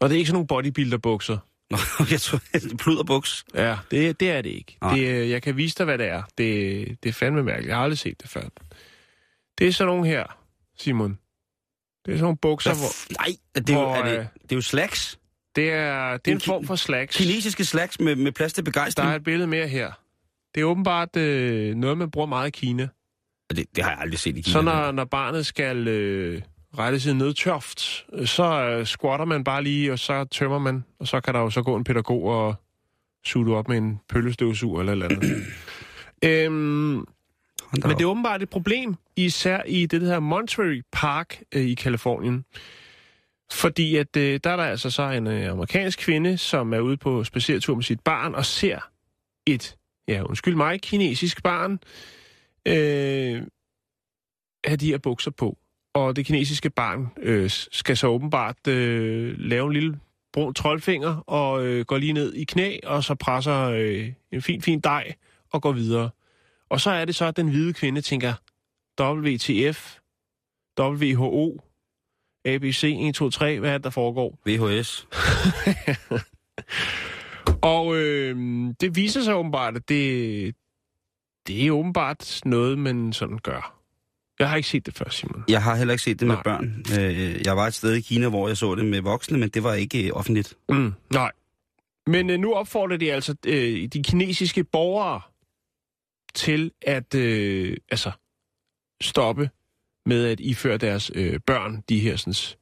Og 0.00 0.08
det 0.08 0.14
er 0.14 0.18
ikke 0.18 0.28
sådan 0.28 0.34
nogle 0.34 0.46
bodybuilder-bukser. 0.46 1.38
Nå, 1.70 1.78
jeg 2.10 2.20
tror, 2.20 2.40
det 2.52 2.78
pluderbuks. 2.78 3.44
Ja, 3.54 3.78
det, 3.90 4.20
det 4.20 4.30
er 4.30 4.42
det 4.42 4.50
ikke. 4.50 4.76
Nej. 4.80 4.94
Det, 4.94 5.08
øh, 5.08 5.30
jeg 5.30 5.42
kan 5.42 5.56
vise 5.56 5.74
dig, 5.78 5.84
hvad 5.84 5.98
det 5.98 6.06
er. 6.06 6.22
Det, 6.38 7.02
det 7.02 7.08
er 7.08 7.12
fandme 7.12 7.42
mærkeligt. 7.42 7.68
Jeg 7.68 7.76
har 7.76 7.82
aldrig 7.82 7.98
set 7.98 8.22
det 8.22 8.30
før. 8.30 8.42
Det 9.62 9.68
er 9.68 9.72
sådan 9.72 9.94
nogle 9.94 10.06
her, 10.06 10.24
Simon. 10.78 11.10
Det 11.10 12.12
er 12.12 12.16
sådan 12.16 12.22
nogle 12.22 12.36
bukser, 12.36 12.74
hvor... 12.74 13.12
Nej, 13.20 13.36
det 13.54 13.70
er, 13.70 13.74
jo, 13.74 13.80
hvor, 13.80 13.94
er 13.96 14.04
det, 14.08 14.18
øh, 14.18 14.24
det 14.42 14.52
er 14.52 14.56
jo 14.56 14.62
slacks. 14.62 15.18
Det 15.56 15.70
er, 15.72 16.16
det 16.16 16.30
er 16.30 16.34
en 16.34 16.40
form 16.40 16.66
for 16.66 16.76
slacks. 16.76 17.16
Kinesiske 17.16 17.64
slacks 17.64 18.00
med, 18.00 18.16
med 18.16 18.32
plads 18.32 18.52
til 18.52 18.64
Der 18.64 18.70
begejstring. 18.70 19.10
er 19.10 19.14
et 19.14 19.24
billede 19.24 19.46
mere 19.46 19.68
her. 19.68 19.92
Det 20.54 20.60
er 20.60 20.64
åbenbart 20.64 21.16
øh, 21.16 21.74
noget, 21.74 21.98
man 21.98 22.10
bruger 22.10 22.26
meget 22.26 22.48
i 22.48 22.50
Kina. 22.50 22.88
Det, 23.50 23.76
det 23.76 23.84
har 23.84 23.90
jeg 23.90 24.00
aldrig 24.00 24.18
set 24.18 24.36
i 24.36 24.40
Kina. 24.40 24.52
Så 24.52 24.60
når, 24.62 24.92
når 24.92 25.04
barnet 25.04 25.46
skal 25.46 25.88
øh, 25.88 26.42
rette 26.78 27.00
sig 27.00 27.14
ned 27.14 27.34
tørft, 27.34 28.06
øh, 28.12 28.26
så 28.26 28.44
øh, 28.44 28.86
squatter 28.86 29.24
man 29.26 29.44
bare 29.44 29.62
lige, 29.64 29.92
og 29.92 29.98
så 29.98 30.24
tømmer 30.24 30.58
man, 30.58 30.84
og 31.00 31.08
så 31.08 31.20
kan 31.20 31.34
der 31.34 31.40
jo 31.40 31.50
så 31.50 31.62
gå 31.62 31.76
en 31.76 31.84
pædagog 31.84 32.24
og 32.24 32.54
suge 33.24 33.56
op 33.56 33.68
med 33.68 33.76
en 33.76 34.00
pøllestøvsuger 34.08 34.80
eller 34.80 34.92
eller 34.92 35.08
andet. 35.08 35.44
øhm, 36.24 37.04
Men 37.72 37.90
det 37.90 38.00
er 38.00 38.08
åbenbart 38.08 38.42
et 38.42 38.50
problem, 38.50 38.94
især 39.16 39.62
i 39.62 39.80
det, 39.80 40.00
der 40.00 40.06
hedder 40.06 40.20
Monterey 40.20 40.82
Park 40.92 41.42
øh, 41.54 41.62
i 41.62 41.74
Kalifornien. 41.74 42.44
Fordi 43.52 43.96
at 43.96 44.16
øh, 44.16 44.40
der 44.44 44.50
er 44.50 44.56
der 44.56 44.64
altså 44.64 44.90
så 44.90 45.02
en 45.02 45.26
øh, 45.26 45.50
amerikansk 45.50 45.98
kvinde, 45.98 46.38
som 46.38 46.74
er 46.74 46.80
ude 46.80 46.96
på 46.96 47.24
spaceretur 47.24 47.74
med 47.74 47.82
sit 47.82 48.00
barn 48.00 48.34
og 48.34 48.44
ser 48.44 48.90
et, 49.46 49.76
ja 50.08 50.22
undskyld 50.22 50.54
mig, 50.54 50.80
kinesisk 50.80 51.42
barn 51.42 51.72
øh, 52.66 53.42
have 54.64 54.76
de 54.76 54.86
her 54.86 54.98
bukser 54.98 55.30
på. 55.30 55.58
Og 55.94 56.16
det 56.16 56.26
kinesiske 56.26 56.70
barn 56.70 57.08
øh, 57.16 57.50
skal 57.50 57.96
så 57.96 58.06
åbenbart 58.06 58.66
øh, 58.68 59.34
lave 59.38 59.66
en 59.66 59.72
lille 59.72 60.00
brun 60.32 60.54
troldfinger 60.54 61.16
og 61.16 61.66
øh, 61.66 61.84
går 61.84 61.98
lige 61.98 62.12
ned 62.12 62.34
i 62.34 62.44
knæ, 62.44 62.76
og 62.84 63.04
så 63.04 63.14
presser 63.14 63.62
øh, 63.62 64.12
en 64.32 64.42
fin, 64.42 64.62
fin 64.62 64.80
dej 64.80 65.12
og 65.50 65.62
går 65.62 65.72
videre. 65.72 66.10
Og 66.72 66.80
så 66.80 66.90
er 66.90 67.04
det 67.04 67.14
så, 67.14 67.24
at 67.24 67.36
den 67.36 67.48
hvide 67.48 67.72
kvinde 67.72 68.00
tænker, 68.00 68.32
WTF, 69.00 69.96
WHO, 70.80 71.60
ABC 72.44 72.84
1, 73.00 73.14
2, 73.14 73.30
3, 73.30 73.60
hvad 73.60 73.70
er 73.70 73.78
det, 73.78 73.84
der 73.84 73.90
foregår? 73.90 74.38
VHS. 74.46 75.08
Og 77.74 77.96
øh, 77.96 78.36
det 78.80 78.96
viser 78.96 79.22
sig 79.22 79.34
åbenbart, 79.34 79.76
at 79.76 79.88
det, 79.88 80.54
det 81.46 81.66
er 81.66 81.70
åbenbart 81.70 82.40
noget, 82.44 82.78
man 82.78 83.12
sådan 83.12 83.38
gør. 83.38 83.78
Jeg 84.38 84.48
har 84.48 84.56
ikke 84.56 84.68
set 84.68 84.86
det 84.86 84.94
før, 84.94 85.08
Simon. 85.10 85.44
Jeg 85.48 85.62
har 85.62 85.76
heller 85.76 85.92
ikke 85.94 86.04
set 86.04 86.20
det 86.20 86.28
med 86.28 86.34
Nej. 86.34 86.42
børn. 86.42 86.84
Øh, 87.00 87.46
Jeg 87.46 87.56
var 87.56 87.66
et 87.66 87.74
sted 87.74 87.94
i 87.94 88.00
Kina, 88.00 88.28
hvor 88.28 88.48
jeg 88.48 88.56
så 88.56 88.74
det 88.74 88.84
med 88.84 89.00
voksne, 89.00 89.38
men 89.38 89.48
det 89.48 89.64
var 89.64 89.74
ikke 89.74 90.06
øh, 90.06 90.10
offentligt. 90.12 90.54
Mm, 90.68 90.94
nej. 91.12 91.30
Men 92.06 92.30
øh, 92.30 92.38
nu 92.38 92.54
opfordrer 92.54 92.96
de 92.96 93.12
altså 93.12 93.34
øh, 93.46 93.88
de 93.88 94.02
kinesiske 94.02 94.64
borgere 94.64 95.20
til 96.34 96.72
at 96.82 97.14
øh, 97.14 97.76
altså 97.90 98.10
stoppe 99.00 99.50
med 100.06 100.26
at 100.26 100.40
iføre 100.40 100.76
deres 100.76 101.10
øh, 101.14 101.40
børn 101.46 101.84
de 101.88 102.00
her 102.00 102.16
sådan, 102.16 102.58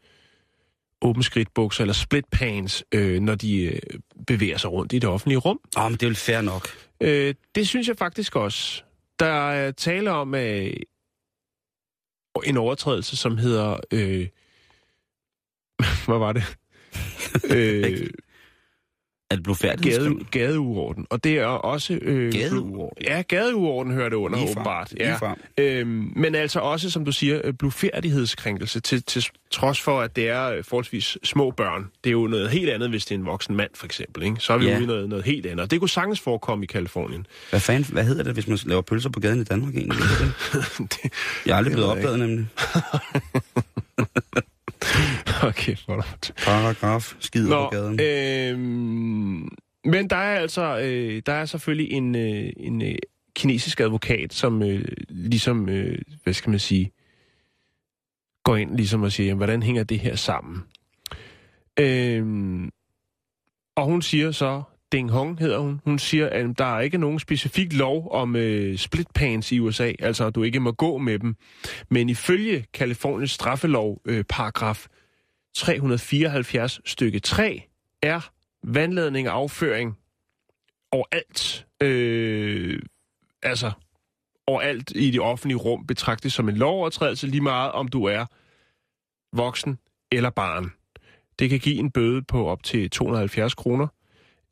åben 1.03 1.23
skridtbukser 1.23 1.83
eller 1.83 1.95
split 1.95 2.25
pants, 2.33 2.85
øh, 2.95 3.21
når 3.21 3.35
de 3.35 3.63
øh, 3.63 3.81
bevæger 4.27 4.59
sig 4.59 4.73
rundt 4.73 4.93
i 4.93 4.99
det 4.99 5.11
offentlige 5.11 5.39
rum. 5.39 5.61
Åh, 5.79 5.85
men 5.85 5.93
det 5.93 6.03
er 6.03 6.07
vel 6.07 6.17
fair 6.17 6.41
nok. 6.41 6.69
Øh, 7.01 7.35
det 7.55 7.69
synes 7.69 7.89
jeg 7.89 7.97
faktisk 7.97 8.37
også. 8.37 8.83
Der 9.19 9.51
er 9.51 9.71
tale 9.71 10.11
om 10.11 10.35
øh, 10.35 10.73
en 12.45 12.57
overtrædelse, 12.57 13.17
som 13.17 13.39
hedder... 13.39 13.81
Øh, 13.91 14.29
hvad 16.07 16.19
var 16.19 16.33
det? 16.33 16.57
øh, 17.57 18.11
Er 19.31 19.35
det 19.35 19.45
blodfærdigt? 19.45 19.97
gade, 19.99 20.15
gadeuorden. 20.31 21.07
Og 21.11 21.25
det 21.25 21.39
er 21.39 21.45
også... 21.47 21.99
Øh, 22.03 22.33
Gadeuorden? 22.33 23.05
Ja, 23.05 23.23
gadeuorden 23.23 23.93
hører 23.93 24.09
det 24.09 24.17
under, 24.17 24.39
Ligefrem. 24.39 24.57
åbenbart. 24.59 24.93
Ja. 24.99 25.05
Ligefrem. 25.07 25.37
Øhm, 25.59 26.13
men 26.17 26.35
altså 26.35 26.61
også, 26.61 26.91
som 26.91 27.05
du 27.05 27.13
siger, 27.13 27.41
øh, 27.45 27.53
blufærdighedskrænkelse, 27.55 28.81
til, 28.81 29.03
til 29.03 29.27
trods 29.51 29.81
for, 29.81 30.01
at 30.01 30.17
det 30.17 30.29
er 30.29 30.45
øh, 30.51 30.65
forholdsvis 30.65 31.19
små 31.25 31.51
børn. 31.51 31.87
Det 32.05 32.11
er 32.11 32.13
jo 32.13 32.27
noget 32.27 32.51
helt 32.51 32.71
andet, 32.71 32.89
hvis 32.91 33.05
det 33.05 33.15
er 33.15 33.19
en 33.19 33.27
voksen 33.27 33.57
mand, 33.57 33.71
for 33.75 33.87
eksempel. 33.87 34.23
Ikke? 34.23 34.37
Så 34.39 34.53
er 34.53 34.59
vi 34.59 34.67
Ja. 34.67 34.75
ude 34.77 34.83
i 34.83 34.87
noget, 34.87 35.09
noget 35.09 35.25
helt 35.25 35.47
andet. 35.47 35.61
Og 35.65 35.71
det 35.71 35.79
kunne 35.81 35.89
sagtens 35.89 36.21
forekomme 36.21 36.65
i 36.65 36.67
Kalifornien. 36.67 37.27
Hvad 37.51 37.61
fanden, 37.61 37.93
hvad 37.93 38.05
hedder 38.05 38.23
det, 38.23 38.33
hvis 38.33 38.47
man 38.47 38.59
laver 38.67 38.83
pølser 38.83 39.11
på 39.11 39.21
gaden 39.21 39.41
i 39.41 39.45
Danmark 39.45 39.75
egentlig? 39.77 39.99
det, 40.79 41.13
Jeg 41.47 41.53
er 41.53 41.57
aldrig 41.57 41.73
blevet 41.73 41.91
opdaget, 41.91 42.19
nemlig. 42.19 42.47
okay, 45.49 45.77
flot. 45.77 46.33
Paragraf, 46.45 47.15
skider 47.21 47.49
på 47.49 47.55
Nå, 47.55 47.71
gaden. 47.71 48.01
øhm, 48.01 49.49
men 49.85 50.11
der 50.11 50.17
er 50.17 50.39
altså 50.41 50.79
øh, 50.79 51.23
der 51.27 51.33
er 51.33 51.45
selvfølgelig 51.45 51.93
en, 51.93 52.15
øh, 52.15 52.53
en 52.57 52.83
øh, 52.83 52.95
kinesisk 53.37 53.81
advokat, 53.81 54.35
som 54.35 54.63
øh, 54.63 54.85
ligesom, 55.09 55.69
øh, 55.69 55.99
hvad 56.23 56.33
skal 56.33 56.51
man 56.51 56.59
sige, 56.59 56.93
går 58.45 58.57
ind 58.57 58.77
ligesom 58.77 59.03
og 59.03 59.13
siger, 59.13 59.27
jamen, 59.27 59.37
hvordan 59.37 59.63
hænger 59.63 59.85
det 59.85 59.99
her 59.99 60.17
sammen? 60.17 60.63
Øhm, 61.81 62.71
og 63.77 63.85
hun 63.85 64.03
siger 64.03 64.31
så, 64.31 64.63
Ding 64.93 65.11
Hong 65.11 65.39
hedder 65.39 65.59
hun, 65.59 65.81
hun 65.85 65.99
siger, 65.99 66.29
at 66.29 66.59
der 66.59 66.77
er 66.77 66.81
ikke 66.81 66.99
nogen 66.99 67.19
specifik 67.19 67.73
lov 67.73 68.09
om 68.13 68.37
øh, 68.37 68.77
split 68.79 69.09
pants 69.15 69.53
i 69.53 69.59
USA, 69.59 69.93
altså 69.99 70.27
at 70.27 70.35
du 70.35 70.43
ikke 70.43 70.61
må 70.61 70.73
gå 70.73 70.99
med 70.99 71.19
dem. 71.19 71.37
Men 71.89 72.09
ifølge 72.09 72.65
Kaliforniens 72.75 73.31
straffelov, 73.31 74.01
øh, 74.05 74.25
paragraf 74.29 74.87
374 75.55 76.81
stykke 76.85 77.21
3, 77.21 77.63
er 78.03 78.31
vandladning 78.63 79.29
og 79.29 79.35
afføring 79.35 79.99
overalt, 80.93 81.67
øh, 81.83 82.83
altså 83.43 83.71
overalt 84.47 84.93
i 84.95 85.11
det 85.11 85.21
offentlige 85.21 85.59
rum 85.59 85.87
betragtes 85.87 86.33
som 86.33 86.49
en 86.49 86.57
lovovertrædelse, 86.57 87.27
lige 87.27 87.41
meget 87.41 87.73
om 87.73 87.89
du 87.89 88.05
er 88.05 88.27
voksen 89.33 89.79
eller 90.13 90.31
barn. 90.31 90.73
Det 91.39 91.51
kan 91.51 91.59
give 91.59 91.77
en 91.77 91.91
bøde 91.91 92.23
på 92.23 92.47
op 92.47 92.63
til 92.63 92.91
270 92.91 93.55
kroner. 93.55 93.87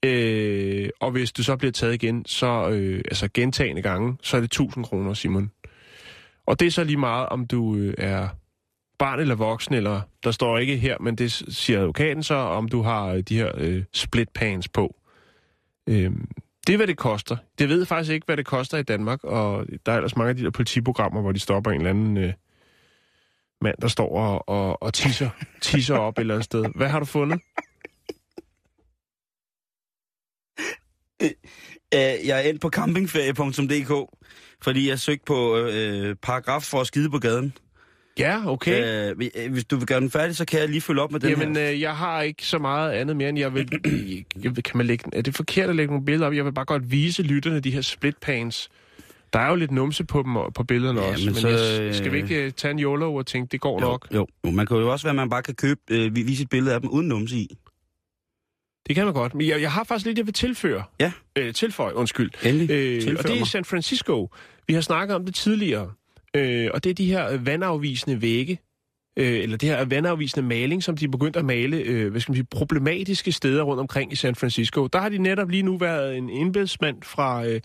Øh, 0.04 0.90
og 1.00 1.10
hvis 1.10 1.32
du 1.32 1.42
så 1.42 1.56
bliver 1.56 1.72
taget 1.72 1.94
igen, 1.94 2.24
så 2.26 2.68
øh, 2.68 2.98
altså 2.98 3.28
gentagende 3.34 3.82
gange, 3.82 4.16
så 4.22 4.36
er 4.36 4.40
det 4.40 4.46
1000 4.46 4.84
kroner, 4.84 5.14
Simon. 5.14 5.50
Og 6.46 6.60
det 6.60 6.66
er 6.66 6.70
så 6.70 6.84
lige 6.84 6.96
meget, 6.96 7.28
om 7.28 7.46
du 7.46 7.76
øh, 7.76 7.94
er 7.98 8.28
barn 8.98 9.20
eller 9.20 9.34
voksen, 9.34 9.74
eller 9.74 10.00
der 10.24 10.30
står 10.30 10.58
ikke 10.58 10.76
her, 10.76 10.96
men 11.00 11.16
det 11.16 11.32
siger 11.32 11.80
advokaten 11.80 12.22
så, 12.22 12.34
om 12.34 12.68
du 12.68 12.82
har 12.82 13.06
øh, 13.06 13.20
de 13.20 13.36
her 13.36 13.52
øh, 13.54 13.84
split 13.92 14.28
pants 14.28 14.68
på. 14.68 14.96
Øh, 15.88 16.10
det 16.66 16.72
er, 16.72 16.76
hvad 16.76 16.86
det 16.86 16.96
koster. 16.96 17.36
Det 17.58 17.68
ved 17.68 17.78
jeg 17.78 17.88
faktisk 17.88 18.12
ikke, 18.12 18.24
hvad 18.26 18.36
det 18.36 18.46
koster 18.46 18.78
i 18.78 18.82
Danmark, 18.82 19.24
og 19.24 19.66
der 19.86 19.92
er 19.92 19.96
ellers 19.96 20.16
mange 20.16 20.30
af 20.30 20.36
de 20.36 20.44
der 20.44 20.50
politiprogrammer, 20.50 21.20
hvor 21.20 21.32
de 21.32 21.38
stopper 21.38 21.70
en 21.70 21.76
eller 21.76 21.90
anden 21.90 22.16
øh, 22.16 22.32
mand, 23.60 23.76
der 23.82 23.88
står 23.88 24.18
og, 24.18 24.48
og, 24.48 24.82
og 24.82 24.94
tisser, 24.94 25.30
tisser 25.60 25.96
op 25.96 26.18
et 26.18 26.20
eller 26.20 26.34
andet 26.34 26.44
sted. 26.44 26.64
Hvad 26.74 26.88
har 26.88 26.98
du 26.98 27.04
fundet? 27.04 27.40
Øh, 31.22 31.30
øh, 31.94 32.26
jeg 32.26 32.38
er 32.38 32.40
endt 32.40 32.60
på 32.60 32.68
campingferie.dk, 32.68 34.14
fordi 34.62 34.88
jeg 34.88 34.98
søgte 34.98 35.24
på 35.24 35.56
øh, 35.56 36.16
paragraf 36.16 36.62
for 36.62 36.80
at 36.80 36.86
skide 36.86 37.10
på 37.10 37.18
gaden. 37.18 37.52
Ja, 38.18 38.46
okay. 38.46 39.08
Øh, 39.10 39.16
hvis- 39.16 39.30
hvis 39.50 39.64
du 39.64 39.76
vil 39.76 39.86
gøre 39.86 40.00
den 40.00 40.10
færdig, 40.10 40.36
så 40.36 40.44
kan 40.44 40.60
jeg 40.60 40.68
lige 40.68 40.80
følge 40.80 41.02
op 41.02 41.12
med 41.12 41.20
den 41.20 41.30
Jamen, 41.30 41.56
her. 41.56 41.70
øh, 41.72 41.80
jeg 41.80 41.96
har 41.96 42.22
ikke 42.22 42.46
så 42.46 42.58
meget 42.58 42.92
andet 42.92 43.16
mere, 43.16 43.28
end 43.28 43.38
jeg 43.38 43.54
vil... 43.54 43.68
jeg 44.44 44.56
vil 44.56 44.62
kan 44.64 44.76
man 44.76 44.86
lægge, 44.86 45.04
er 45.12 45.22
det 45.22 45.34
forkert 45.34 45.70
at 45.70 45.76
lægge 45.76 45.92
nogle 45.92 46.04
billeder 46.04 46.26
op? 46.26 46.34
Jeg 46.34 46.44
vil 46.44 46.52
bare 46.52 46.64
godt 46.64 46.90
vise 46.90 47.22
lytterne 47.22 47.60
de 47.60 47.70
her 47.70 47.80
split 47.80 48.16
pans. 48.22 48.68
Der 49.32 49.38
er 49.38 49.48
jo 49.48 49.54
lidt 49.54 49.70
numse 49.70 50.04
på 50.04 50.22
dem 50.22 50.36
og 50.36 50.54
på 50.54 50.64
billederne 50.64 51.00
Ja, 51.00 51.10
også, 51.12 51.24
men 51.24 51.34
så, 51.34 51.48
jeg, 51.48 51.94
skal 51.94 52.12
vi 52.12 52.16
øh, 52.18 52.22
ikke 52.22 52.44
øh, 52.44 52.52
tage 52.52 52.70
en 52.72 52.78
YOLO 52.78 53.14
og 53.14 53.26
tænke, 53.26 53.48
det 53.52 53.60
går 53.60 53.80
jo, 53.80 53.86
nok? 53.86 54.08
Jo, 54.14 54.26
jo, 54.46 54.50
man 54.50 54.66
kan 54.66 54.76
jo 54.76 54.92
også 54.92 55.06
være, 55.06 55.10
at 55.12 55.16
man 55.16 55.30
bare 55.30 55.42
kan 55.42 55.54
købe, 55.54 55.80
øh, 55.90 56.14
vi- 56.16 56.22
vise 56.22 56.42
et 56.42 56.48
billede 56.50 56.74
af 56.74 56.80
dem 56.80 56.90
uden 56.90 57.08
numse 57.08 57.36
i. 57.36 57.56
Det 58.86 58.94
kan 58.96 59.04
man 59.04 59.14
godt. 59.14 59.34
Men 59.34 59.48
jeg, 59.48 59.60
jeg 59.62 59.72
har 59.72 59.84
faktisk 59.84 60.06
lidt, 60.06 60.18
jeg 60.18 60.26
vil 60.26 60.34
tilføre. 60.34 60.82
Ja. 61.00 61.12
Øh, 61.38 61.54
tilføje, 61.54 61.94
undskyld. 61.94 62.30
Endelig, 62.44 62.70
Øh, 62.70 63.02
tilfør 63.02 63.18
og 63.18 63.24
det 63.24 63.30
er 63.30 63.34
i 63.36 63.38
mig. 63.38 63.48
San 63.48 63.64
Francisco. 63.64 64.28
Vi 64.66 64.74
har 64.74 64.80
snakket 64.80 65.16
om 65.16 65.24
det 65.24 65.34
tidligere. 65.34 65.90
Øh, 66.36 66.70
og 66.74 66.84
det 66.84 66.90
er 66.90 66.94
de 66.94 67.06
her 67.06 67.36
vandafvisende 67.38 68.22
vægge, 68.22 68.58
øh, 69.16 69.38
eller 69.42 69.56
det 69.56 69.68
her 69.68 69.84
vandafvisende 69.84 70.46
maling, 70.48 70.82
som 70.82 70.96
de 70.96 71.04
er 71.04 71.08
begyndt 71.08 71.36
at 71.36 71.44
male, 71.44 71.76
øh, 71.76 72.10
hvad 72.10 72.20
skal 72.20 72.32
man 72.32 72.36
sige, 72.36 72.46
problematiske 72.50 73.32
steder 73.32 73.62
rundt 73.62 73.80
omkring 73.80 74.12
i 74.12 74.16
San 74.16 74.34
Francisco. 74.34 74.86
Der 74.86 74.98
har 75.00 75.08
de 75.08 75.18
netop 75.18 75.48
lige 75.50 75.62
nu 75.62 75.76
været 75.76 76.16
en 76.16 76.30
embedsmand 76.30 76.96
fra, 77.02 77.46
øh, 77.46 77.60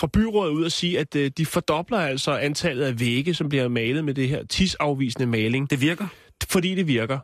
fra 0.00 0.06
byrådet 0.12 0.52
ud 0.52 0.64
og 0.64 0.72
sige, 0.72 0.98
at 0.98 1.16
øh, 1.16 1.30
de 1.38 1.46
fordobler 1.46 1.98
altså 1.98 2.32
antallet 2.36 2.84
af 2.84 3.00
vægge, 3.00 3.34
som 3.34 3.48
bliver 3.48 3.68
malet 3.68 4.04
med 4.04 4.14
det 4.14 4.28
her 4.28 4.44
tisafvisende 4.44 5.26
maling 5.26 5.70
Det 5.70 5.80
virker. 5.80 6.06
fordi 6.50 6.74
det 6.74 6.86
virker. 6.88 7.18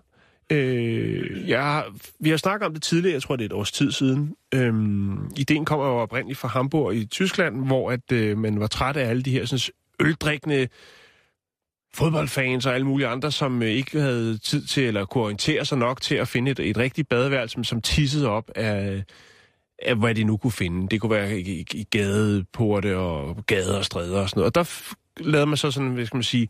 Øh, 0.53 1.49
jeg, 1.49 1.63
har- 1.63 1.95
vi 2.21 2.31
har 2.31 2.37
snakket 2.37 2.67
om 2.67 2.73
det 2.75 2.83
tidligere, 2.83 3.15
jeg 3.15 3.23
tror 3.23 3.37
det 3.37 3.43
er 3.45 3.47
et 3.49 3.53
års 3.53 3.73
tid 3.73 3.93
siden. 3.93 4.35
Øhm, 4.55 5.29
ideen 5.37 5.65
kommer 5.65 5.87
jo 5.87 5.93
oprindeligt 5.93 6.39
fra 6.39 6.49
Hamburg 6.49 6.95
i 6.97 7.05
Tyskland, 7.07 7.67
hvor 7.67 7.91
at, 7.91 8.13
øh, 8.13 8.39
man 8.39 8.61
var 8.61 8.67
træt 8.67 8.97
af 8.97 9.09
alle 9.09 9.23
de 9.23 9.31
her 9.31 9.45
sådan, 9.45 9.75
øldrikkende 10.01 10.69
fodboldfans 11.95 12.67
og 12.67 12.75
alle 12.75 12.87
mulige 12.87 13.09
andre, 13.09 13.33
som 13.33 13.63
øh, 13.63 13.69
ikke 13.69 14.01
havde 14.01 14.39
tid 14.39 14.67
til 14.67 14.85
eller 14.85 15.05
kunne 15.05 15.25
orientere 15.25 15.65
sig 15.65 15.79
nok 15.79 16.01
til 16.01 16.15
at 16.15 16.29
finde 16.29 16.51
et, 16.51 16.61
et 16.61 16.77
rigtigt 16.77 17.09
badeværelse, 17.09 17.65
som 17.65 17.81
tissede 17.81 18.29
op 18.29 18.51
af, 18.55 19.03
af, 19.83 19.97
hvad 19.97 20.15
de 20.15 20.25
nu 20.25 20.37
kunne 20.37 20.53
finde. 20.53 20.89
Det 20.89 21.01
kunne 21.01 21.11
være 21.11 21.39
i, 21.39 21.51
i, 21.51 21.65
i 21.75 21.85
gadeporte 21.91 22.97
og 22.97 23.37
gader 23.47 23.79
og 23.79 23.85
stræder 23.85 24.21
og 24.21 24.29
sådan 24.29 24.41
noget. 24.41 24.51
Og 24.51 24.55
der 24.55 24.65
f- 24.65 24.95
lavede 25.17 25.47
man 25.47 25.57
så 25.57 25.71
sådan, 25.71 25.91
hvad 25.91 26.07
skal 26.07 26.17
man 26.17 26.23
sige, 26.23 26.49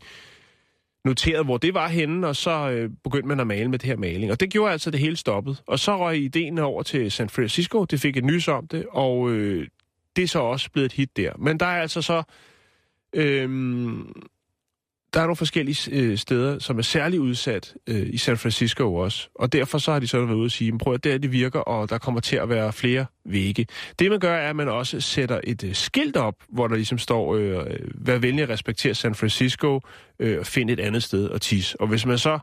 noteret, 1.05 1.45
hvor 1.45 1.57
det 1.57 1.73
var 1.73 1.87
henne, 1.87 2.27
og 2.27 2.35
så 2.35 2.69
øh, 2.69 2.89
begyndte 3.03 3.27
man 3.27 3.39
at 3.39 3.47
male 3.47 3.69
med 3.69 3.79
det 3.79 3.87
her 3.87 3.97
maling. 3.97 4.31
Og 4.31 4.39
det 4.39 4.49
gjorde 4.49 4.71
altså, 4.71 4.91
det 4.91 4.99
hele 4.99 5.15
stoppet. 5.15 5.63
Og 5.67 5.79
så 5.79 5.97
røg 5.97 6.17
ideen 6.17 6.59
over 6.59 6.83
til 6.83 7.11
San 7.11 7.29
Francisco, 7.29 7.85
det 7.85 8.01
fik 8.01 8.17
et 8.17 8.23
nys 8.23 8.47
om 8.47 8.67
det, 8.67 8.85
og 8.91 9.31
øh, 9.31 9.67
det 10.15 10.23
er 10.23 10.27
så 10.27 10.39
også 10.39 10.71
blevet 10.71 10.85
et 10.85 10.93
hit 10.93 11.17
der. 11.17 11.31
Men 11.37 11.59
der 11.59 11.65
er 11.65 11.81
altså 11.81 12.01
så... 12.01 12.23
Øhm, 13.15 14.13
der 15.15 15.21
er 15.21 15.25
nogle 15.25 15.35
forskellige 15.35 15.91
øh, 15.91 16.17
steder, 16.17 16.59
som 16.59 16.77
er 16.77 16.81
særligt 16.81 17.21
udsat 17.21 17.73
øh, 17.87 18.07
i 18.13 18.17
San 18.17 18.37
Francisco 18.37 18.95
også. 18.95 19.29
Og 19.35 19.53
derfor 19.53 19.77
så 19.77 19.91
har 19.91 19.99
de 19.99 20.07
så 20.07 20.25
været 20.25 20.35
ude 20.35 20.45
og 20.45 20.51
sige, 20.51 20.77
prøv 20.77 20.93
at 20.93 21.03
der 21.03 21.17
det 21.17 21.31
virker, 21.31 21.59
og 21.59 21.89
der 21.89 21.97
kommer 21.97 22.21
til 22.21 22.35
at 22.35 22.49
være 22.49 22.73
flere 22.73 23.05
vægge. 23.25 23.67
Det 23.99 24.11
man 24.11 24.19
gør, 24.19 24.35
er, 24.35 24.49
at 24.49 24.55
man 24.55 24.69
også 24.69 25.01
sætter 25.01 25.41
et 25.43 25.63
øh, 25.63 25.75
skilt 25.75 26.17
op, 26.17 26.35
hvor 26.49 26.67
der 26.67 26.75
ligesom 26.75 26.97
står, 26.97 27.35
øh, 27.35 27.65
vær 27.95 28.17
venlig 28.17 28.43
at 28.43 28.49
respektere 28.49 28.93
San 28.93 29.15
Francisco, 29.15 29.79
øh, 30.19 30.39
og 30.39 30.45
find 30.45 30.69
et 30.69 30.79
andet 30.79 31.03
sted 31.03 31.29
at 31.31 31.41
tisse. 31.41 31.81
Og 31.81 31.87
hvis 31.87 32.05
man 32.05 32.17
så 32.17 32.39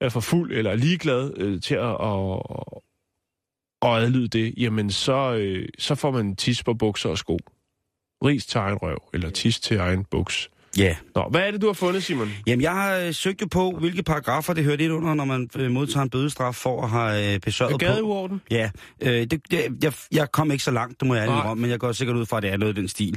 er 0.00 0.08
for 0.08 0.20
fuld 0.20 0.52
eller 0.52 0.74
ligeglad 0.74 1.32
øh, 1.36 1.60
til 1.60 1.74
at, 1.74 1.96
at, 2.00 2.42
at 3.82 4.02
adlyde 4.04 4.28
det, 4.28 4.54
jamen 4.56 4.90
så, 4.90 5.34
øh, 5.34 5.68
så 5.78 5.94
får 5.94 6.10
man 6.10 6.36
tis 6.36 6.62
på 6.62 6.74
bukser 6.74 7.08
og 7.08 7.18
sko. 7.18 7.38
Ris 8.24 8.46
til 8.46 8.58
egen 8.58 8.76
røv, 8.76 8.98
eller 9.14 9.30
tis 9.30 9.60
til 9.60 9.76
egen 9.78 10.04
buks. 10.10 10.48
Ja. 10.78 10.96
Nå, 11.14 11.28
hvad 11.30 11.40
er 11.40 11.50
det, 11.50 11.62
du 11.62 11.66
har 11.66 11.72
fundet, 11.72 12.04
Simon? 12.04 12.30
Jamen, 12.46 12.62
jeg 12.62 12.72
har 12.72 12.96
øh, 12.96 13.14
søgt 13.14 13.40
jo 13.40 13.46
på, 13.50 13.70
hvilke 13.80 14.02
paragrafer 14.02 14.52
det 14.52 14.64
hører 14.64 14.76
lidt 14.76 14.92
under, 14.92 15.14
når 15.14 15.24
man 15.24 15.48
øh, 15.56 15.70
modtager 15.70 16.02
en 16.02 16.10
bødestraf 16.10 16.54
for 16.54 16.82
at 16.82 16.90
have 16.90 17.34
øh, 17.34 17.40
besøget 17.40 17.72
på. 17.72 17.78
Gadeuorden? 17.78 18.40
Ja, 18.50 18.70
øh, 19.00 19.12
det, 19.12 19.40
det, 19.50 19.60
jeg, 19.82 19.92
jeg 20.12 20.32
kom 20.32 20.50
ikke 20.50 20.64
så 20.64 20.70
langt, 20.70 21.00
det 21.00 21.08
må 21.08 21.14
jeg 21.14 21.26
Nej. 21.26 21.34
ærligt 21.34 21.50
om, 21.50 21.58
men 21.58 21.70
jeg 21.70 21.78
går 21.80 21.92
sikkert 21.92 22.16
ud 22.16 22.26
fra, 22.26 22.36
at 22.36 22.42
det 22.42 22.52
er 22.52 22.56
noget 22.56 22.78
i 22.78 22.80
den 22.80 22.88
stil. 22.88 23.16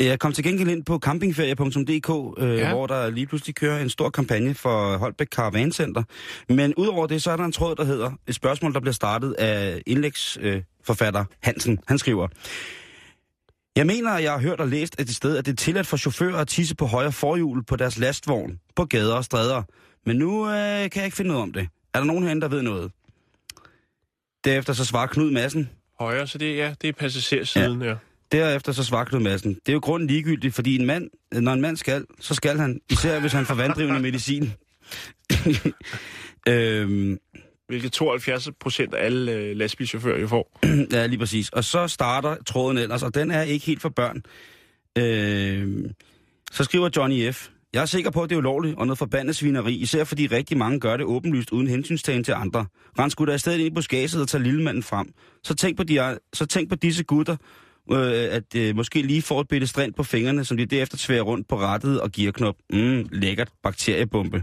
Jeg 0.00 0.18
kom 0.18 0.32
til 0.32 0.44
gengæld 0.44 0.68
ind 0.68 0.84
på 0.84 0.98
campingferie.dk, 0.98 2.38
øh, 2.42 2.48
Ja. 2.48 2.54
ja. 2.54 2.72
hvor 2.74 2.86
der 2.86 3.10
lige 3.10 3.26
pludselig 3.26 3.54
kører 3.54 3.82
en 3.82 3.90
stor 3.90 4.10
kampagne 4.10 4.54
for 4.54 4.96
Holbæk 4.96 5.28
Caravan 5.28 5.72
Center. 5.72 6.02
Men 6.48 6.74
udover 6.74 7.06
det, 7.06 7.22
så 7.22 7.30
er 7.30 7.36
der 7.36 7.44
en 7.44 7.52
tråd, 7.52 7.76
der 7.76 7.84
hedder 7.84 8.10
et 8.26 8.34
spørgsmål, 8.34 8.74
der 8.74 8.80
bliver 8.80 8.94
startet 8.94 9.32
af 9.32 9.82
indlægsforfatter 9.86 10.56
øh, 10.56 10.62
forfatter 10.84 11.24
Hansen. 11.42 11.78
Han 11.88 11.98
skriver, 11.98 12.28
jeg 13.76 13.86
mener, 13.86 14.10
at 14.10 14.22
jeg 14.22 14.32
har 14.32 14.38
hørt 14.38 14.60
og 14.60 14.68
læst 14.68 15.00
et 15.00 15.14
sted, 15.14 15.36
at 15.36 15.46
det 15.46 15.52
er 15.52 15.56
tilladt 15.56 15.86
for 15.86 15.96
chauffører 15.96 16.36
at 16.36 16.48
tisse 16.48 16.76
på 16.76 16.86
højre 16.86 17.12
forhjul 17.12 17.64
på 17.64 17.76
deres 17.76 17.98
lastvogn, 17.98 18.60
på 18.76 18.84
gader 18.84 19.14
og 19.14 19.24
stræder. 19.24 19.62
Men 20.06 20.16
nu 20.16 20.48
øh, 20.48 20.52
kan 20.90 20.90
jeg 20.96 21.04
ikke 21.04 21.16
finde 21.16 21.28
noget 21.28 21.42
om 21.42 21.52
det. 21.52 21.68
Er 21.94 21.98
der 21.98 22.06
nogen 22.06 22.22
herinde, 22.22 22.42
der 22.42 22.48
ved 22.48 22.62
noget? 22.62 22.92
Derefter 24.44 24.72
så 24.72 24.84
svarer 24.84 25.06
Knud 25.06 25.30
Madsen. 25.30 25.70
Højre, 26.00 26.26
så 26.26 26.38
det, 26.38 26.56
ja, 26.56 26.74
det 26.82 26.88
er 26.88 26.92
passagersiden, 26.92 27.82
ja. 27.82 27.88
ja. 27.88 27.94
Derefter 28.32 28.72
så 28.72 28.84
svarer 28.84 29.04
Knud 29.04 29.20
Madsen. 29.20 29.54
Det 29.54 29.68
er 29.68 29.72
jo 29.72 29.80
grunden 29.82 30.08
ligegyldigt, 30.08 30.54
fordi 30.54 30.76
en 30.76 30.86
mand, 30.86 31.10
når 31.32 31.52
en 31.52 31.60
mand 31.60 31.76
skal, 31.76 32.04
så 32.20 32.34
skal 32.34 32.58
han. 32.58 32.80
Især 32.90 33.20
hvis 33.20 33.32
han 33.32 33.46
får 33.46 33.54
vanddrivende 33.54 34.00
medicin. 34.00 34.52
øhm, 36.48 37.18
Hvilket 37.72 37.92
72 37.92 38.48
procent 38.60 38.94
af 38.94 39.04
alle 39.04 39.32
øh, 39.32 39.56
lastbilchauffører 39.56 40.20
jo 40.20 40.28
får. 40.28 40.58
ja, 40.92 41.06
lige 41.06 41.18
præcis. 41.18 41.48
Og 41.48 41.64
så 41.64 41.88
starter 41.88 42.36
tråden 42.46 42.78
ellers, 42.78 43.02
og 43.02 43.14
den 43.14 43.30
er 43.30 43.42
ikke 43.42 43.66
helt 43.66 43.82
for 43.82 43.88
børn. 43.88 44.22
Øh, 44.98 45.90
så 46.52 46.64
skriver 46.64 46.90
Johnny 46.96 47.32
F. 47.32 47.48
Jeg 47.72 47.82
er 47.82 47.86
sikker 47.86 48.10
på, 48.10 48.22
at 48.22 48.30
det 48.30 48.36
er 48.36 48.38
ulovligt 48.38 48.76
og 48.76 48.86
noget 48.86 48.98
forbandet 48.98 49.36
svineri, 49.36 49.74
især 49.74 50.04
fordi 50.04 50.26
rigtig 50.26 50.56
mange 50.58 50.80
gør 50.80 50.96
det 50.96 51.06
åbenlyst 51.06 51.50
uden 51.50 51.66
hensynstagen 51.66 52.24
til 52.24 52.32
andre. 52.32 52.66
Rens 52.98 53.14
gutter 53.14 53.32
da 53.32 53.36
i 53.36 53.38
stedet 53.38 53.58
ind 53.58 53.66
i 53.66 53.70
buskaget 53.70 54.20
og 54.20 54.28
tager 54.28 54.42
lillemanden 54.42 54.82
frem. 54.82 55.12
Så 55.44 55.54
tænk 55.54 55.76
på, 55.76 55.82
de, 55.82 56.18
så 56.32 56.46
tænk 56.46 56.68
på 56.68 56.74
disse 56.74 57.04
gutter, 57.04 57.36
øh, 57.90 58.34
at 58.34 58.54
øh, 58.56 58.76
måske 58.76 59.02
lige 59.02 59.22
får 59.22 59.40
et 59.40 59.48
bitte 59.48 59.66
strand 59.66 59.94
på 59.94 60.02
fingrene, 60.02 60.44
som 60.44 60.56
de 60.56 60.66
derefter 60.66 60.96
tværer 61.00 61.22
rundt 61.22 61.48
på 61.48 61.58
rattet 61.60 62.00
og 62.00 62.12
gearknop. 62.12 62.56
Mm, 62.72 63.08
lækkert 63.12 63.48
bakteriebombe. 63.62 64.42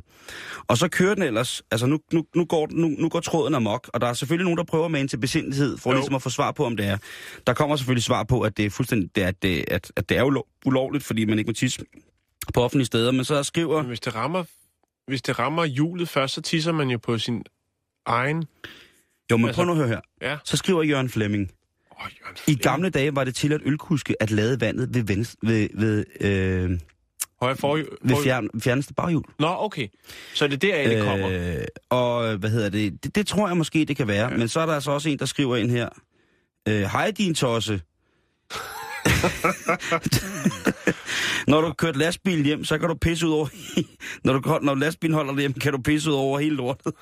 Og 0.67 0.77
så 0.77 0.87
kører 0.87 1.13
den 1.15 1.23
ellers, 1.23 1.61
altså 1.71 1.85
nu, 1.87 1.99
nu, 2.13 2.25
nu, 2.35 2.45
går, 2.45 2.67
nu, 2.71 2.87
nu 2.87 3.09
går 3.09 3.19
tråden 3.19 3.55
amok, 3.55 3.89
og 3.93 4.01
der 4.01 4.07
er 4.07 4.13
selvfølgelig 4.13 4.43
nogen, 4.43 4.57
der 4.57 4.63
prøver 4.63 4.87
med 4.87 5.01
en 5.01 5.07
til 5.07 5.17
besindighed, 5.17 5.77
for 5.77 5.91
Jo. 5.91 5.97
ligesom 5.97 6.15
at 6.15 6.21
få 6.21 6.29
svar 6.29 6.51
på, 6.51 6.65
om 6.65 6.77
det 6.77 6.85
er. 6.85 6.97
Der 7.47 7.53
kommer 7.53 7.75
selvfølgelig 7.75 8.03
svar 8.03 8.23
på, 8.23 8.41
at 8.41 8.57
det 8.57 8.65
er 8.65 8.69
fuldstændig, 8.69 9.15
det 9.15 9.23
er, 9.23 9.27
at, 9.27 9.41
det, 9.43 9.65
at, 9.67 9.91
at 9.95 10.09
det 10.09 10.17
er 10.17 10.23
ulo- 10.23 10.61
ulovligt, 10.65 11.03
fordi 11.03 11.25
man 11.25 11.39
ikke 11.39 11.49
må 11.49 11.53
tisse 11.53 11.79
på 12.53 12.63
offentlige 12.63 12.85
steder, 12.85 13.11
men 13.11 13.25
så 13.25 13.43
skriver... 13.43 13.77
Men 13.77 13.87
hvis 13.87 13.99
det 13.99 14.15
rammer, 14.15 14.43
hvis 15.07 15.21
det 15.21 15.39
rammer 15.39 15.65
hjulet 15.65 16.09
først, 16.09 16.33
så 16.33 16.41
tisser 16.41 16.71
man 16.71 16.89
jo 16.89 16.97
på 16.97 17.17
sin 17.17 17.43
egen... 18.05 18.45
Jo, 19.31 19.37
men 19.37 19.45
altså- 19.47 19.61
prøv 19.61 19.65
nu 19.65 19.71
at 19.71 19.77
høre 19.77 19.87
her. 19.87 19.99
Ja. 20.21 20.37
Så 20.43 20.57
skriver 20.57 20.83
Jørgen 20.83 21.09
Flemming. 21.09 21.51
I 22.47 22.55
gamle 22.55 22.89
dage 22.89 23.15
var 23.15 23.23
det 23.23 23.35
til 23.35 23.53
at 23.53 23.61
ølkuske 23.65 24.15
at 24.19 24.31
lade 24.31 24.61
vandet 24.61 24.93
ved, 24.93 25.03
venstre, 25.03 25.37
ved, 25.41 25.67
ved, 25.73 26.05
øh, 26.21 26.79
Højre 27.41 27.55
for, 27.55 27.75
ved 28.01 28.23
fjern, 28.23 28.49
fjerneste 28.59 28.93
baghjul. 28.93 29.23
Nå, 29.39 29.55
okay. 29.59 29.87
Så 30.33 30.47
det 30.47 30.63
er 30.63 30.83
der, 30.83 30.95
det 30.95 31.03
kommer. 31.03 31.29
Øh, 31.31 31.65
og 31.89 32.35
hvad 32.35 32.49
hedder 32.49 32.69
det? 32.69 33.03
det? 33.03 33.15
Det 33.15 33.27
tror 33.27 33.47
jeg 33.47 33.57
måske, 33.57 33.85
det 33.85 33.97
kan 33.97 34.07
være. 34.07 34.31
Ja. 34.31 34.37
Men 34.37 34.47
så 34.47 34.59
er 34.59 34.65
der 34.65 34.73
altså 34.73 34.91
også 34.91 35.09
en, 35.09 35.19
der 35.19 35.25
skriver 35.25 35.55
ind 35.55 35.71
her. 35.71 35.89
Øh, 36.67 36.81
Hej 36.81 37.11
din 37.11 37.35
tosse. 37.35 37.73
når 41.47 41.61
du 41.61 41.67
har 41.67 41.73
kørt 41.73 41.95
lastbil 41.95 42.43
hjem, 42.43 42.63
så 42.63 42.77
kan 42.77 42.89
du 42.89 42.95
pisse 42.95 43.27
ud 43.27 43.31
over... 43.31 43.47
når, 44.23 44.33
du, 44.33 44.59
når 44.61 44.75
lastbilen 44.75 45.13
holder 45.13 45.39
hjem, 45.39 45.53
kan 45.53 45.71
du 45.71 45.81
pisse 45.81 46.09
ud 46.09 46.15
over 46.15 46.39
hele 46.39 46.55
lortet. 46.55 46.93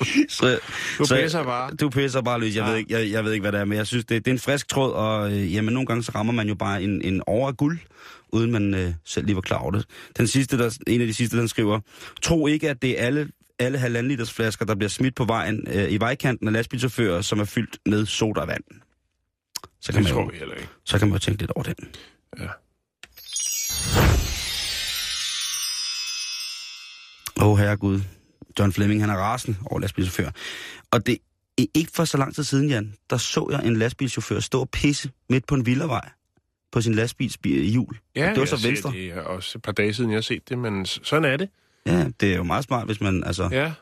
så, 0.28 0.58
Du 0.98 1.04
så- 1.04 1.16
pisser 1.22 1.44
bare. 1.44 1.74
Du 1.74 1.88
pisser 1.90 2.20
bare 2.22 2.40
løs. 2.40 2.56
Jeg, 2.56 2.64
Ja. 2.64 2.70
ved 2.70 2.78
ikke, 2.78 2.94
jeg, 2.94 3.10
jeg 3.10 3.24
ved 3.24 3.32
ikke, 3.32 3.42
hvad 3.42 3.52
det 3.52 3.60
er, 3.60 3.64
men 3.64 3.78
jeg 3.78 3.86
synes, 3.86 4.04
det, 4.04 4.24
det 4.24 4.30
er 4.30 4.34
en 4.34 4.38
frisk 4.40 4.68
tråd, 4.68 4.92
og 4.92 5.32
øh, 5.32 5.54
jamen, 5.54 5.74
nogle 5.74 5.86
gange 5.86 6.02
så 6.02 6.12
rammer 6.14 6.32
man 6.32 6.48
jo 6.48 6.54
bare 6.54 6.82
en, 6.82 7.02
en 7.02 7.22
over 7.26 7.48
af 7.48 7.56
guld, 7.56 7.78
uden 8.28 8.52
man 8.52 8.74
øh, 8.74 8.92
selv 9.04 9.26
lige 9.26 9.36
var 9.36 9.42
klar 9.42 9.58
over 9.58 9.70
det. 9.70 9.84
Den 10.16 10.26
sidste, 10.26 10.58
der, 10.58 10.78
en 10.86 11.00
af 11.00 11.06
de 11.06 11.14
sidste, 11.14 11.38
den 11.38 11.48
skriver, 11.48 11.80
tro 12.22 12.46
ikke, 12.46 12.70
at 12.70 12.82
det 12.82 13.00
er 13.02 13.06
alle, 13.06 13.28
alle 13.58 13.78
halvanden 13.78 14.08
liters 14.10 14.32
flasker, 14.32 14.64
der 14.64 14.74
bliver 14.74 14.88
smidt 14.90 15.14
på 15.14 15.24
vejen 15.24 15.64
øh, 15.72 15.92
i 15.92 15.96
vejkanten 16.00 16.46
af 16.48 16.52
lastbilchauffører, 16.52 17.20
som 17.22 17.40
er 17.40 17.44
fyldt 17.44 17.78
med 17.86 18.06
sodavand. 18.06 18.64
Så 19.80 19.92
kan, 19.92 20.04
Det 20.04 20.14
man 20.14 20.24
jo, 20.24 20.30
ikke. 20.30 20.68
så 20.84 20.98
kan 20.98 21.08
man 21.08 21.12
jo 21.14 21.18
tænke 21.18 21.42
lidt 21.42 21.50
over 21.50 21.62
den. 21.64 21.74
Ja. 22.38 22.44
Åh, 27.40 27.46
oh, 27.48 27.58
herregud. 27.58 28.00
John 28.58 28.72
Fleming, 28.72 29.00
han 29.00 29.10
er 29.10 29.14
rasen 29.16 29.58
over 29.66 29.80
lastbilchauffør. 29.80 30.30
Og 30.90 31.06
det 31.06 31.18
er 31.58 31.64
ikke 31.74 31.90
for 31.94 32.04
så 32.04 32.16
lang 32.18 32.34
tid 32.34 32.44
siden, 32.44 32.68
Jan, 32.68 32.94
der 33.10 33.16
så 33.16 33.48
jeg 33.50 33.66
en 33.66 33.76
lastbilchauffør 33.76 34.40
stå 34.40 34.60
og 34.60 34.70
pisse 34.70 35.10
midt 35.30 35.46
på 35.46 35.54
en 35.54 35.66
villavej 35.66 36.08
på 36.72 36.80
sin 36.80 36.94
lastbils 36.94 37.38
bi- 37.38 37.70
hjul. 37.70 37.96
Ja, 38.16 38.30
det 38.30 38.38
var 38.38 38.44
så 38.44 38.66
venstre. 38.68 38.92
Det 38.92 39.06
er 39.06 39.20
også 39.20 39.58
et 39.58 39.62
par 39.62 39.72
dage 39.72 39.94
siden, 39.94 40.10
jeg 40.10 40.16
har 40.16 40.22
set 40.22 40.48
det, 40.48 40.58
men 40.58 40.86
sådan 40.86 41.24
er 41.32 41.36
det. 41.36 41.48
Ja, 41.86 42.08
det 42.20 42.32
er 42.32 42.36
jo 42.36 42.42
meget 42.42 42.64
smart, 42.64 42.86
hvis 42.86 43.00
man, 43.00 43.24
altså... 43.24 43.48
Ja, 43.52 43.72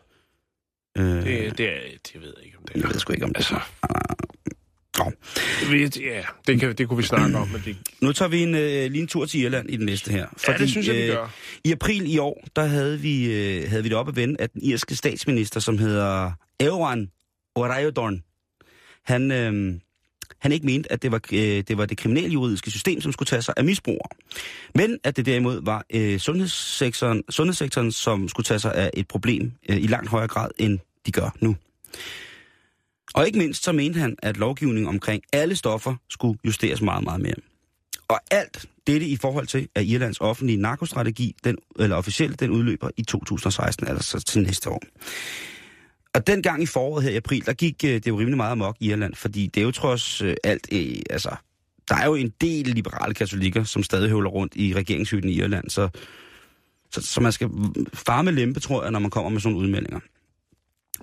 øh, 0.99 1.05
det, 1.05 1.59
det, 1.59 1.69
er, 1.69 1.81
det 2.13 2.21
ved 2.21 2.35
jeg 2.37 2.45
ikke, 2.47 2.59
om 2.59 2.65
det 2.67 2.77
er. 2.77 2.81
jeg 2.81 2.89
ved 2.89 2.99
sgu 2.99 3.13
ikke, 3.13 3.25
om 3.25 3.31
det 3.31 3.37
Altså, 3.37 3.61
Nå. 4.99 5.13
ja, 6.01 6.23
det, 6.47 6.61
kan, 6.61 6.75
det 6.75 6.89
kunne 6.89 6.97
vi 6.97 7.03
snakke 7.03 7.39
om, 7.39 7.49
men 7.49 7.63
det, 7.65 7.77
Nu 8.01 8.13
tager 8.13 8.29
vi 8.29 8.43
en, 8.43 8.55
øh, 8.55 8.91
lige 8.91 9.03
en 9.03 9.07
tur 9.07 9.27
til 9.27 9.41
Irland 9.41 9.71
i 9.71 9.77
den 9.77 9.87
næste 9.87 10.13
her. 10.13 10.27
ja, 10.49 10.53
det 10.59 10.71
synes 10.71 10.87
jeg, 10.87 10.97
vi 10.97 11.03
øh, 11.03 11.09
gør. 11.09 11.35
I 11.65 11.73
april 11.73 12.15
i 12.15 12.19
år, 12.19 12.45
der 12.57 12.65
havde 12.65 13.01
vi, 13.01 13.33
øh, 13.33 13.71
havde 13.71 13.83
vi 13.83 13.89
det 13.89 13.97
op 13.97 14.09
at 14.09 14.17
vende, 14.17 14.37
at 14.39 14.53
den 14.53 14.63
irske 14.65 14.95
statsminister, 14.95 15.61
som 15.61 15.79
hedder 15.79 16.33
Eoran 16.61 17.11
O'Riordan, 17.59 18.21
han, 19.05 19.33
øh, 19.33 19.81
han 20.39 20.53
ikke 20.53 20.67
mente, 20.67 20.93
at 20.93 21.03
det 21.03 21.13
var, 21.13 21.21
øh, 21.33 21.39
det 21.69 21.79
var 21.79 21.87
det 21.87 21.99
kriminaljuridiske 21.99 22.71
system, 22.71 23.01
som 23.01 23.13
skulle 23.13 23.27
tage 23.27 23.43
sig 23.43 23.55
af 23.57 23.65
misbrugere. 23.65 24.09
Men 24.75 24.99
at 25.05 25.17
det 25.17 25.27
derimod 25.27 25.61
var 25.65 25.85
øh, 25.95 26.19
sundhedssektoren, 26.19 27.23
sundhedssektoren, 27.31 27.93
som 27.93 28.29
skulle 28.29 28.45
tage 28.45 28.61
sig 28.61 28.75
af 28.75 28.91
et 28.95 29.09
problem 29.09 29.53
øh, 29.69 29.77
i 29.77 29.87
langt 29.87 30.11
højere 30.11 30.29
grad, 30.29 30.51
end 30.59 30.79
de 31.07 31.13
gør 31.13 31.37
nu. 31.41 31.57
Og 33.15 33.27
ikke 33.27 33.39
mindst 33.39 33.65
så 33.65 33.73
mente 33.73 34.01
han, 34.01 34.17
at 34.23 34.37
lovgivningen 34.37 34.89
omkring 34.89 35.23
alle 35.33 35.57
stoffer 35.57 35.95
skulle 36.11 36.39
justeres 36.45 36.83
meget, 36.83 37.05
meget 37.05 37.21
mere. 37.21 37.35
Og 38.09 38.21
alt 38.31 38.67
dette 38.87 39.07
i 39.07 39.17
forhold 39.17 39.47
til, 39.47 39.69
at 39.75 39.85
Irlands 39.85 40.21
offentlige 40.21 40.61
narkostrategi, 40.61 41.35
den, 41.45 41.57
eller 41.79 41.97
officielt, 41.97 42.41
den 42.41 42.51
udløber 42.51 42.91
i 42.97 43.03
2016, 43.03 43.89
altså 43.89 44.21
til 44.21 44.43
næste 44.43 44.71
år. 44.71 44.83
Og 46.15 46.27
den 46.27 46.43
gang 46.43 46.63
i 46.63 46.67
foråret 46.67 47.05
her 47.05 47.11
i 47.11 47.17
april, 47.17 47.47
der 47.47 47.53
gik 47.53 47.85
øh, 47.85 47.91
det 47.91 48.07
jo 48.07 48.19
rimelig 48.19 48.37
meget 48.37 48.53
amok 48.53 48.77
i 48.81 48.91
Irland, 48.91 49.15
fordi 49.15 49.47
det 49.47 49.61
er 49.61 49.65
jo 49.65 49.71
trods 49.71 50.23
øh, 50.23 50.37
alt, 50.45 50.69
øh, 50.73 50.97
altså, 51.11 51.37
der 51.89 51.95
er 51.97 52.07
jo 52.07 52.15
en 52.15 52.33
del 52.41 52.67
liberale 52.67 53.15
katolikker, 53.15 53.65
som 53.65 53.83
stadig 53.83 54.09
høvler 54.11 54.31
rundt 54.31 54.57
i 54.57 54.75
regeringshytten 54.75 55.31
i 55.31 55.35
Irland, 55.35 55.71
så, 55.71 55.89
så, 56.93 57.03
så 57.03 57.21
man 57.21 57.33
skal 57.33 57.51
farme 57.95 58.31
lempe, 58.31 58.61
tror 58.61 58.83
jeg, 58.83 58.91
når 58.91 58.99
man 58.99 59.11
kommer 59.11 59.31
med 59.31 59.41
sådan 59.41 59.53
nogle 59.53 59.67
udmeldinger. 59.67 60.01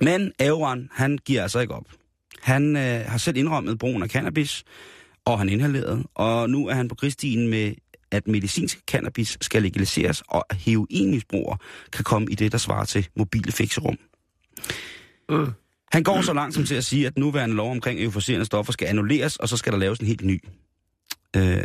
Men 0.01 0.31
Aoran, 0.39 0.89
han 0.91 1.17
giver 1.25 1.41
altså 1.41 1.59
ikke 1.59 1.73
op. 1.73 1.85
Han 2.41 2.75
øh, 2.75 3.05
har 3.05 3.17
selv 3.17 3.37
indrømmet 3.37 3.79
brugen 3.79 4.03
af 4.03 4.09
cannabis, 4.09 4.63
og 5.25 5.37
han 5.37 5.49
inhalerede, 5.49 6.03
og 6.15 6.49
nu 6.49 6.67
er 6.67 6.73
han 6.73 6.87
på 6.87 6.95
krigstien 6.95 7.47
med, 7.47 7.73
at 8.11 8.27
medicinsk 8.27 8.81
cannabis 8.87 9.37
skal 9.41 9.61
legaliseres, 9.61 10.23
og 10.27 10.45
at 10.49 10.57
heroinmisbrugere 10.57 11.57
kan 11.91 12.03
komme 12.03 12.31
i 12.31 12.35
det, 12.35 12.51
der 12.51 12.57
svarer 12.57 12.85
til 12.85 13.07
mobile 13.15 13.51
fikserum. 13.51 13.97
Mm. 15.29 15.51
Han 15.91 16.03
går 16.03 16.21
så 16.21 16.33
langt 16.33 16.55
som 16.55 16.65
til 16.65 16.75
at 16.75 16.85
sige, 16.85 17.07
at 17.07 17.17
nuværende 17.17 17.55
lov 17.55 17.71
omkring 17.71 18.03
euforiserende 18.03 18.45
stoffer 18.45 18.73
skal 18.73 18.87
annulleres, 18.87 19.35
og 19.35 19.49
så 19.49 19.57
skal 19.57 19.71
der 19.71 19.79
laves 19.79 19.99
en 19.99 20.07
helt 20.07 20.25
ny. 20.25 20.43
Øh, 21.37 21.59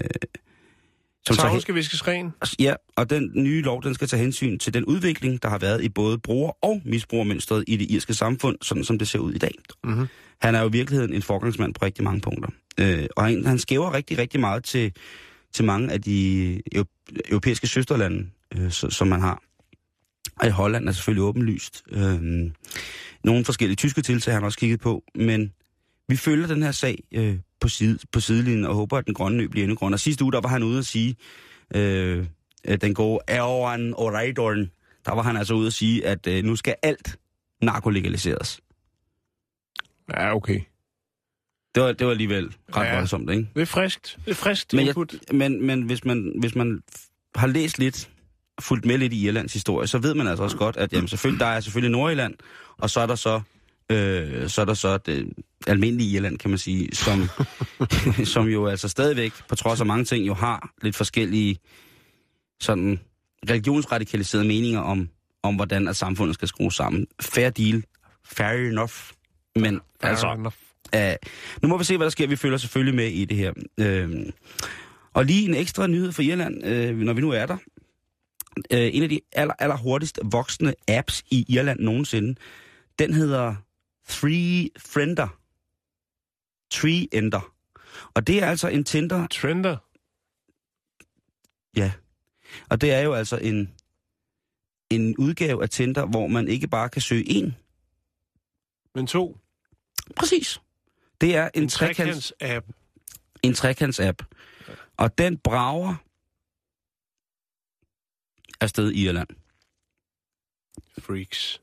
som 1.27 1.37
Tavlen 1.37 1.53
hen- 1.53 1.61
skal 1.61 1.75
viskes 1.75 2.09
ren. 2.09 2.31
Ja, 2.59 2.75
og 2.97 3.11
den 3.11 3.31
nye 3.35 3.62
lov, 3.62 3.83
den 3.83 3.95
skal 3.95 4.09
tage 4.09 4.21
hensyn 4.23 4.59
til 4.59 4.75
den 4.75 4.85
udvikling, 4.85 5.43
der 5.43 5.49
har 5.49 5.59
været 5.59 5.83
i 5.85 5.89
både 5.89 6.18
bruger- 6.18 6.53
og 6.62 6.83
misbrugermønstret 6.85 7.64
i 7.66 7.77
det 7.77 7.91
irske 7.91 8.14
samfund, 8.14 8.57
sådan 8.62 8.85
som 8.85 8.99
det 8.99 9.09
ser 9.09 9.18
ud 9.18 9.33
i 9.33 9.39
dag. 9.39 9.55
Mhm. 9.85 10.07
Han 10.41 10.55
er 10.55 10.61
jo 10.61 10.68
i 10.68 10.73
virkeligheden 10.73 11.12
en 11.14 11.23
forgangsmand 11.23 11.75
på 11.75 11.85
rigtig 11.85 12.05
mange 12.05 12.21
punkter. 12.21 12.49
Øh, 12.81 13.07
og 13.16 13.25
han, 13.25 13.47
han 13.47 13.59
skæver 13.59 13.95
rigtig, 13.95 14.18
rigtig 14.18 14.41
meget 14.41 14.64
til, 14.64 14.93
til 15.55 15.64
mange 15.64 15.93
af 15.93 16.03
de 16.03 16.62
eu- 16.77 17.07
europæiske 17.29 17.66
søsterlande, 17.66 18.27
øh, 18.57 18.71
som 18.71 19.09
man 19.09 19.21
har. 19.21 19.43
Og 20.41 20.47
i 20.47 20.51
Holland 20.51 20.89
er 20.89 20.93
selvfølgelig 20.93 21.23
åbenlyst. 21.23 21.83
Øh, 21.93 22.21
nogle 23.25 23.45
forskellige 23.45 23.77
tyske 23.77 24.03
tiltag 24.03 24.33
har 24.35 24.37
han 24.41 24.45
også 24.45 24.59
kigget 24.59 24.81
på, 24.81 25.05
men 25.14 25.53
vi 26.09 26.16
følger 26.16 26.47
den 26.47 26.62
her 26.62 26.73
sag 26.73 26.99
øh, 27.12 27.37
på, 27.61 27.69
side, 27.69 27.99
på 28.13 28.21
sidelinjen 28.21 28.65
og 28.65 28.75
håber, 28.75 28.99
at 28.99 29.07
den 29.07 29.15
grønne 29.15 29.43
ø 29.43 29.47
bliver 29.47 29.65
endnu 29.65 29.77
grønnere. 29.77 29.99
Sidste 29.99 30.25
uge, 30.25 30.33
der 30.33 30.41
var 30.41 30.49
han 30.49 30.63
ude 30.63 30.79
at 30.79 30.87
sige, 30.87 31.17
øh, 31.75 32.27
at 32.65 32.83
den 32.83 32.95
gode 32.95 33.19
Erwan 33.29 33.95
O'Reilly, 33.95 34.69
der 35.07 35.15
var 35.15 35.23
han 35.23 35.37
altså 35.37 35.55
ude 35.55 35.67
at 35.67 35.73
sige, 35.73 36.07
at 36.07 36.27
øh, 36.27 36.45
nu 36.45 36.57
skal 36.57 36.75
alt 36.83 37.17
narko 37.63 37.91
legaliseres. 37.91 38.61
Ja, 40.11 40.35
okay. 40.37 40.61
Det 41.75 41.83
var, 41.83 41.93
det 41.93 42.07
var 42.07 42.11
alligevel 42.13 42.55
ret 42.77 42.87
Ja. 42.87 42.95
voldsomt, 42.97 43.31
ikke? 43.31 43.49
Det 43.55 43.63
er 43.63 43.67
friskt. 43.67 44.19
Det 44.25 44.31
er 44.31 44.35
friskt 44.35 44.73
Men, 44.73 44.87
input. 44.87 45.13
jeg, 45.13 45.37
men, 45.37 45.67
men 45.67 45.83
hvis, 45.83 46.05
man, 46.05 46.33
hvis 46.41 46.55
man 46.55 46.83
har 47.35 47.47
læst 47.47 47.79
lidt, 47.79 48.11
fulgt 48.61 48.85
med 48.87 48.99
lidt 48.99 49.13
i 49.13 49.27
Irlands 49.27 49.53
historie, 49.53 49.87
så 49.87 49.99
ved 49.99 50.15
man 50.15 50.27
altså 50.27 50.43
også 50.45 50.57
godt, 50.57 50.77
at 50.77 50.93
jamen, 50.93 51.09
selvfølgelig, 51.09 51.41
der 51.41 51.47
er 51.47 51.61
selvfølgelig 51.61 51.91
Nordirland, 51.93 52.35
og 52.79 52.91
så 52.91 53.01
er 53.01 53.07
der 53.07 53.15
så, 53.15 53.41
øh, 53.91 54.49
så, 54.49 54.61
er 54.61 54.64
der 54.64 54.74
så 54.74 54.99
det 54.99 55.32
almindelige 55.66 56.11
Irland, 56.11 56.38
kan 56.38 56.51
man 56.51 56.59
sige, 56.59 56.88
som, 56.93 57.28
som 58.34 58.47
jo 58.47 58.66
altså 58.66 58.88
stadigvæk, 58.88 59.32
på 59.49 59.55
trods 59.55 59.80
af 59.80 59.86
mange 59.86 60.05
ting, 60.05 60.26
jo 60.26 60.34
har 60.34 60.70
lidt 60.82 60.97
forskellige 60.97 61.59
sådan 62.61 63.01
religionsradikaliserede 63.51 64.47
meninger 64.47 64.80
om, 64.80 65.09
om 65.43 65.55
hvordan 65.57 65.88
at 65.88 65.97
samfundet 65.97 66.34
skal 66.34 66.49
skrues 66.49 66.74
sammen. 66.74 67.07
Fair 67.20 67.51
deal. 67.51 67.84
Fair 68.24 68.70
enough. 68.70 68.93
Men 69.57 69.80
altså, 70.01 70.53
Uh, 70.97 71.14
nu 71.62 71.68
må 71.68 71.78
vi 71.78 71.84
se, 71.84 71.97
hvad 71.97 72.05
der 72.05 72.11
sker. 72.11 72.26
Vi 72.26 72.36
følger 72.36 72.59
selvfølgelig 72.59 72.95
med 72.95 73.07
i 73.07 73.24
det 73.24 73.36
her. 73.36 73.53
Uh, 73.80 74.32
og 75.14 75.24
lige 75.24 75.49
en 75.49 75.55
ekstra 75.55 75.86
nyhed 75.86 76.12
for 76.12 76.22
Irland, 76.22 76.64
uh, 76.64 76.97
når 76.97 77.12
vi 77.12 77.20
nu 77.20 77.30
er 77.30 77.47
der. 77.47 77.57
Uh, 78.57 78.78
en 78.95 79.03
af 79.03 79.09
de 79.09 79.20
aller, 79.32 79.55
aller 79.59 79.76
hurtigst 79.76 80.20
voksende 80.24 80.74
apps 80.88 81.22
i 81.30 81.45
Irland 81.49 81.80
nogensinde, 81.80 82.34
den 82.99 83.14
hedder 83.14 83.55
Three 84.11 84.71
Friender. 84.79 85.29
Tree 86.71 87.09
Ender. 87.13 87.55
Og 88.15 88.27
det 88.27 88.43
er 88.43 88.47
altså 88.47 88.69
en 88.69 88.85
Tinder, 88.85 89.27
Trender. 89.27 89.77
ja. 91.77 91.93
Og 92.71 92.81
det 92.81 92.93
er 92.93 93.01
jo 93.01 93.15
altså 93.15 93.37
en, 93.39 93.75
en 94.91 95.17
udgave 95.17 95.63
af 95.63 95.71
Tinder, 95.71 96.07
hvor 96.07 96.27
man 96.27 96.49
ikke 96.49 96.69
bare 96.69 96.89
kan 96.89 97.03
søge 97.03 97.29
en. 97.31 97.57
Men 98.95 99.07
to. 99.07 99.39
Præcis. 100.17 100.61
Det 101.21 101.37
er 101.37 101.51
en, 101.55 101.63
En 101.63 101.69
trekants, 101.69 102.33
trekants-app. 102.43 102.67
en 103.43 103.53
trekants-app. 103.55 104.23
Og 104.97 105.19
den 105.19 105.39
brager 105.39 105.95
afsted 108.61 108.91
i 108.91 109.05
Irland. 109.05 109.29
Freaks. 110.99 111.61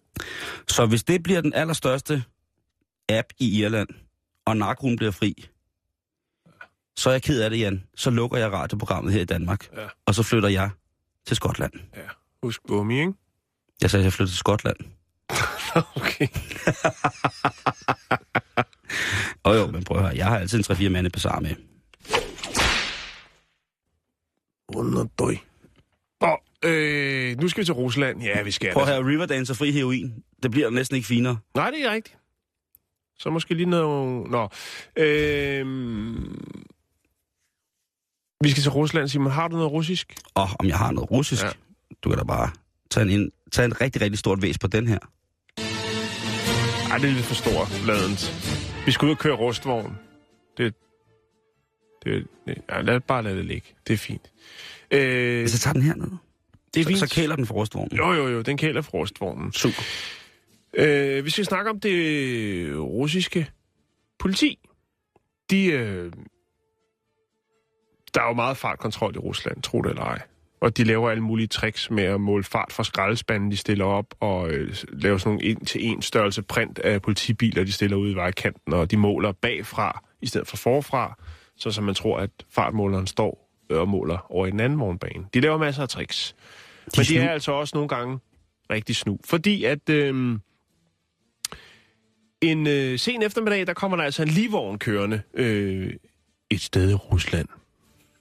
Så 0.67 0.85
hvis 0.85 1.03
det 1.03 1.23
bliver 1.23 1.41
den 1.41 1.53
allerstørste 1.53 2.23
app 3.09 3.27
i 3.39 3.59
Irland, 3.63 3.89
og 4.45 4.57
narkoen 4.57 4.95
bliver 4.97 5.11
fri, 5.11 5.47
så 6.97 7.09
er 7.09 7.13
jeg 7.13 7.21
ked 7.23 7.41
af 7.41 7.49
det, 7.49 7.59
Jan. 7.59 7.83
Så 7.95 8.09
lukker 8.09 8.37
jeg 8.37 8.51
radioprogrammet 8.51 9.13
her 9.13 9.21
i 9.21 9.25
Danmark, 9.25 9.69
Ja. 9.77 9.87
og 10.05 10.15
så 10.15 10.23
flytter 10.23 10.49
jeg 10.49 10.69
til 11.25 11.35
Skotland. 11.35 11.71
Ja. 11.95 12.01
Husk 12.43 12.61
Bummi, 12.67 12.99
ikke? 12.99 13.13
Jeg 13.81 13.89
sagde, 13.91 14.01
at 14.01 14.05
jeg 14.05 14.13
flytter 14.13 14.31
til 14.31 14.37
Skotland. 14.37 14.77
okay. 15.95 16.27
Og 19.43 19.55
jo, 19.57 19.67
men 19.67 19.83
prøv 19.83 19.97
at 19.97 20.03
høre, 20.03 20.15
jeg 20.17 20.25
har 20.25 20.37
altid 20.39 20.57
en 20.69 20.75
3-4 20.75 20.89
mande 20.89 21.09
på 21.09 21.19
med. 21.41 21.55
Underdøj. 24.75 25.35
Og, 26.19 26.43
øh, 26.63 27.37
nu 27.41 27.47
skal 27.47 27.61
vi 27.61 27.65
til 27.65 27.73
Rusland. 27.73 28.21
Ja, 28.23 28.41
vi 28.41 28.51
skal 28.51 28.73
Prøv 28.73 28.83
at 28.83 28.87
det. 28.87 28.95
høre, 28.95 29.05
Riverdance 29.13 29.53
og 29.53 29.57
fri 29.57 29.71
heroin. 29.71 30.23
Det 30.43 30.51
bliver 30.51 30.69
næsten 30.69 30.95
ikke 30.95 31.07
finere. 31.07 31.37
Nej, 31.55 31.69
det 31.71 31.85
er 31.85 31.91
rigtigt. 31.91 32.17
Så 33.19 33.29
måske 33.29 33.53
lige 33.53 33.69
noget... 33.69 34.29
Nå. 34.31 34.49
Øh, 34.97 35.65
vi 38.43 38.49
skal 38.51 38.63
til 38.63 38.71
Rusland, 38.71 39.07
Simon. 39.07 39.31
Har 39.31 39.47
du 39.47 39.55
noget 39.55 39.71
russisk? 39.71 40.15
Og 40.35 40.47
om 40.59 40.67
jeg 40.67 40.77
har 40.77 40.91
noget 40.91 41.11
russisk, 41.11 41.43
Ja. 41.43 41.49
du 42.03 42.09
kan 42.09 42.17
da 42.17 42.23
bare 42.23 42.49
tage 42.89 43.11
en, 43.11 43.31
tage 43.51 43.65
en 43.65 43.81
rigtig, 43.81 44.01
rigtig 44.01 44.19
stort 44.19 44.41
væs 44.41 44.57
på 44.57 44.67
den 44.67 44.87
her. 44.87 44.99
Ej, 46.91 46.97
det 46.97 47.09
er 47.09 47.13
lidt 47.13 47.25
for 47.25 47.35
stor, 47.35 47.85
ladent. 47.87 48.33
Vi 48.85 48.91
skal 48.91 49.05
ud 49.05 49.11
og 49.11 49.17
køre 49.17 49.35
rustvogn. 49.35 49.97
Det, 50.57 50.73
det, 52.05 52.27
det 52.47 52.55
ja, 52.69 52.81
lad, 52.81 52.99
bare 52.99 53.23
lad 53.23 53.35
det 53.35 53.45
ligge. 53.45 53.67
Det 53.87 53.93
er 53.93 53.97
fint. 53.97 54.31
Øh, 54.91 55.41
jeg 55.41 55.49
tager 55.49 55.73
den 55.73 55.81
her 55.81 55.95
ned, 55.95 56.07
det 56.73 56.79
er 56.79 56.83
så, 56.83 56.87
fint. 56.87 56.99
så 56.99 57.07
kæler 57.15 57.35
den 57.35 57.45
for 57.45 57.53
rustvognen. 57.53 57.97
Jo, 57.97 58.13
jo, 58.13 58.27
jo. 58.27 58.41
Den 58.41 58.57
kæler 58.57 58.81
for 58.81 58.91
rustvognen. 58.91 59.53
Super. 59.53 59.81
Øh, 60.73 61.25
vi 61.25 61.29
skal 61.29 61.45
snakke 61.45 61.69
om 61.69 61.79
det 61.79 62.79
russiske 62.79 63.49
politi. 64.19 64.59
De, 65.49 65.65
øh, 65.65 66.11
der 68.13 68.21
er 68.21 68.27
jo 68.27 68.33
meget 68.33 68.57
fartkontrol 68.57 69.15
i 69.15 69.19
Rusland, 69.19 69.61
tro 69.61 69.81
det 69.81 69.89
eller 69.89 70.03
ej. 70.03 70.21
Og 70.61 70.77
de 70.77 70.83
laver 70.83 71.09
alle 71.09 71.23
mulige 71.23 71.47
tricks 71.47 71.91
med 71.91 72.03
at 72.03 72.21
måle 72.21 72.43
fart 72.43 72.71
fra 72.71 72.83
skraldespanden, 72.83 73.51
de 73.51 73.57
stiller 73.57 73.85
op, 73.85 74.15
og 74.19 74.49
øh, 74.49 74.75
laver 74.89 75.17
sådan 75.17 75.33
nogle 75.33 75.45
en-til-en 75.45 76.01
størrelse 76.01 76.41
print 76.41 76.79
af 76.79 77.01
politibiler, 77.01 77.63
de 77.63 77.71
stiller 77.71 77.97
ud 77.97 78.11
i 78.11 78.13
vejkanten, 78.13 78.73
og 78.73 78.91
de 78.91 78.97
måler 78.97 79.31
bagfra 79.31 80.03
i 80.21 80.27
stedet 80.27 80.47
for 80.47 80.57
forfra, 80.57 81.17
så 81.57 81.71
som 81.71 81.83
man 81.83 81.95
tror, 81.95 82.17
at 82.17 82.29
fartmåleren 82.49 83.07
står 83.07 83.49
øh, 83.69 83.79
og 83.79 83.89
måler 83.89 84.31
over 84.31 84.47
i 84.47 84.51
den 84.51 84.59
anden 84.59 84.79
vognbane. 84.79 85.25
De 85.33 85.39
laver 85.39 85.57
masser 85.57 85.81
af 85.81 85.89
tricks. 85.89 86.35
Men 86.85 87.01
de 87.01 87.05
snu. 87.05 87.21
er 87.21 87.29
altså 87.29 87.51
også 87.51 87.75
nogle 87.75 87.89
gange 87.89 88.19
rigtig 88.69 88.95
snu. 88.95 89.19
Fordi 89.25 89.63
at 89.63 89.89
øh, 89.89 90.39
en 92.41 92.67
øh, 92.67 92.99
sen 92.99 93.21
eftermiddag, 93.23 93.67
der 93.67 93.73
kommer 93.73 93.97
der 93.97 94.03
altså 94.03 94.21
en 94.21 94.27
livvogn 94.27 94.79
kørende 94.79 95.21
øh, 95.33 95.93
et 96.49 96.61
sted 96.61 96.91
i 96.91 96.93
Rusland. 96.93 97.47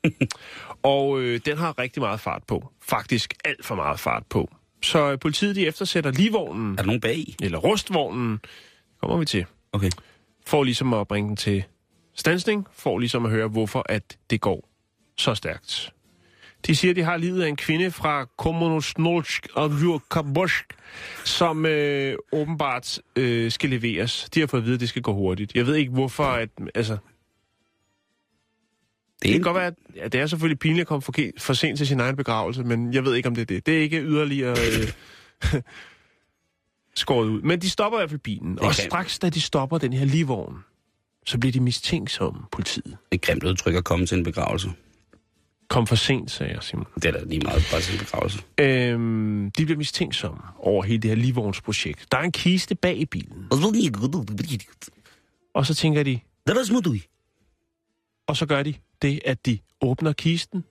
og 0.83 1.21
øh, 1.21 1.41
den 1.47 1.59
har 1.59 1.79
rigtig 1.79 2.03
meget 2.03 2.21
fart 2.21 2.43
på. 2.49 2.73
Faktisk 2.83 3.35
alt 3.45 3.67
for 3.67 3.75
meget 3.75 4.01
fart 4.01 4.23
på. 4.27 4.51
Så 4.83 5.13
øh, 5.13 5.19
politiet 5.19 5.57
de 5.57 5.67
eftersætter 5.67 6.11
livvognen, 6.11 6.73
Er 6.73 6.77
der 6.77 6.85
nogen 6.85 7.01
bag 7.01 7.37
eller 7.43 7.59
rustvognen, 7.59 8.41
kommer 9.01 9.17
vi 9.17 9.25
til, 9.25 9.47
Okay. 9.73 9.91
for 10.47 10.63
ligesom 10.65 10.95
at 10.95 11.09
bringe 11.09 11.29
den 11.29 11.37
til 11.37 11.65
stansning, 12.15 12.67
for 12.73 12.99
ligesom 12.99 13.25
at 13.25 13.31
høre, 13.31 13.49
hvorfor 13.49 13.87
at 13.89 14.19
det 14.31 14.41
går 14.41 14.69
så 15.19 15.35
stærkt. 15.35 15.93
De 16.67 16.77
siger, 16.77 16.95
de 16.95 17.03
har 17.03 17.17
livet 17.17 17.43
af 17.43 17.49
en 17.49 17.57
kvinde 17.57 17.91
fra 17.91 18.25
Kommunosnolsk 18.39 19.49
og 19.55 19.81
Vyurkabosk, 19.81 20.65
som 21.25 21.67
øh, 21.67 22.17
åbenbart 22.33 22.99
øh, 23.17 23.51
skal 23.51 23.71
leveres. 23.71 24.29
De 24.35 24.41
har 24.41 24.47
fået 24.47 24.61
at 24.61 24.65
vide, 24.65 24.75
at 24.75 24.81
det 24.81 24.89
skal 24.89 25.03
gå 25.03 25.13
hurtigt. 25.15 25.55
Jeg 25.55 25.67
ved 25.67 25.75
ikke, 25.75 25.93
hvorfor... 25.93 26.25
At, 26.25 26.49
altså, 26.75 26.93
Det 26.93 27.01
det 29.23 29.33
kan 29.33 29.41
godt 29.43 29.55
være, 29.55 29.67
at 29.67 29.75
ja, 29.97 30.09
det 30.09 30.21
er 30.21 30.27
selvfølgelig 30.27 30.59
pinligt 30.59 30.81
at 30.81 30.87
komme 30.87 31.03
for, 31.03 31.13
for 31.39 31.53
sent 31.53 31.79
til 31.79 31.87
sin 31.87 32.01
egen 32.01 32.17
begravelse, 32.17 32.63
men 32.65 32.95
jeg 32.95 33.05
ved 33.05 33.15
ikke, 33.15 33.29
om 33.29 33.35
det 33.35 33.43
er 33.43 33.47
det. 33.47 33.67
Det 33.67 33.77
er 33.77 33.81
ikke 33.83 34.01
yderligere 34.03 34.57
øh, 34.59 35.63
skåret 36.95 37.29
ud. 37.29 37.43
Men 37.43 37.61
de 37.61 37.71
stopper 37.71 37.99
i 37.99 38.01
hvert 38.01 38.11
fald 38.11 38.21
bilen. 38.21 38.59
Og 38.59 38.65
kan- 38.65 38.75
straks, 38.75 39.19
da 39.19 39.29
de 39.29 39.41
stopper 39.41 39.79
den 39.79 39.93
her 39.93 40.05
livvogn, 40.05 40.57
så 41.27 41.39
bliver 41.39 41.53
de 41.53 41.61
mistænksomme, 41.61 42.41
politiet. 42.53 42.97
et 43.11 43.23
grimt 43.23 43.45
udtryk 43.45 43.75
at 43.75 43.85
komme 43.85 44.07
til 44.07 44.19
en 44.19 44.25
begravelse. 44.25 44.71
Kom 45.69 45.87
for 45.87 45.97
sent, 45.97 46.31
sagde 46.31 46.53
jeg, 46.53 46.63
Simon. 46.63 46.87
Det 46.95 47.05
er 47.05 47.11
da 47.13 47.25
lige 47.25 47.41
meget 47.41 47.69
bare 47.73 47.81
til 47.81 47.95
en 47.95 47.99
begravelse. 47.99 48.43
Øhm, 48.61 49.51
de 49.51 49.65
bliver 49.65 49.79
mistænksomme 49.79 50.41
over 50.59 50.83
hele 50.83 50.99
det 50.99 51.11
her 51.11 51.17
livvognsprojekt. 51.17 52.07
Der 52.13 52.19
er 52.19 52.23
en 52.23 52.33
kiste 52.33 52.75
bag 52.75 52.97
i 52.99 53.05
bilen. 53.07 53.47
Og 55.55 55.67
så 55.67 55.75
tænker 55.75 56.03
de, 56.03 56.21
og 58.27 58.37
så 58.37 58.47
gør 58.47 58.63
de 58.63 58.75
det, 59.03 59.21
at 59.25 59.47
de 59.47 59.59
åbner 59.81 60.13
kisten. 60.13 60.65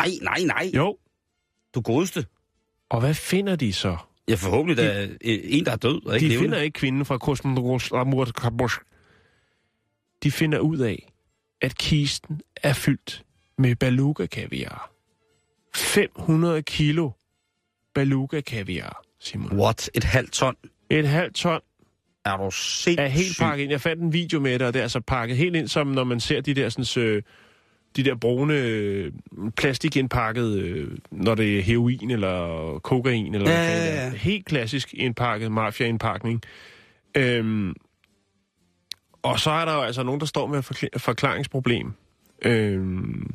Nej, 0.00 0.10
nej, 0.22 0.40
nej. 0.42 0.70
Jo. 0.76 0.98
Du 1.74 1.80
godeste. 1.80 2.26
Og 2.90 3.00
hvad 3.00 3.14
finder 3.14 3.56
de 3.56 3.72
så? 3.72 3.96
Ja, 4.28 4.34
forhåbentlig 4.34 4.76
der 4.76 4.90
er 4.90 5.08
en, 5.20 5.64
der 5.66 5.72
er 5.72 5.76
død 5.76 6.06
og 6.06 6.14
ikke 6.14 6.24
De 6.24 6.28
levende. 6.28 6.44
finder 6.48 6.58
ikke 6.62 6.74
kvinden 6.78 7.04
fra 7.04 7.18
Kosmodroslamurkabosk. 7.18 8.80
De 10.22 10.30
finder 10.30 10.58
ud 10.58 10.78
af, 10.78 11.12
at 11.60 11.78
kisten 11.78 12.40
er 12.62 12.72
fyldt 12.72 13.24
med 13.58 13.76
beluga-kaviar. 13.76 14.90
500 15.74 16.62
kilo 16.62 17.10
beluga-kaviar, 17.94 19.02
Simon. 19.20 19.58
What? 19.58 19.90
Et 19.94 20.04
halvt 20.04 20.32
ton? 20.32 20.54
Et 20.90 21.08
halvt 21.08 21.34
ton 21.34 21.60
Er 22.24 22.36
du 22.36 22.50
sindssyg? 22.50 22.94
er 22.98 23.06
helt 23.06 23.38
pakket 23.38 23.62
ind. 23.62 23.70
Jeg 23.70 23.80
fandt 23.80 24.02
en 24.02 24.12
video 24.12 24.40
med 24.40 24.58
det, 24.58 24.62
og 24.66 24.72
det 24.74 24.78
er 24.78 24.82
altså 24.82 25.00
pakket 25.00 25.36
helt 25.36 25.56
ind, 25.56 25.68
som 25.68 25.86
når 25.86 26.04
man 26.04 26.20
ser 26.20 26.40
de 26.40 26.54
der, 26.54 26.68
sådan, 26.68 27.04
øh, 27.04 27.22
de 27.96 28.02
der 28.04 28.14
brune 28.14 28.54
øh, 28.54 29.12
plastikindpakket, 29.56 30.58
øh, 30.58 30.98
når 31.10 31.34
det 31.34 31.58
er 31.58 31.62
heroin 31.62 32.10
eller 32.10 32.78
kokain. 32.78 33.34
Eller 33.34 33.50
Ja, 33.50 33.62
det 33.80 33.86
ja, 33.96 34.04
ja. 34.04 34.10
Helt 34.10 34.46
klassisk 34.46 34.94
indpakket, 34.94 35.52
mafia-indpakning. 35.52 36.42
Øhm, 37.16 37.74
og 39.22 39.40
så 39.40 39.50
er 39.50 39.64
der 39.64 39.74
jo 39.74 39.80
altså 39.80 40.02
nogen, 40.02 40.20
der 40.20 40.26
står 40.26 40.46
med 40.46 40.58
et 40.58 40.64
forkl- 40.70 40.98
forklaringsproblem. 40.98 41.92
Øhm, 42.42 43.34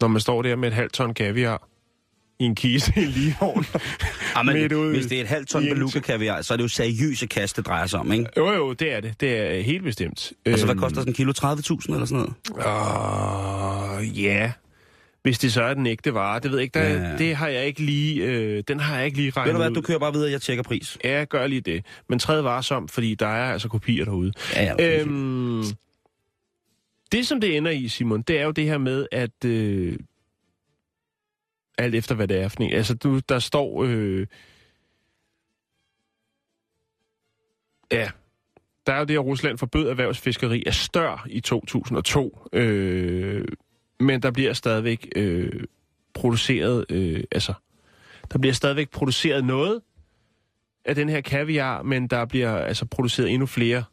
når 0.00 0.08
man 0.08 0.20
står 0.20 0.42
der 0.42 0.56
med 0.56 0.68
et 0.68 0.74
halvt 0.74 0.92
ton 0.92 1.14
kaviar 1.14 1.68
i 2.40 2.44
en 2.44 2.54
kiste 2.54 2.92
i. 2.96 3.32
Ah, 4.36 4.46
men, 4.46 4.54
midt 4.54 4.72
ude 4.72 4.90
hvis 4.92 5.06
det 5.06 5.18
er 5.18 5.22
et 5.22 5.28
halvt 5.28 5.48
ton 5.48 5.62
beluga 5.62 6.00
kaviar, 6.00 6.42
så 6.42 6.52
er 6.54 6.56
det 6.56 6.62
jo 6.62 6.68
seriøse 6.68 7.26
kast, 7.26 7.56
det 7.56 7.66
drejer 7.66 7.86
sig 7.86 8.00
om, 8.00 8.12
ikke? 8.12 8.26
jo, 8.36 8.52
jo, 8.52 8.72
det 8.72 8.92
er 8.92 9.00
det. 9.00 9.20
Det 9.20 9.56
er 9.56 9.60
helt 9.62 9.82
bestemt. 9.84 10.32
Altså, 10.46 10.66
hvad 10.66 10.74
Øhm, 10.74 10.80
koster 10.80 11.00
sådan 11.00 11.10
en 11.10 11.14
kilo? 11.14 11.32
30.000 11.38 11.94
eller 11.94 12.06
sådan 12.06 12.16
noget? 12.18 12.34
Uh, 14.02 14.22
ja. 14.24 14.52
Hvis 15.22 15.38
det 15.38 15.52
så 15.52 15.62
er 15.62 15.74
den 15.74 15.86
ægte 15.86 16.14
vare, 16.14 16.40
det 16.40 16.50
ved 16.50 16.58
jeg 16.58 16.62
ikke. 16.62 16.78
Der, 16.78 16.88
Ja. 17.10 17.16
Det 17.16 17.36
har 17.36 17.48
jeg 17.48 17.66
ikke 17.66 17.80
lige, 17.82 18.22
øh, 18.24 18.62
den 18.68 18.80
har 18.80 18.96
jeg 18.96 19.04
ikke 19.04 19.16
lige 19.16 19.26
Ved 19.26 19.36
regnet 19.36 19.54
du 19.54 19.58
hvad, 19.58 19.70
du 19.70 19.80
kører 19.80 19.98
bare 19.98 20.12
videre, 20.12 20.30
jeg 20.30 20.42
tjekker 20.42 20.62
pris. 20.62 20.98
Ja, 21.04 21.24
gør 21.30 21.46
lige 21.46 21.60
det. 21.60 21.84
Men 22.08 22.18
træd 22.18 22.40
varsom, 22.40 22.88
fordi 22.88 23.14
der 23.14 23.26
er 23.26 23.52
altså 23.52 23.68
kopier 23.68 24.04
derude. 24.04 24.32
Ja, 24.56 24.72
ja. 24.78 25.00
Øhm, 25.00 25.62
det, 27.12 27.26
som 27.26 27.40
det 27.40 27.56
ender 27.56 27.70
i, 27.70 27.88
Simon, 27.88 28.22
det 28.22 28.38
er 28.38 28.44
jo 28.44 28.50
det 28.50 28.64
her 28.64 28.78
med, 28.78 29.06
at... 29.12 29.44
Øh, 29.44 29.98
alt 31.78 31.94
efter, 31.94 32.14
hvad 32.14 32.28
det 32.28 32.40
er 32.40 32.48
for 32.48 32.62
en. 32.62 32.72
Altså, 32.72 32.94
du, 32.94 33.20
der 33.28 33.38
står... 33.38 33.84
Øh, 33.84 34.26
ja, 37.92 38.10
der 38.86 38.92
er 38.92 38.98
jo 38.98 39.04
det, 39.04 39.14
at 39.14 39.24
Rusland 39.24 39.58
forbød 39.58 39.88
erhvervsfiskeri 39.88 40.62
af 40.66 40.74
større 40.74 41.18
i 41.30 41.40
2002. 41.40 42.48
Øh, 42.52 43.44
men 44.00 44.22
der 44.22 44.30
bliver 44.30 44.52
stadigvæk 44.52 45.08
øh, 45.16 45.64
produceret... 46.14 46.86
Øh, 46.90 47.24
altså, 47.32 47.52
der 48.32 48.38
bliver 48.38 48.54
stadigvæk 48.54 48.90
produceret 48.90 49.44
noget 49.44 49.82
af 50.84 50.94
den 50.94 51.08
her 51.08 51.20
kaviar, 51.20 51.82
men 51.82 52.08
der 52.08 52.24
bliver 52.24 52.56
altså 52.56 52.84
produceret 52.84 53.30
endnu 53.30 53.46
flere 53.46 53.84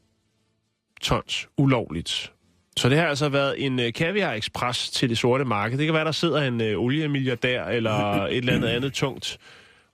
tons 1.01 1.49
ulovligt. 1.57 2.34
Så 2.79 2.89
det 2.89 2.97
har 2.97 3.07
altså 3.07 3.29
været 3.29 3.65
en 3.65 3.79
uh, 3.79 3.85
kaviar 3.95 4.33
express 4.33 4.89
til 4.89 5.09
det 5.09 5.17
sorte 5.17 5.45
marked. 5.45 5.77
Det 5.77 5.85
kan 5.85 5.93
være, 5.93 6.05
der 6.05 6.11
sidder 6.11 6.41
en 6.41 6.61
uh, 6.61 6.83
oliemilliardær 6.83 7.65
eller 7.65 7.91
et 8.25 8.37
eller 8.37 8.53
andet 8.53 8.67
andet 8.67 8.93
tungt 8.93 9.37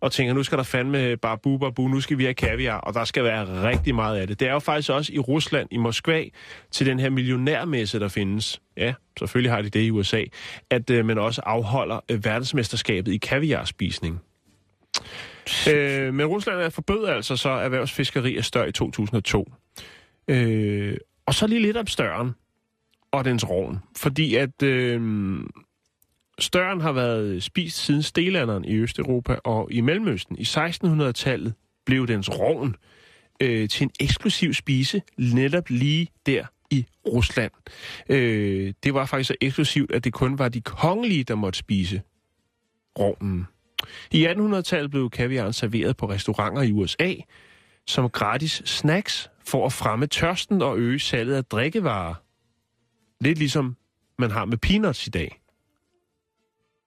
og 0.02 0.12
tænker, 0.12 0.34
nu 0.34 0.44
skal 0.44 0.58
der 0.58 0.64
fandme 0.64 1.18
bare 1.18 1.38
bu, 1.38 1.58
bu, 1.58 1.88
nu 1.88 2.02
skal 2.02 2.18
vi 2.18 2.24
have 2.24 2.34
kaviar, 2.34 2.78
og 2.78 2.94
der 2.94 3.04
skal 3.04 3.24
være 3.24 3.70
rigtig 3.70 3.96
meget 3.96 4.20
af 4.20 4.28
det. 4.28 4.40
Det 4.40 4.48
er 4.48 4.54
jo 4.54 4.60
faktisk 4.60 4.90
også 4.90 5.14
i 5.14 5.20
Rusland, 5.20 5.68
i 5.72 5.78
Moskva, 5.78 6.24
til 6.72 6.86
den 6.86 7.00
her 7.00 7.10
millionærmesse, 7.10 8.00
der 8.00 8.08
findes. 8.08 8.62
Ja, 8.78 8.94
selvfølgelig 9.20 9.52
har 9.52 9.62
de 9.62 9.70
det 9.70 9.82
i 9.82 9.92
USA, 9.92 10.24
at 10.70 10.90
uh, 10.90 11.06
man 11.06 11.18
også 11.18 11.42
afholder 11.46 12.00
uh, 12.12 12.26
verdensmesterskabet 12.26 13.14
i 13.14 13.18
kaviarspisning. 13.18 14.22
Øh, 15.70 16.14
men 16.14 16.26
Rusland 16.26 16.60
er 16.60 16.70
forbød 16.70 17.08
altså 17.08 17.36
så 17.36 17.50
erhvervsfiskeri 17.50 18.38
af 18.38 18.46
stør 18.46 18.66
i 18.66 18.72
2002. 18.72 19.52
Øh, 20.28 20.98
og 21.26 21.34
så 21.34 21.48
lige 21.48 21.62
lidt 21.62 21.78
om 21.78 21.88
støren 21.88 22.32
og 23.12 23.26
dens 23.26 23.50
rovn. 23.50 23.80
Fordi 23.98 24.36
at 24.36 24.64
øh, 24.64 25.02
støren 26.40 26.82
har 26.82 26.92
været 26.92 27.44
spist 27.44 27.78
siden 27.78 28.04
stenalderen 28.04 28.66
i 28.66 28.76
Østeuropa 28.76 29.36
og 29.44 29.72
i 29.72 29.82
Mellemøsten. 29.82 30.38
I 30.40 30.44
1600-tallet 30.44 31.54
blev 31.86 32.08
dens 32.08 32.30
rovn 32.30 32.76
øh, 33.42 33.70
til 33.70 33.84
en 33.84 33.92
eksklusiv 34.00 34.54
spise 34.54 35.02
netop 35.18 35.70
lige 35.70 36.08
der 36.26 36.46
i 36.70 36.86
Rusland. 37.08 37.52
Øh, 38.10 38.74
det 38.84 38.94
var 38.94 39.06
faktisk 39.06 39.28
så 39.28 39.36
eksklusivt, 39.42 39.92
at 39.92 40.04
det 40.04 40.14
kun 40.14 40.40
var 40.40 40.50
de 40.50 40.62
kongelige, 40.62 41.24
der 41.24 41.36
måtte 41.36 41.60
spise 41.60 42.02
rovnen. 43.00 43.48
I 44.12 44.28
1800-tallet 44.28 44.92
blev 44.92 45.10
kaviaren 45.10 45.54
serveret 45.54 45.98
på 45.98 46.10
restauranter 46.10 46.62
i 46.62 46.72
USA 46.72 47.14
som 47.88 48.10
gratis 48.10 48.62
snacks 48.66 49.30
for 49.48 49.66
at 49.66 49.74
fremme 49.74 50.08
tørsten 50.08 50.62
og 50.62 50.78
øge 50.78 51.00
salget 51.00 51.36
af 51.36 51.46
drikkevarer. 51.46 52.14
Lidt 53.22 53.38
ligesom 53.38 53.76
man 54.20 54.32
har 54.32 54.46
med 54.46 54.58
peanuts 54.58 55.08
i 55.08 55.10
dag. 55.10 55.42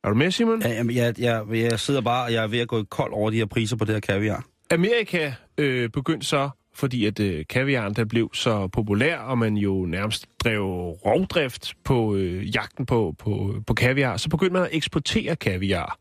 Er 0.05 0.09
du 0.09 0.15
med, 0.15 0.31
Simon? 0.31 0.63
Ja, 0.63 0.69
jamen, 0.69 0.97
jeg, 0.97 1.15
jeg, 1.19 1.45
jeg 1.51 1.81
sidder 1.81 2.01
bare, 2.01 2.25
og 2.25 2.33
jeg 2.33 2.43
er 2.43 2.47
ved 2.47 2.59
at 2.59 2.69
gå 2.69 2.83
kold 2.83 3.13
over 3.13 3.31
de 3.31 3.37
her 3.37 3.47
priser 3.47 3.77
på 3.77 3.85
det 3.85 3.95
her 3.95 4.01
kaviar. 4.01 4.45
Amerika 4.71 5.33
øh, 5.59 5.91
begyndte 5.91 6.27
så, 6.27 6.51
fordi 6.75 7.07
at 7.07 7.21
øh, 7.21 7.45
kaviaren 7.49 7.95
der 7.95 8.05
blev 8.05 8.31
så 8.35 8.69
populær, 8.69 9.19
og 9.19 9.39
man 9.39 9.57
jo 9.57 9.87
nærmest 9.87 10.27
drev 10.45 10.63
rovdrift 11.05 11.75
på 11.85 12.15
øh, 12.15 12.55
jagten 12.55 12.87
på, 12.87 13.15
på, 13.19 13.55
på 13.67 13.75
kaviar, 13.75 14.17
så 14.17 14.29
begyndte 14.29 14.53
man 14.53 14.63
at 14.63 14.69
eksportere 14.73 15.37
kaviar. 15.37 15.99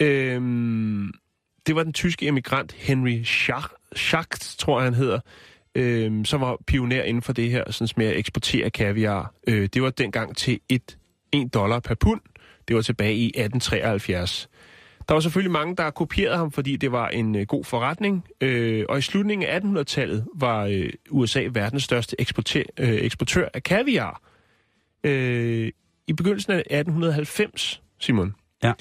Øhm, 0.00 1.10
det 1.66 1.76
var 1.76 1.82
den 1.82 1.92
tyske 1.92 2.26
emigrant 2.26 2.72
Henry 2.72 3.22
Schacht, 3.24 3.72
Schacht 3.96 4.58
tror 4.58 4.78
jeg 4.78 4.84
han 4.84 4.94
hedder, 4.94 5.20
øhm, 5.74 6.24
som 6.24 6.40
var 6.40 6.56
pioner 6.66 7.02
inden 7.02 7.22
for 7.22 7.32
det 7.32 7.50
her, 7.50 7.70
sådan 7.70 7.88
med 7.96 8.06
at 8.06 8.16
eksportere 8.18 8.70
kaviar. 8.70 9.34
Øh, 9.46 9.68
det 9.74 9.82
var 9.82 9.90
dengang 9.90 10.36
til 10.36 10.60
1, 10.68 10.98
1 11.32 11.54
dollar 11.54 11.80
per 11.80 11.94
pund. 11.94 12.20
Det 12.68 12.76
var 12.76 12.82
tilbage 12.82 13.14
i 13.14 13.26
1873. 13.26 14.48
Der 15.08 15.14
var 15.14 15.20
selvfølgelig 15.20 15.52
mange, 15.52 15.76
der 15.76 15.90
kopierede 15.90 16.36
ham, 16.36 16.52
fordi 16.52 16.76
det 16.76 16.92
var 16.92 17.08
en 17.08 17.34
øh, 17.36 17.46
god 17.46 17.64
forretning. 17.64 18.24
Øh, 18.40 18.84
og 18.88 18.98
i 18.98 19.02
slutningen 19.02 19.48
af 19.48 19.60
1800-tallet 19.60 20.26
var 20.34 20.64
øh, 20.64 20.90
USA 21.10 21.48
verdens 21.52 21.82
største 21.82 22.20
eksportør, 22.20 22.62
øh, 22.78 22.88
eksportør 22.88 23.48
af 23.54 23.62
kaviar. 23.62 24.22
Øh, 25.04 25.72
I 26.06 26.12
begyndelsen 26.12 26.52
af 26.52 26.58
1890, 26.58 27.82
Simon, 27.98 28.34
Ja. 28.62 28.72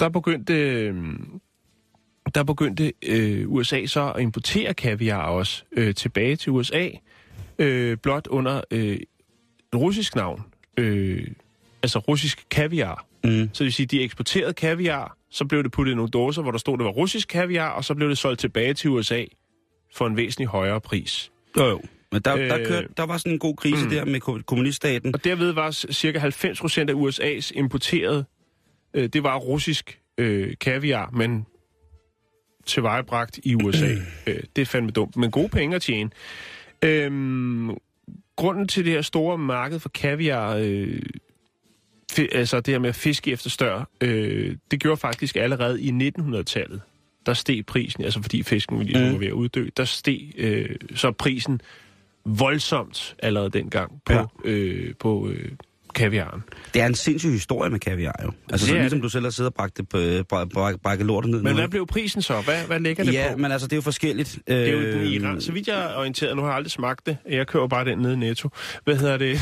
der 0.00 0.08
begyndte, 0.08 0.54
øh, 0.54 0.94
der 2.34 2.42
begyndte 2.44 2.92
øh, 3.06 3.48
USA 3.48 3.86
så 3.86 4.12
at 4.12 4.22
importere 4.22 4.74
kaviar 4.74 5.26
også 5.26 5.62
øh, 5.72 5.94
tilbage 5.94 6.36
til 6.36 6.52
USA, 6.52 6.88
øh, 7.58 7.96
blot 7.96 8.26
under 8.26 8.60
øh, 8.70 8.98
russisk 9.74 10.16
navn, 10.16 10.42
øh, 10.76 11.26
altså 11.82 11.98
russisk 11.98 12.46
kaviar. 12.50 13.04
Mm. 13.24 13.30
Så 13.30 13.58
det 13.58 13.60
vil 13.60 13.72
sige, 13.72 13.86
de 13.86 14.02
eksporterede 14.02 14.52
kaviar, 14.54 15.16
så 15.30 15.44
blev 15.44 15.62
det 15.62 15.72
puttet 15.72 15.92
i 15.92 15.94
nogle 15.94 16.10
dåser, 16.10 16.42
hvor 16.42 16.50
der 16.50 16.58
stod, 16.58 16.78
det 16.78 16.84
var 16.84 16.90
russisk 16.90 17.28
kaviar, 17.28 17.70
og 17.70 17.84
så 17.84 17.94
blev 17.94 18.08
det 18.08 18.18
solgt 18.18 18.40
tilbage 18.40 18.74
til 18.74 18.90
USA 18.90 19.24
for 19.94 20.06
en 20.06 20.16
væsentlig 20.16 20.48
højere 20.48 20.80
pris. 20.80 21.30
Jo, 21.56 21.64
jo. 21.64 21.80
Men 22.12 22.22
der, 22.22 22.36
øh, 22.36 22.48
der, 22.48 22.58
Øh, 22.58 22.66
kørte, 22.66 22.88
der 22.96 23.02
var 23.02 23.18
sådan 23.18 23.32
en 23.32 23.38
god 23.38 23.56
krise 23.56 23.84
mm. 23.84 23.90
der 23.90 24.04
med 24.04 24.20
ko- 24.20 24.40
kommuniststaten. 24.46 25.14
Og 25.14 25.24
derved 25.24 25.52
var 25.52 25.70
cirka 25.70 26.18
90 26.18 26.60
procent 26.60 26.90
af 26.90 26.94
USA's 26.94 27.50
importeret, 27.54 28.26
øh, 28.94 29.08
det 29.08 29.22
var 29.22 29.36
russisk 29.36 30.00
øh, 30.18 30.54
kaviar, 30.60 31.10
men 31.10 31.46
tilvejebragt 32.68 33.38
i 33.42 33.54
USA. 33.54 33.94
øh, 34.26 34.40
det 34.56 34.62
er 34.62 34.66
fandme 34.66 34.90
dumt, 34.90 35.16
men 35.16 35.30
gode 35.30 35.48
penge 35.48 35.76
at 35.76 35.82
tjene. 35.82 36.10
Øhm, 36.82 37.70
grunden 38.36 38.68
til 38.68 38.84
det 38.84 38.92
her 38.92 39.02
store 39.02 39.38
marked 39.38 39.80
for 39.80 39.88
kaviar, 39.88 40.56
øh, 40.60 41.00
fi, 42.12 42.28
altså 42.32 42.60
det 42.60 42.74
her 42.74 42.78
med 42.78 42.88
at 42.88 42.94
fiske 42.94 43.30
efter 43.32 43.50
stør, 43.50 43.88
øh, 44.00 44.56
det 44.70 44.80
gjorde 44.80 44.96
faktisk 44.96 45.36
allerede 45.36 45.82
i 45.82 45.90
1900-tallet. 46.18 46.80
Der 47.26 47.34
steg 47.34 47.66
prisen, 47.66 48.04
altså 48.04 48.22
fordi 48.22 48.42
fisken 48.42 48.82
ligesom 48.82 49.06
Mm. 49.06 49.12
var 49.12 49.18
ved 49.18 49.26
at 49.26 49.32
uddø, 49.32 49.68
der 49.76 49.84
steg 49.84 50.32
øh, 50.36 50.76
så 50.94 51.12
prisen 51.12 51.60
voldsomt 52.24 53.16
allerede 53.22 53.50
dengang 53.50 54.02
på, 54.06 54.12
ja. 54.12 54.24
øh, 54.44 54.94
på 54.94 55.28
øh, 55.28 55.52
kaviaren. 55.98 56.42
Det 56.74 56.82
er 56.82 56.86
en 56.86 56.94
sindssyg 56.94 57.30
historie 57.30 57.70
med 57.70 57.80
kaviar, 57.80 58.20
jo. 58.24 58.32
Altså, 58.52 58.66
Det 58.66 58.72
så 58.72 58.74
ligesom 58.78 58.98
det. 58.98 59.02
du 59.04 59.08
selv 59.08 59.24
har 59.24 59.30
siddet 59.30 59.50
og 59.50 59.54
bragt 59.54 59.76
det 59.76 59.88
bra- 60.32 60.76
brækket 60.82 61.06
lortet 61.06 61.30
ned. 61.30 61.42
Men 61.42 61.54
hvad 61.54 61.68
blev 61.68 61.86
prisen 61.86 62.22
så? 62.22 62.40
Hvad, 62.40 62.64
hvad 62.66 62.80
ligger 62.80 63.04
det 63.04 63.12
Ja, 63.12 63.28
på? 63.32 63.38
men 63.38 63.52
altså, 63.52 63.66
det 63.66 63.72
er 63.72 63.76
jo 63.76 63.82
forskelligt. 63.82 64.38
Det 64.48 64.68
er 64.68 64.72
jo 64.72 64.78
Øh, 64.78 64.94
den 65.00 65.06
Iran. 65.06 65.40
Så 65.40 65.52
vidt 65.52 65.68
jeg 65.68 65.92
er 65.92 65.96
orienteret, 65.98 66.36
nu 66.36 66.42
har 66.42 66.48
jeg 66.48 66.56
aldrig 66.56 66.70
smagt 66.70 67.06
det. 67.06 67.16
Jeg 67.30 67.46
kører 67.46 67.68
bare 67.68 67.84
den 67.84 67.98
nede 67.98 68.12
i 68.12 68.16
Netto. 68.16 68.48
Hvad 68.84 68.96
hedder 68.96 69.16
det? 69.16 69.40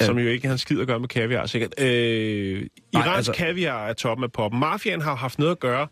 Som 0.00 0.18
jo 0.18 0.28
ikke 0.28 0.48
har 0.48 0.56
skid 0.56 0.80
at 0.80 0.86
gøre 0.86 1.00
med 1.00 1.08
kaviar, 1.08 1.46
sikkert. 1.46 1.74
Øh, 1.80 1.86
Irans 1.86 2.66
altså- 2.94 3.10
altså... 3.16 3.32
kaviar 3.32 3.86
er 3.86 3.92
toppen 3.92 4.24
af 4.24 4.32
poppen. 4.32 4.60
Mafiaen 4.60 5.00
har 5.00 5.14
haft 5.14 5.38
noget 5.38 5.52
at 5.52 5.60
gøre 5.60 5.86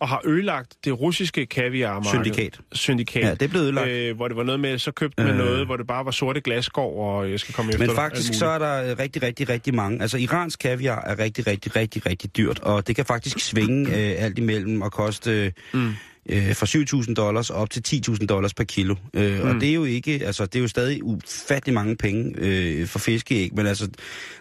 og 0.00 0.08
har 0.08 0.20
ødelagt 0.24 0.74
det 0.84 1.00
russiske 1.00 1.46
kaviarmarked. 1.46 2.10
Syndikat. 2.10 2.60
Syndikat. 2.72 3.22
Ja, 3.22 3.30
det 3.30 3.42
er 3.42 3.48
blevet 3.48 3.64
ødelagt. 3.64 3.88
Øh, 3.88 4.16
hvor 4.16 4.28
det 4.28 4.36
var 4.36 4.42
noget 4.42 4.60
med, 4.60 4.78
så 4.78 4.90
købte 4.92 5.22
man 5.22 5.32
Øh. 5.32 5.38
noget, 5.38 5.66
hvor 5.66 5.76
det 5.76 5.86
bare 5.86 6.04
var 6.04 6.10
sorte 6.10 6.40
glasskår, 6.40 7.04
og 7.04 7.30
jeg 7.30 7.40
skal 7.40 7.54
komme 7.54 7.72
efter 7.72 7.86
Men 7.86 7.96
faktisk 7.96 8.34
så 8.34 8.46
er 8.46 8.58
der 8.58 8.90
øh, 8.90 8.98
rigtig, 8.98 9.22
rigtig, 9.22 9.48
rigtig 9.48 9.74
mange. 9.74 10.02
Altså, 10.02 10.16
iransk 10.18 10.58
kaviar 10.58 11.02
er 11.06 11.18
rigtig, 11.18 11.46
rigtig, 11.46 11.76
rigtig, 11.76 12.06
rigtig 12.06 12.36
dyrt, 12.36 12.58
og 12.58 12.86
det 12.86 12.96
kan 12.96 13.04
faktisk 13.04 13.38
svinge 13.40 13.90
øh, 13.96 14.14
alt 14.18 14.38
imellem 14.38 14.82
og 14.82 14.92
koste 14.92 15.30
øh, 15.44 15.52
Mm. 15.72 15.92
Øh, 16.28 16.54
fra 16.54 16.66
7.000 17.02 17.14
dollars 17.14 17.50
op 17.50 17.70
til 17.70 18.02
10.000 18.08 18.26
dollars 18.26 18.54
per 18.54 18.64
kilo. 18.64 18.94
Øh, 19.14 19.42
mm. 19.42 19.48
Og 19.48 19.54
det 19.54 19.70
er 19.70 19.74
jo 19.74 19.84
ikke, 19.84 20.20
altså, 20.26 20.46
det 20.46 20.56
er 20.56 20.60
jo 20.60 20.68
stadig 20.68 21.04
ufattelig 21.04 21.74
mange 21.74 21.96
penge 21.96 22.34
øh, 22.38 22.86
for 22.86 22.98
fiskeæg, 22.98 23.54
men 23.54 23.66
altså, 23.66 23.86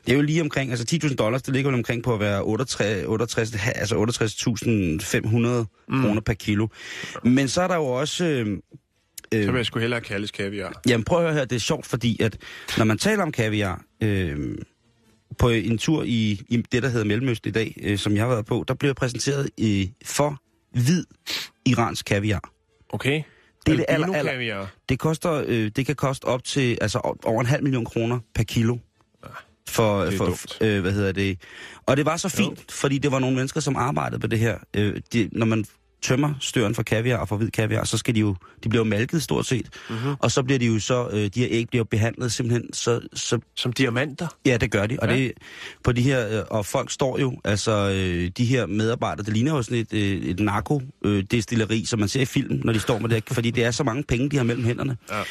det 0.06 0.12
er 0.12 0.16
jo 0.16 0.22
lige 0.22 0.42
omkring, 0.42 0.72
altså 0.72 1.00
10.000 1.04 1.16
dollars, 1.16 1.42
det 1.42 1.54
ligger 1.54 1.72
vel 1.72 1.78
omkring 1.78 2.04
på 2.04 2.14
at 2.14 2.20
være 2.20 2.42
68, 2.44 3.06
68, 3.08 3.56
altså 3.76 3.96
68.500 3.96 5.28
mm. 5.28 6.02
kroner 6.02 6.22
per 6.22 6.34
kilo. 6.34 6.68
Men 7.24 7.48
så 7.48 7.62
er 7.62 7.68
der 7.68 7.76
jo 7.76 7.86
også... 7.86 8.26
Øh, 8.26 8.58
øh, 9.34 9.46
Så 9.46 9.52
vil 9.52 9.60
jeg 9.60 9.66
sgu 9.66 9.80
hellere 9.80 10.02
kaldes 10.02 10.32
kaviar. 10.32 10.82
Jamen 10.88 11.04
prøv 11.04 11.18
at 11.18 11.24
høre 11.24 11.34
her, 11.34 11.46
det 11.46 11.56
er 11.56 11.60
sjovt, 11.60 11.86
fordi 11.86 12.22
at 12.22 12.38
når 12.78 12.86
man 12.86 12.98
taler 12.98 13.24
om 13.24 13.32
kaviar, 13.32 13.82
øh, 14.04 14.56
på 15.38 15.50
en 15.50 15.78
tur 15.78 16.04
i, 16.04 16.42
i 16.50 16.58
det, 16.72 16.84
der 16.84 16.90
hedder 16.90 17.06
Mellemøsten 17.06 17.50
i 17.50 17.52
dag, 17.52 17.78
øh, 17.84 17.98
som 17.98 18.16
jeg 18.16 18.24
har 18.24 18.30
været 18.30 18.46
på, 18.46 18.66
der 18.68 18.74
blev 18.74 18.88
jeg 18.88 18.96
præsenteret 18.96 19.50
øh, 19.62 19.88
for 20.06 20.42
hvid 20.72 21.06
iransk 21.70 22.06
kaviar. 22.06 22.52
Okay. 22.90 23.24
Det 23.66 23.72
er 23.72 23.78
det 23.78 23.86
aller, 23.88 24.14
aller, 24.14 24.68
det, 24.90 25.00
koster, 25.00 25.44
øh, 25.48 25.72
det 25.76 25.86
kan 25.86 25.96
koste 25.96 26.26
op 26.26 26.44
til 26.44 26.78
altså 26.82 27.18
over 27.24 27.40
en 27.42 27.46
halv 27.46 27.64
million 27.64 27.86
kroner 27.86 28.20
per 28.36 28.44
kilo. 28.44 28.78
For, 29.70 30.02
det 30.02 30.14
er 30.14 30.18
for 30.18 30.26
dumt. 30.26 30.58
øh, 30.62 30.82
hvad 30.82 30.92
hedder 30.92 31.12
det? 31.12 31.42
Og 31.86 31.98
det 31.98 32.06
var 32.06 32.18
så 32.18 32.30
fint, 32.30 32.60
jo. 32.60 32.64
fordi 32.70 32.98
det 32.98 33.12
var 33.12 33.20
nogle 33.20 33.36
mennesker, 33.36 33.60
som 33.62 33.76
arbejdede 33.76 34.20
på 34.20 34.28
det 34.28 34.40
her. 34.40 34.58
Øh, 34.74 35.02
de, 35.14 35.30
når 35.32 35.46
man 35.46 35.66
tømmer 36.02 36.34
støren 36.40 36.76
for 36.76 36.84
kaviar 36.84 37.18
og 37.18 37.28
for 37.28 37.38
hvid 37.38 37.52
kaviar, 37.52 37.84
så 37.84 37.98
skal 37.98 38.16
de 38.16 38.20
jo, 38.20 38.36
de 38.64 38.70
bliver 38.70 38.86
jo 38.86 38.90
malket 38.90 39.24
stort 39.24 39.46
set. 39.46 39.70
Mhm. 39.90 39.98
Mm-hmm. 39.98 40.16
Og 40.20 40.32
så 40.32 40.44
bliver 40.44 40.60
de 40.60 40.66
jo 40.66 40.80
så, 40.80 41.10
øh, 41.12 41.20
de 41.36 41.40
her 41.40 41.48
æg 41.52 41.70
bliver 41.70 41.84
behandlet 41.84 42.32
simpelthen, 42.32 42.74
så, 42.74 43.02
så 43.14 43.40
Som 43.56 43.74
diamanter. 43.74 44.28
Ja, 44.46 44.58
det 44.58 44.72
gør 44.72 44.86
de. 44.86 44.98
Og, 45.02 45.08
Ja. 45.10 45.16
det, 45.16 45.32
på 45.84 45.92
de 45.92 46.02
her, 46.02 46.40
øh, 46.40 46.46
og 46.50 46.66
folk 46.66 46.92
står 46.92 47.20
jo, 47.20 47.40
altså 47.44 47.72
øh, 47.72 48.32
de 48.38 48.46
her 48.46 48.66
medarbejdere, 48.66 49.26
det 49.26 49.34
ligner 49.34 49.56
jo 49.56 49.62
sådan 49.62 49.78
et, 49.78 49.94
øh, 49.94 50.22
et 50.22 50.40
narko-destilleri, 50.40 51.86
som 51.86 52.00
man 52.00 52.10
ser 52.10 52.22
i 52.22 52.26
film, 52.26 52.62
når 52.64 52.74
de 52.74 52.80
står 52.80 53.00
med 53.00 53.10
det, 53.10 53.24
fordi 53.32 53.52
det 53.52 53.64
er 53.64 53.72
så 53.72 53.84
mange 53.84 54.04
penge, 54.04 54.30
de 54.30 54.38
har 54.38 54.44
mellem 54.44 54.66
hænderne. 54.66 54.98
Ja. 55.12 55.22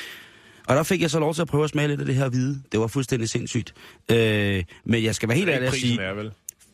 Og 0.69 0.77
der 0.77 0.83
fik 0.83 1.03
jeg 1.03 1.11
så 1.11 1.19
lov 1.21 1.35
til 1.35 1.43
at 1.43 1.49
prøve 1.49 1.65
at 1.65 1.71
smage 1.71 1.89
lidt 1.89 2.01
af 2.01 2.07
det 2.07 2.15
her 2.15 2.29
hvide. 2.29 2.63
Det 2.73 2.81
var 2.81 2.87
fuldstændig 2.87 3.29
sindssygt. 3.29 3.75
Øh, 4.11 4.65
men 4.85 5.05
jeg 5.05 5.15
skal 5.15 5.29
være 5.29 5.39
helt 5.39 5.51
ærlig 5.51 5.69
at 5.69 5.75
sige... 5.75 6.01
er, 6.03 6.15
vel? 6.15 6.31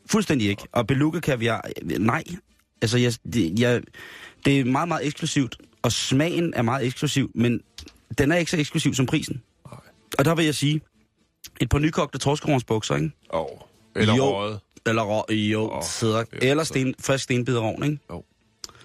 Fuldstændig 0.07 0.49
ikke. 0.49 0.63
Og 0.73 0.87
beluga 0.87 1.21
kaviar, 1.21 1.65
nej. 1.99 2.23
Altså, 2.85 2.99
jeg, 2.99 3.13
det, 3.33 3.59
jeg, 3.59 3.83
det 4.45 4.61
er 4.61 4.65
meget, 4.65 4.89
meget 4.89 5.07
eksklusivt. 5.07 5.57
Og 5.83 5.93
smagen 5.93 6.55
er 6.57 6.63
meget 6.63 6.87
eksklusiv, 6.87 7.31
men 7.35 7.61
den 8.19 8.33
er 8.33 8.37
ikke 8.37 8.51
så 8.51 8.57
eksklusiv 8.57 8.95
som 8.95 9.07
prisen. 9.07 9.43
Nej. 9.71 9.81
Og 10.19 10.25
der 10.25 10.35
vil 10.35 10.45
jeg 10.45 10.55
sige, 10.55 10.81
et 11.61 11.69
par 11.69 11.79
nykogte 11.79 12.19
torskerhornsbukser, 12.19 12.95
ikke? 12.97 13.11
Oh. 13.29 13.47
eller 13.97 14.17
Jo. 14.17 14.25
røget. 14.25 14.61
Eller 14.87 15.03
rå, 15.03 15.33
jo, 15.35 15.71
oh, 15.71 15.83
sidder, 15.83 16.19
er 16.19 16.25
eller 16.51 16.65
sten, 16.65 16.95
frisk 17.01 17.25
stenbiderovn, 17.25 17.85
ikke? 17.85 17.99
Jo. 18.11 18.25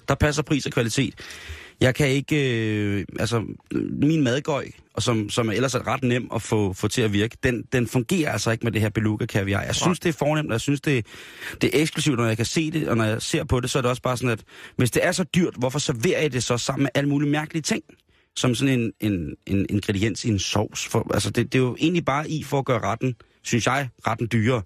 Der 0.07 0.15
passer 0.15 0.43
pris 0.43 0.65
og 0.65 0.71
kvalitet. 0.71 1.13
Jeg 1.81 1.95
kan 1.95 2.07
ikke, 2.07 2.63
øh, 2.63 3.05
altså, 3.19 3.43
min 4.01 4.23
madgøj, 4.23 4.65
og 4.93 5.03
som, 5.03 5.29
som 5.29 5.49
ellers 5.49 5.75
er 5.75 5.87
ret 5.87 6.03
nem 6.03 6.27
at 6.35 6.41
få, 6.41 6.73
få 6.73 6.87
til 6.87 7.01
at 7.01 7.13
virke, 7.13 7.37
den, 7.43 7.63
den 7.73 7.87
fungerer 7.87 8.31
altså 8.31 8.51
ikke 8.51 8.63
med 8.63 8.71
det 8.71 8.81
her 8.81 8.89
beluga 8.89 9.25
kaviar. 9.25 9.61
Jeg 9.61 9.75
synes, 9.75 9.99
det 9.99 10.09
er 10.09 10.13
fornemt, 10.13 10.47
og 10.47 10.51
jeg 10.51 10.61
synes, 10.61 10.81
det, 10.81 11.05
det 11.61 11.77
er 11.77 11.81
eksklusivt, 11.81 12.17
når 12.17 12.25
jeg 12.25 12.37
kan 12.37 12.45
se 12.45 12.71
det, 12.71 12.87
og 12.87 12.97
når 12.97 13.03
jeg 13.03 13.21
ser 13.21 13.43
på 13.43 13.59
det, 13.59 13.69
så 13.69 13.77
er 13.77 13.81
det 13.81 13.89
også 13.89 14.01
bare 14.01 14.17
sådan, 14.17 14.29
at 14.29 14.43
hvis 14.75 14.91
det 14.91 15.05
er 15.05 15.11
så 15.11 15.23
dyrt, 15.23 15.53
hvorfor 15.57 15.79
serverer 15.79 16.21
jeg 16.21 16.33
det 16.33 16.43
så 16.43 16.57
sammen 16.57 16.83
med 16.83 16.89
alle 16.95 17.09
mulige 17.09 17.29
mærkelige 17.29 17.61
ting? 17.61 17.83
Som 18.35 18.55
sådan 18.55 18.79
en, 18.79 18.93
en, 18.99 19.35
en 19.45 19.65
ingrediens 19.69 20.25
i 20.25 20.29
en 20.29 20.39
sovs. 20.39 20.87
For, 20.87 21.13
altså, 21.13 21.29
det, 21.29 21.53
det 21.53 21.59
er 21.59 21.63
jo 21.63 21.75
egentlig 21.79 22.05
bare 22.05 22.29
i 22.29 22.43
for 22.43 22.59
at 22.59 22.65
gøre 22.65 22.79
retten, 22.79 23.15
synes 23.43 23.67
jeg, 23.67 23.89
retten 24.07 24.27
dyrere. 24.31 24.61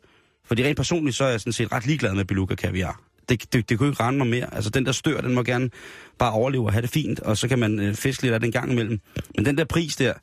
Fordi 0.45 0.63
rent 0.63 0.77
personligt, 0.77 1.15
så 1.15 1.23
er 1.23 1.29
jeg 1.29 1.39
sådan 1.39 1.53
set 1.53 1.71
ret 1.71 1.85
ligeglad 1.85 2.13
med 2.15 2.25
beluga 2.25 2.55
kaviar. 2.55 3.01
Det, 3.29 3.53
det, 3.53 3.69
det 3.69 3.77
kunne 3.77 3.89
ikke 3.89 4.03
rende 4.03 4.17
mig 4.17 4.27
mere. 4.27 4.55
Altså, 4.55 4.69
den 4.69 4.85
der 4.85 4.91
stør, 4.91 5.21
den 5.21 5.33
må 5.33 5.43
gerne 5.43 5.69
bare 6.17 6.31
overleve 6.31 6.65
og 6.65 6.71
have 6.71 6.81
det 6.81 6.89
fint, 6.89 7.19
og 7.19 7.37
så 7.37 7.47
kan 7.47 7.59
man 7.59 7.79
øh, 7.79 7.93
fiske 7.95 8.23
lidt 8.23 8.33
af 8.33 8.39
den 8.39 8.51
gang 8.51 8.71
imellem. 8.71 8.99
Men 9.35 9.45
den 9.45 9.57
der 9.57 9.65
pris 9.65 9.95
der, 9.95 10.13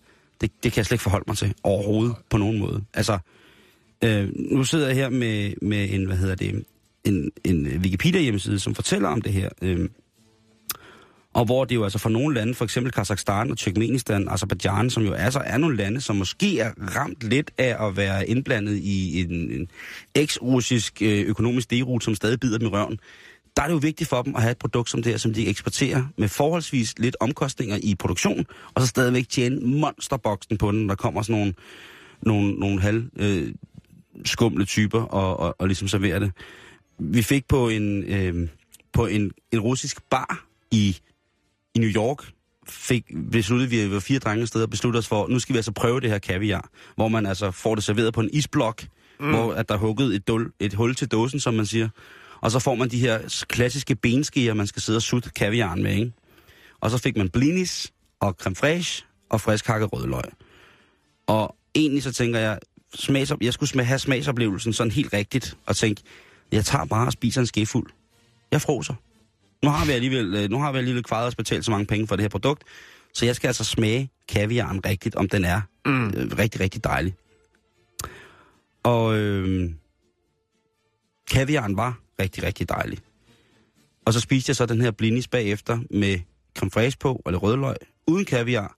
det, 0.40 0.50
det 0.62 0.72
kan 0.72 0.76
jeg 0.76 0.86
slet 0.86 0.94
ikke 0.94 1.02
forholde 1.02 1.24
mig 1.26 1.36
til 1.36 1.54
overhovedet 1.62 2.16
på 2.30 2.38
nogen 2.38 2.58
måde. 2.58 2.84
Altså, 2.94 3.18
øh, 4.04 4.28
nu 4.36 4.64
sidder 4.64 4.86
jeg 4.86 4.96
her 4.96 5.08
med, 5.08 5.52
med 5.62 5.88
en, 5.90 6.04
hvad 6.04 6.16
hedder 6.16 6.34
det, 6.34 6.64
en, 7.04 7.30
en 7.44 7.66
øh, 7.66 7.80
Wikipedia-hjemmeside, 7.80 8.58
som 8.58 8.74
fortæller 8.74 9.08
om 9.08 9.22
det 9.22 9.32
her. 9.32 9.48
Øh, 9.62 9.88
og 11.34 11.44
hvor 11.44 11.64
det 11.64 11.74
jo 11.74 11.84
altså 11.84 11.98
fra 11.98 12.10
nogle 12.10 12.34
lande, 12.34 12.54
for 12.54 12.64
eksempel 12.64 12.92
Kazakhstan 12.92 13.50
og 13.50 13.58
Turkmenistan, 13.58 14.28
Azerbaijan, 14.28 14.90
som 14.90 15.02
jo 15.02 15.12
altså 15.12 15.42
er 15.44 15.58
nogle 15.58 15.76
lande, 15.76 16.00
som 16.00 16.16
måske 16.16 16.58
er 16.58 16.70
ramt 16.96 17.22
lidt 17.22 17.50
af 17.58 17.86
at 17.86 17.96
være 17.96 18.28
indblandet 18.28 18.76
i 18.76 19.20
en, 19.20 19.50
en 19.50 19.68
eks-russisk 20.14 21.02
øh, 21.02 21.20
økonomisk 21.26 21.70
derut, 21.70 22.04
som 22.04 22.14
stadig 22.14 22.40
bider 22.40 22.58
dem 22.58 22.66
i 22.66 22.70
røven. 22.70 22.98
Der 23.56 23.62
er 23.62 23.66
det 23.66 23.74
jo 23.74 23.78
vigtigt 23.78 24.10
for 24.10 24.22
dem 24.22 24.34
at 24.36 24.42
have 24.42 24.50
et 24.50 24.58
produkt 24.58 24.90
som 24.90 25.02
det 25.02 25.12
her, 25.12 25.18
som 25.18 25.34
de 25.34 25.46
eksporterer 25.46 26.04
med 26.18 26.28
forholdsvis 26.28 26.98
lidt 26.98 27.16
omkostninger 27.20 27.78
i 27.82 27.94
produktion, 27.94 28.46
og 28.74 28.82
så 28.82 28.86
stadigvæk 28.86 29.28
tjene 29.28 29.60
monsterboksen 29.60 30.58
på 30.58 30.72
den, 30.72 30.88
der 30.88 30.94
kommer 30.94 31.22
sådan 31.22 31.40
nogle, 31.40 31.54
nogle, 32.22 32.52
nogle 32.52 32.80
halv 32.80 33.04
øh, 33.16 33.54
skumle 34.24 34.64
typer 34.64 35.02
og, 35.02 35.40
og, 35.40 35.54
og 35.58 35.66
ligesom 35.66 35.88
serverer 35.88 36.18
det. 36.18 36.32
Vi 36.98 37.22
fik 37.22 37.48
på 37.48 37.68
en, 37.68 38.04
øh, 38.04 38.48
på 38.92 39.06
en, 39.06 39.32
en 39.52 39.60
russisk 39.60 40.02
bar 40.10 40.44
i 40.70 40.96
i 41.74 41.78
New 41.78 41.88
York 41.88 42.32
fik 42.68 43.04
besluttet, 43.32 43.70
vi 43.70 43.90
var 43.90 44.00
fire 44.00 44.18
drenge 44.18 44.46
steder 44.46 44.64
og 44.64 44.70
besluttede 44.70 44.98
os 44.98 45.08
for, 45.08 45.28
nu 45.28 45.38
skal 45.38 45.52
vi 45.52 45.58
altså 45.58 45.72
prøve 45.72 46.00
det 46.00 46.10
her 46.10 46.18
kaviar, 46.18 46.68
hvor 46.94 47.08
man 47.08 47.26
altså 47.26 47.50
får 47.50 47.74
det 47.74 47.84
serveret 47.84 48.14
på 48.14 48.20
en 48.20 48.30
isblok, 48.32 48.84
mm. 49.20 49.30
hvor 49.30 49.52
at 49.52 49.68
der 49.68 49.74
er 49.74 49.78
hugget 49.78 50.14
et, 50.14 50.28
dul, 50.28 50.52
et 50.60 50.74
hul 50.74 50.94
til 50.94 51.08
dåsen, 51.08 51.40
som 51.40 51.54
man 51.54 51.66
siger. 51.66 51.88
Og 52.40 52.50
så 52.50 52.58
får 52.58 52.74
man 52.74 52.88
de 52.88 52.98
her 52.98 53.44
klassiske 53.48 53.96
benskeer, 53.96 54.54
man 54.54 54.66
skal 54.66 54.82
sidde 54.82 54.96
og 54.96 55.02
sutte 55.02 55.30
kaviaren 55.30 55.82
med, 55.82 55.94
ikke? 55.94 56.12
Og 56.80 56.90
så 56.90 56.98
fik 56.98 57.16
man 57.16 57.28
blinis 57.28 57.92
og 58.20 58.36
creme 58.40 58.56
fraiche 58.56 59.04
og 59.30 59.40
frisk 59.40 59.66
hakket 59.66 59.92
rødløg. 59.92 60.22
Og 61.26 61.56
egentlig 61.74 62.02
så 62.02 62.12
tænker 62.12 62.38
jeg, 62.38 62.58
smags, 62.94 63.32
jeg 63.40 63.52
skulle 63.52 63.70
smag, 63.70 63.86
have 63.86 63.98
smagsoplevelsen 63.98 64.72
sådan 64.72 64.90
helt 64.90 65.12
rigtigt, 65.12 65.56
og 65.66 65.76
tænke, 65.76 66.02
jeg 66.52 66.64
tager 66.64 66.84
bare 66.84 67.06
og 67.06 67.12
spiser 67.12 67.40
en 67.40 67.46
skefuld. 67.46 67.90
Jeg 68.52 68.60
froser. 68.62 68.94
Nu 69.62 69.70
har 69.70 69.86
vi 69.86 69.92
alligevel, 69.92 70.34
øh, 70.34 70.50
nu 70.50 70.58
har 70.58 70.72
vi 70.72 70.78
alligevel 70.78 71.02
kvaret 71.02 71.26
os 71.26 71.34
betalt 71.34 71.64
så 71.64 71.70
mange 71.70 71.86
penge 71.86 72.06
for 72.06 72.16
det 72.16 72.22
her 72.22 72.28
produkt, 72.28 72.62
så 73.14 73.26
jeg 73.26 73.36
skal 73.36 73.48
altså 73.48 73.64
smage 73.64 74.10
kaviaren 74.28 74.86
rigtigt, 74.86 75.14
om 75.14 75.28
den 75.28 75.44
er 75.44 75.60
mm. 75.86 76.06
øh, 76.06 76.38
rigtig, 76.38 76.60
rigtig 76.60 76.84
dejlig. 76.84 77.14
Og 78.82 79.18
øh, 79.18 79.70
kaviaren 81.30 81.76
var 81.76 81.98
rigtig, 82.20 82.42
rigtig 82.42 82.68
dejlig. 82.68 82.98
Og 84.06 84.12
så 84.12 84.20
spiste 84.20 84.50
jeg 84.50 84.56
så 84.56 84.66
den 84.66 84.80
her 84.80 84.90
blinis 84.90 85.28
bagefter 85.28 85.78
med 85.90 86.18
creme 86.58 86.70
fraiche 86.70 86.98
på, 86.98 87.22
eller 87.26 87.38
rødløg, 87.38 87.76
uden 88.06 88.24
kaviar. 88.24 88.76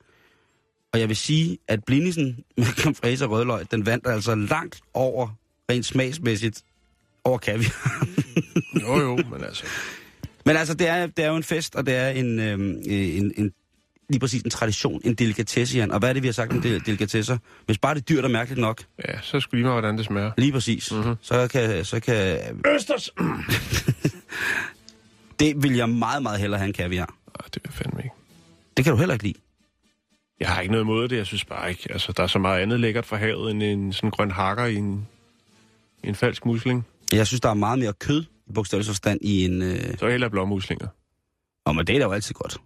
Og 0.92 1.00
jeg 1.00 1.08
vil 1.08 1.16
sige, 1.16 1.58
at 1.68 1.84
blinisen 1.84 2.44
med 2.56 2.66
creme 2.66 2.94
fraiche 2.94 3.26
og 3.26 3.30
rødløg, 3.30 3.70
den 3.70 3.86
vandt 3.86 4.06
altså 4.06 4.34
langt 4.34 4.80
over, 4.94 5.28
rent 5.70 5.86
smagsmæssigt, 5.86 6.62
over 7.24 7.38
kaviar. 7.38 8.06
Jo, 8.80 9.00
jo, 9.00 9.16
men 9.16 9.44
altså... 9.44 9.64
Men 10.46 10.56
altså, 10.56 10.74
det 10.74 10.88
er, 10.88 11.06
det 11.06 11.24
er 11.24 11.28
jo 11.28 11.36
en 11.36 11.42
fest, 11.42 11.74
og 11.74 11.86
det 11.86 11.94
er 11.96 12.08
en, 12.08 12.38
øhm, 12.38 12.82
en, 12.86 13.32
en 13.36 13.52
lige 14.08 14.20
præcis 14.20 14.42
en 14.42 14.50
tradition, 14.50 15.00
en 15.04 15.14
delikatesse, 15.14 15.78
Jan. 15.78 15.90
Og 15.90 15.98
hvad 15.98 16.08
er 16.08 16.12
det, 16.12 16.22
vi 16.22 16.28
har 16.28 16.32
sagt 16.32 16.52
om 16.52 16.62
del- 16.62 16.86
delikatesser? 16.86 17.38
Hvis 17.66 17.78
bare 17.78 17.94
det 17.94 18.00
er 18.00 18.04
dyrt 18.04 18.24
og 18.24 18.30
mærkeligt 18.30 18.60
nok, 18.60 18.82
Ja, 19.08 19.20
så 19.22 19.40
skulle 19.40 19.58
lige 19.58 19.64
meget, 19.66 19.74
hvordan 19.74 19.96
det 19.98 20.06
smager. 20.06 20.30
lige 20.38 20.52
præcis, 20.52 20.92
mm-hmm. 20.92 21.14
så 21.22 21.48
kan, 21.48 21.84
så 21.84 22.00
kan... 22.00 22.38
Østers! 22.74 23.10
Det 25.40 25.62
vil 25.62 25.74
jeg 25.76 25.88
meget, 25.88 26.22
meget 26.22 26.40
hellere 26.40 26.58
have 26.58 26.66
en 26.66 26.72
kaviar. 26.72 27.06
Nej, 27.26 27.46
det 27.54 27.54
vil 27.54 27.62
jeg 27.64 27.72
fandme 27.74 28.00
ikke. 28.02 28.14
Det 28.76 28.84
kan 28.84 28.92
du 28.92 28.98
heller 28.98 29.12
ikke 29.12 29.24
lide. 29.24 29.38
Jeg 30.40 30.48
har 30.48 30.60
ikke 30.60 30.72
noget 30.72 30.84
imod 30.84 31.08
det, 31.08 31.16
jeg 31.16 31.26
synes 31.26 31.44
bare 31.44 31.70
ikke. 31.70 31.86
Altså, 31.90 32.12
der 32.12 32.22
er 32.22 32.26
så 32.26 32.38
meget 32.38 32.62
andet 32.62 32.80
lækkert 32.80 33.06
fra 33.06 33.16
havet, 33.16 33.50
end 33.50 33.62
en 33.62 33.92
sådan 33.92 34.10
grøn 34.10 34.30
hakker 34.30 34.64
i 34.64 34.74
en, 34.74 35.06
i 36.04 36.08
en 36.08 36.14
falsk 36.14 36.46
musling. 36.46 36.86
Jeg 37.12 37.26
synes, 37.26 37.40
der 37.40 37.48
er 37.50 37.54
meget 37.54 37.78
mere 37.78 37.92
kød 37.92 38.24
bogstavelig 38.52 38.86
forstand 38.86 39.18
i 39.22 39.44
en... 39.44 39.62
Øh... 39.62 39.98
Så 39.98 40.08
heller 40.08 40.28
blåmuslinger. 40.28 40.86
Og 41.64 41.76
men 41.76 41.86
det 41.86 41.94
er 41.94 41.98
da 41.98 42.04
jo 42.04 42.12
altid 42.12 42.34
godt. 42.34 42.56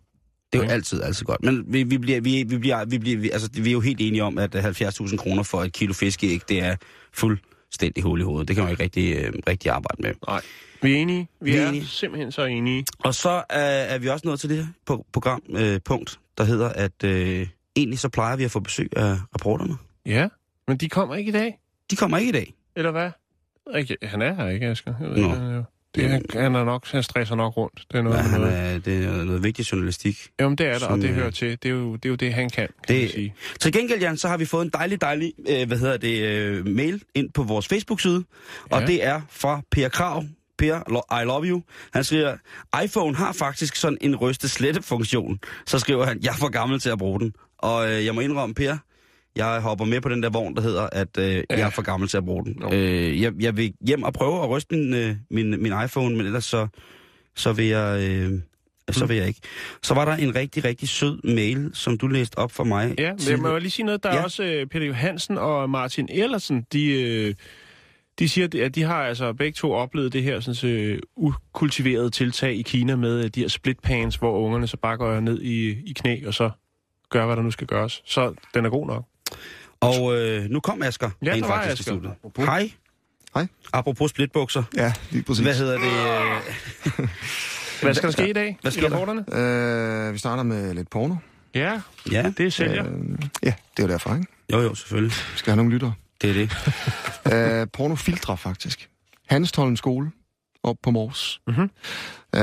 Det 0.52 0.58
er 0.58 0.62
jo 0.62 0.68
Ja. 0.68 0.74
altid, 0.74 1.02
altid 1.02 1.26
godt. 1.26 1.42
Men 1.42 1.64
vi, 1.72 1.82
vi, 1.82 1.98
bliver, 1.98 2.20
vi, 2.20 2.42
vi, 2.48 2.58
bliver, 2.58 2.84
vi, 2.84 2.98
bliver, 2.98 3.18
vi, 3.18 3.30
altså, 3.30 3.48
vi 3.52 3.68
er 3.68 3.72
jo 3.72 3.80
helt 3.80 4.00
enige 4.00 4.24
om, 4.24 4.38
at 4.38 4.54
70.000 4.56 5.16
kroner 5.16 5.42
for 5.42 5.62
et 5.62 5.72
kilo 5.72 5.92
fiskeæg, 5.92 6.40
det 6.48 6.62
er 6.62 6.76
fuldstændig 7.12 8.02
hul 8.04 8.20
i 8.20 8.22
hovedet. 8.22 8.48
Det 8.48 8.56
kan 8.56 8.64
man 8.64 8.70
ikke 8.72 8.82
rigtig, 8.82 9.16
øh, 9.16 9.32
rigtig 9.48 9.70
arbejde 9.70 10.02
med. 10.02 10.14
Nej. 10.28 10.40
Vi 10.82 10.92
er 10.92 10.96
enige. 10.96 11.28
Vi, 11.40 11.50
Vi 11.50 11.56
er 11.56 11.62
er, 11.62 11.68
enige. 11.68 11.86
simpelthen 11.86 12.32
så 12.32 12.44
enige. 12.44 12.84
Og 12.98 13.14
så 13.14 13.28
er, 13.50 13.58
er 13.60 13.98
vi 13.98 14.08
også 14.08 14.26
nået 14.28 14.40
til 14.40 14.50
det 14.50 14.56
her 14.58 14.66
på- 14.86 15.06
program, 15.12 15.42
øh, 15.50 15.80
punkt, 15.84 16.18
der 16.38 16.44
hedder, 16.44 16.68
at 16.68 17.04
øh, 17.04 17.46
egentlig 17.76 17.98
så 17.98 18.08
plejer 18.08 18.36
vi 18.36 18.44
at 18.44 18.50
få 18.50 18.60
besøg 18.60 18.88
af 18.96 19.16
rapporterne. 19.34 19.74
Ja, 20.06 20.28
men 20.68 20.76
de 20.76 20.88
kommer 20.88 21.14
ikke 21.14 21.28
i 21.28 21.32
dag. 21.32 21.58
De 21.90 21.96
kommer 21.96 22.18
ikke 22.18 22.28
i 22.28 22.32
dag. 22.32 22.54
Eller 22.76 22.90
hvad? 22.90 23.10
Ikke, 23.76 23.96
han 24.02 24.22
er 24.22 24.34
her 24.34 24.48
ikke, 24.48 24.66
Asger. 24.66 24.94
Jeg 25.00 25.10
ved, 25.10 25.16
Nå. 25.16 25.28
han, 25.28 25.42
er 25.42 25.56
jo- 25.56 25.64
det, 25.96 26.04
er, 26.34 26.40
han, 26.42 26.54
er 26.54 26.64
nok, 26.64 26.86
han 26.86 27.02
stresser 27.02 27.34
nok 27.34 27.56
rundt. 27.56 27.84
Det 27.92 27.98
er 27.98 28.02
noget, 28.02 28.16
Ja, 28.16 28.22
han 28.22 28.40
noget. 28.40 28.58
er, 28.58 28.78
det 28.78 29.04
er 29.04 29.24
noget 29.24 29.42
vigtig 29.44 29.72
journalistik. 29.72 30.28
Jamen, 30.40 30.58
det 30.58 30.66
er 30.66 30.78
der, 30.78 30.86
og 30.86 30.98
det 30.98 31.08
øh, 31.08 31.14
hører 31.14 31.30
til. 31.30 31.50
Det 31.62 31.64
er, 31.64 31.70
jo, 31.70 31.92
det 31.96 32.04
er 32.04 32.08
jo 32.08 32.14
det, 32.14 32.34
han 32.34 32.50
kan, 32.50 32.68
kan 32.86 32.96
Det- 32.96 33.10
sige. 33.10 33.34
Til 33.60 33.72
gengæld, 33.72 34.00
Jan, 34.00 34.16
så 34.16 34.28
har 34.28 34.36
vi 34.36 34.44
fået 34.44 34.64
en 34.64 34.70
dejlig, 34.74 35.00
dejlig, 35.00 35.32
øh, 35.48 35.66
hvad 35.66 35.78
hedder 35.78 35.96
det, 35.96 36.22
øh, 36.22 36.66
mail 36.66 37.02
ind 37.14 37.30
på 37.34 37.42
vores 37.42 37.68
Facebook-side. 37.68 38.24
Ja. 38.70 38.76
Og 38.76 38.80
Ja. 38.80 38.86
det 38.86 39.04
er 39.04 39.20
fra 39.30 39.60
Per 39.70 39.88
Krav. 39.88 40.24
Per, 40.58 41.20
I 41.22 41.24
love 41.24 41.44
you. 41.46 41.62
Han 41.92 42.04
skriver, 42.04 42.36
iPhone 42.84 43.16
har 43.16 43.32
faktisk 43.32 43.76
sådan 43.76 43.98
en 44.00 44.16
ryste 44.16 44.48
slette 44.48 44.82
funktion. 44.82 45.38
Så 45.66 45.78
skriver 45.78 46.06
han, 46.06 46.18
jeg 46.22 46.30
er 46.32 46.36
for 46.36 46.48
gammel 46.48 46.80
til 46.80 46.90
at 46.90 46.98
bruge 46.98 47.20
den. 47.20 47.32
Og 47.58 47.92
øh, 47.92 48.04
jeg 48.04 48.14
må 48.14 48.20
indrømme, 48.20 48.54
Per, 48.54 48.76
jeg 49.36 49.60
hopper 49.60 49.84
med 49.84 50.00
på 50.00 50.08
den 50.08 50.22
der 50.22 50.30
vogn, 50.30 50.54
der 50.56 50.62
hedder, 50.62 50.88
at 50.92 51.18
øh, 51.18 51.34
ja. 51.34 51.42
jeg 51.50 51.60
er 51.60 51.70
for 51.70 51.82
gammel 51.82 52.08
til 52.08 52.16
at 52.16 52.24
bruge 52.24 52.44
den. 52.44 52.56
Nå. 52.60 52.72
Øh, 52.72 53.22
jeg, 53.22 53.32
jeg 53.40 53.56
vil 53.56 53.72
hjem 53.86 54.02
og 54.02 54.12
prøve 54.12 54.42
at 54.42 54.50
ryste 54.50 54.74
min, 54.74 54.94
øh, 54.94 55.14
min, 55.30 55.62
min 55.62 55.72
iPhone, 55.84 56.16
men 56.16 56.26
ellers 56.26 56.44
så, 56.44 56.66
så 57.36 57.52
vil 57.52 57.66
jeg... 57.66 58.00
Øh, 58.10 58.40
så 58.90 59.04
Mm. 59.04 59.08
vil 59.08 59.16
jeg 59.16 59.26
ikke. 59.28 59.40
Så 59.82 59.94
var 59.94 60.04
der 60.04 60.12
en 60.12 60.34
rigtig, 60.34 60.64
rigtig 60.64 60.88
sød 60.88 61.20
mail, 61.34 61.70
som 61.74 61.98
du 61.98 62.06
læste 62.06 62.38
op 62.38 62.52
for 62.52 62.64
mig. 62.64 62.94
Ja, 62.98 63.12
men 63.12 63.28
jeg 63.28 63.38
må 63.38 63.58
lige 63.58 63.70
sige 63.70 63.86
noget. 63.86 64.02
Der 64.02 64.08
er 64.10 64.14
Ja. 64.16 64.22
også 64.22 64.42
øh, 64.44 64.66
Peter 64.66 64.86
Johansen 64.86 65.38
og 65.38 65.70
Martin 65.70 66.08
Ellersen, 66.10 66.66
de, 66.72 66.86
øh, 67.02 67.34
de 68.18 68.28
siger, 68.28 68.64
at 68.64 68.74
de 68.74 68.82
har 68.82 69.02
altså 69.02 69.32
begge 69.32 69.52
to 69.52 69.72
oplevet 69.72 70.12
det 70.12 70.22
her 70.22 70.40
sådan, 70.40 70.70
øh, 70.70 70.98
ukultiverede 71.16 72.10
tiltag 72.10 72.54
i 72.54 72.62
Kina 72.62 72.96
med 72.96 73.24
øh, 73.24 73.30
de 73.34 73.40
her 73.40 73.48
splitpans, 73.48 74.16
hvor 74.16 74.38
ungerne 74.38 74.66
så 74.66 74.76
bare 74.76 74.96
går 74.96 75.20
ned 75.20 75.42
i, 75.42 75.68
i 75.70 75.92
knæ, 75.96 76.26
og 76.26 76.34
så 76.34 76.50
gør, 77.10 77.26
hvad 77.26 77.36
der 77.36 77.42
nu 77.42 77.50
skal 77.50 77.66
gøres. 77.66 78.02
Så 78.04 78.34
den 78.54 78.64
er 78.64 78.70
god 78.70 78.86
nok. 78.86 79.04
Og 79.80 80.16
øh, 80.16 80.50
nu 80.50 80.60
kom 80.60 80.82
Asger 80.82 81.10
Ja, 81.22 81.32
rent 81.32 81.42
der 81.42 81.48
var 81.48 81.62
faktisk 81.62 81.88
i 81.88 81.92
Asger. 81.92 82.10
studiet. 82.22 82.46
Hej. 82.46 82.70
Hej. 83.34 83.46
Apropos 83.72 84.10
splitbukser. 84.10 84.62
Ja, 84.76 84.92
lige 85.10 85.22
præcis. 85.22 85.44
Hvad 85.44 85.54
hedder 85.54 85.78
det? 85.78 85.86
Øh, 87.00 87.08
Hvad 87.82 87.94
skal 87.94 88.06
der 88.06 88.12
ske 88.12 88.28
i 88.30 88.32
dag? 88.32 88.58
Hvad 88.62 88.72
sker 88.72 88.86
i 88.86 89.24
der? 89.30 90.06
Øh, 90.08 90.12
vi 90.12 90.18
starter 90.18 90.42
med 90.42 90.74
lidt 90.74 90.90
porno. 90.90 91.14
Ja, 91.54 91.80
ja, 92.12 92.32
det 92.38 92.46
er 92.46 92.50
sælger. 92.50 92.86
Øh, 92.86 92.92
ja, 93.42 93.54
det 93.76 93.82
er 93.82 93.86
jo 93.86 93.88
derfor, 93.88 94.14
ikke? 94.14 94.26
jo 94.52 94.60
jo, 94.60 94.74
selvfølgelig. 94.74 95.12
Vi 95.32 95.38
skal 95.38 95.50
have 95.50 95.56
nogle 95.56 95.72
lyttere. 95.72 95.92
Det 96.22 96.30
er 96.30 96.34
det. 96.34 96.50
øh, 97.60 97.66
pornofiltre, 97.72 98.36
faktisk. 98.36 98.88
Hanstholm 99.26 99.76
skole 99.76 100.10
op 100.62 100.76
på 100.82 100.90
Mors. 100.90 101.40
Mhm. 101.46 101.70
Øh, 102.34 102.40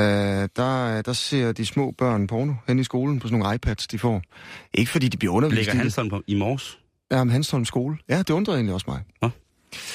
der, 0.56 1.02
der 1.02 1.12
ser 1.12 1.52
de 1.52 1.66
små 1.66 1.94
børn 1.98 2.26
porno 2.26 2.54
hen 2.68 2.78
i 2.78 2.84
skolen 2.84 3.20
på 3.20 3.28
sådan 3.28 3.38
nogle 3.38 3.54
iPads, 3.54 3.86
de 3.86 3.98
får. 3.98 4.22
Ikke 4.74 4.90
fordi 4.90 5.08
de 5.08 5.16
bliver 5.16 5.34
undervist 5.34 5.58
Ligger. 5.58 5.74
Hanstholm 5.74 6.10
på, 6.10 6.22
i 6.26 6.34
morges? 6.34 6.78
Ja, 7.14 7.24
men 7.24 7.30
Hanstholm 7.32 7.64
skole. 7.64 7.96
Ja, 8.08 8.18
det 8.18 8.30
undrer 8.30 8.54
egentlig 8.54 8.74
også 8.74 8.84
mig. 8.88 9.00
Nå. 9.22 9.30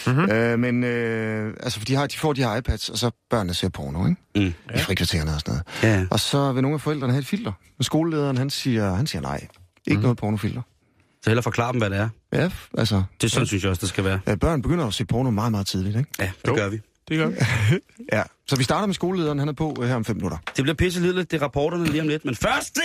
Mm-hmm. 0.08 0.32
Øh, 0.32 0.60
men 0.60 0.84
øh, 0.84 1.54
altså, 1.64 1.80
for 1.80 1.86
de, 1.86 1.96
har, 1.96 2.08
de 2.08 2.18
får 2.18 2.34
de 2.34 2.44
her 2.44 2.56
iPads, 2.56 2.90
og 2.90 2.98
så 2.98 3.12
børnene 3.30 3.54
ser 3.54 3.70
porno, 3.70 4.08
ikke? 4.08 4.22
Mm. 4.36 4.54
I 4.76 4.80
frikvartererne 4.80 5.32
og 5.32 5.40
sådan 5.40 5.62
noget. 5.84 6.00
Ja. 6.00 6.06
Og 6.12 6.20
så 6.20 6.52
vil 6.52 6.62
nogle 6.62 6.76
af 6.76 6.82
forældrene 6.82 7.14
have 7.14 7.20
et 7.20 7.26
filter. 7.28 7.52
Men 7.78 7.84
skolelederen, 7.84 8.38
han 8.38 8.50
siger, 8.50 8.94
han 8.96 9.08
siger 9.08 9.22
nej. 9.22 9.48
Ikke 9.88 9.98
mm. 9.98 10.02
noget 10.02 10.18
pornofilter. 10.18 10.62
Så 11.24 11.30
hellere 11.30 11.44
forklare 11.44 11.72
dem, 11.72 11.80
hvad 11.82 11.90
det 11.90 11.98
er. 11.98 12.10
Ja, 12.34 12.50
altså, 12.78 13.04
Det 13.22 13.28
er 13.28 13.32
sådan, 13.32 13.48
synes 13.48 13.64
jeg 13.64 13.70
også, 13.70 13.80
det 13.80 13.90
skal 13.90 14.04
være. 14.04 14.20
øh, 14.28 14.38
børn 14.38 14.62
begynder 14.62 14.86
at 14.88 14.94
se 14.94 15.06
porno 15.06 15.32
meget, 15.32 15.52
meget 15.52 15.68
tidligt, 15.68 15.98
ikke? 15.98 16.10
Ja, 16.20 16.32
det 16.42 16.48
Jo. 16.48 16.56
gør 16.56 16.70
vi. 16.70 16.80
Det 17.10 17.18
gør 17.18 17.28
vi. 17.28 17.36
Ja. 18.14 18.24
Så 18.48 18.56
vi 18.56 18.64
starter 18.64 18.86
med 18.86 18.94
skolelederen, 18.96 19.40
han 19.40 19.48
er 19.48 19.54
på 19.54 19.76
øh, 19.82 19.88
her 19.88 19.96
om 19.96 20.06
fem 20.06 20.16
minutter. 20.16 20.38
Det 20.56 20.64
bliver 20.64 20.76
pisse 20.76 21.00
lidt, 21.14 21.32
det 21.32 21.38
er 21.38 21.44
rapporterne 21.44 21.86
lige 21.86 22.02
om 22.02 22.08
lidt. 22.08 22.26
Men 22.26 22.36
først, 22.36 22.76
det 22.76 22.82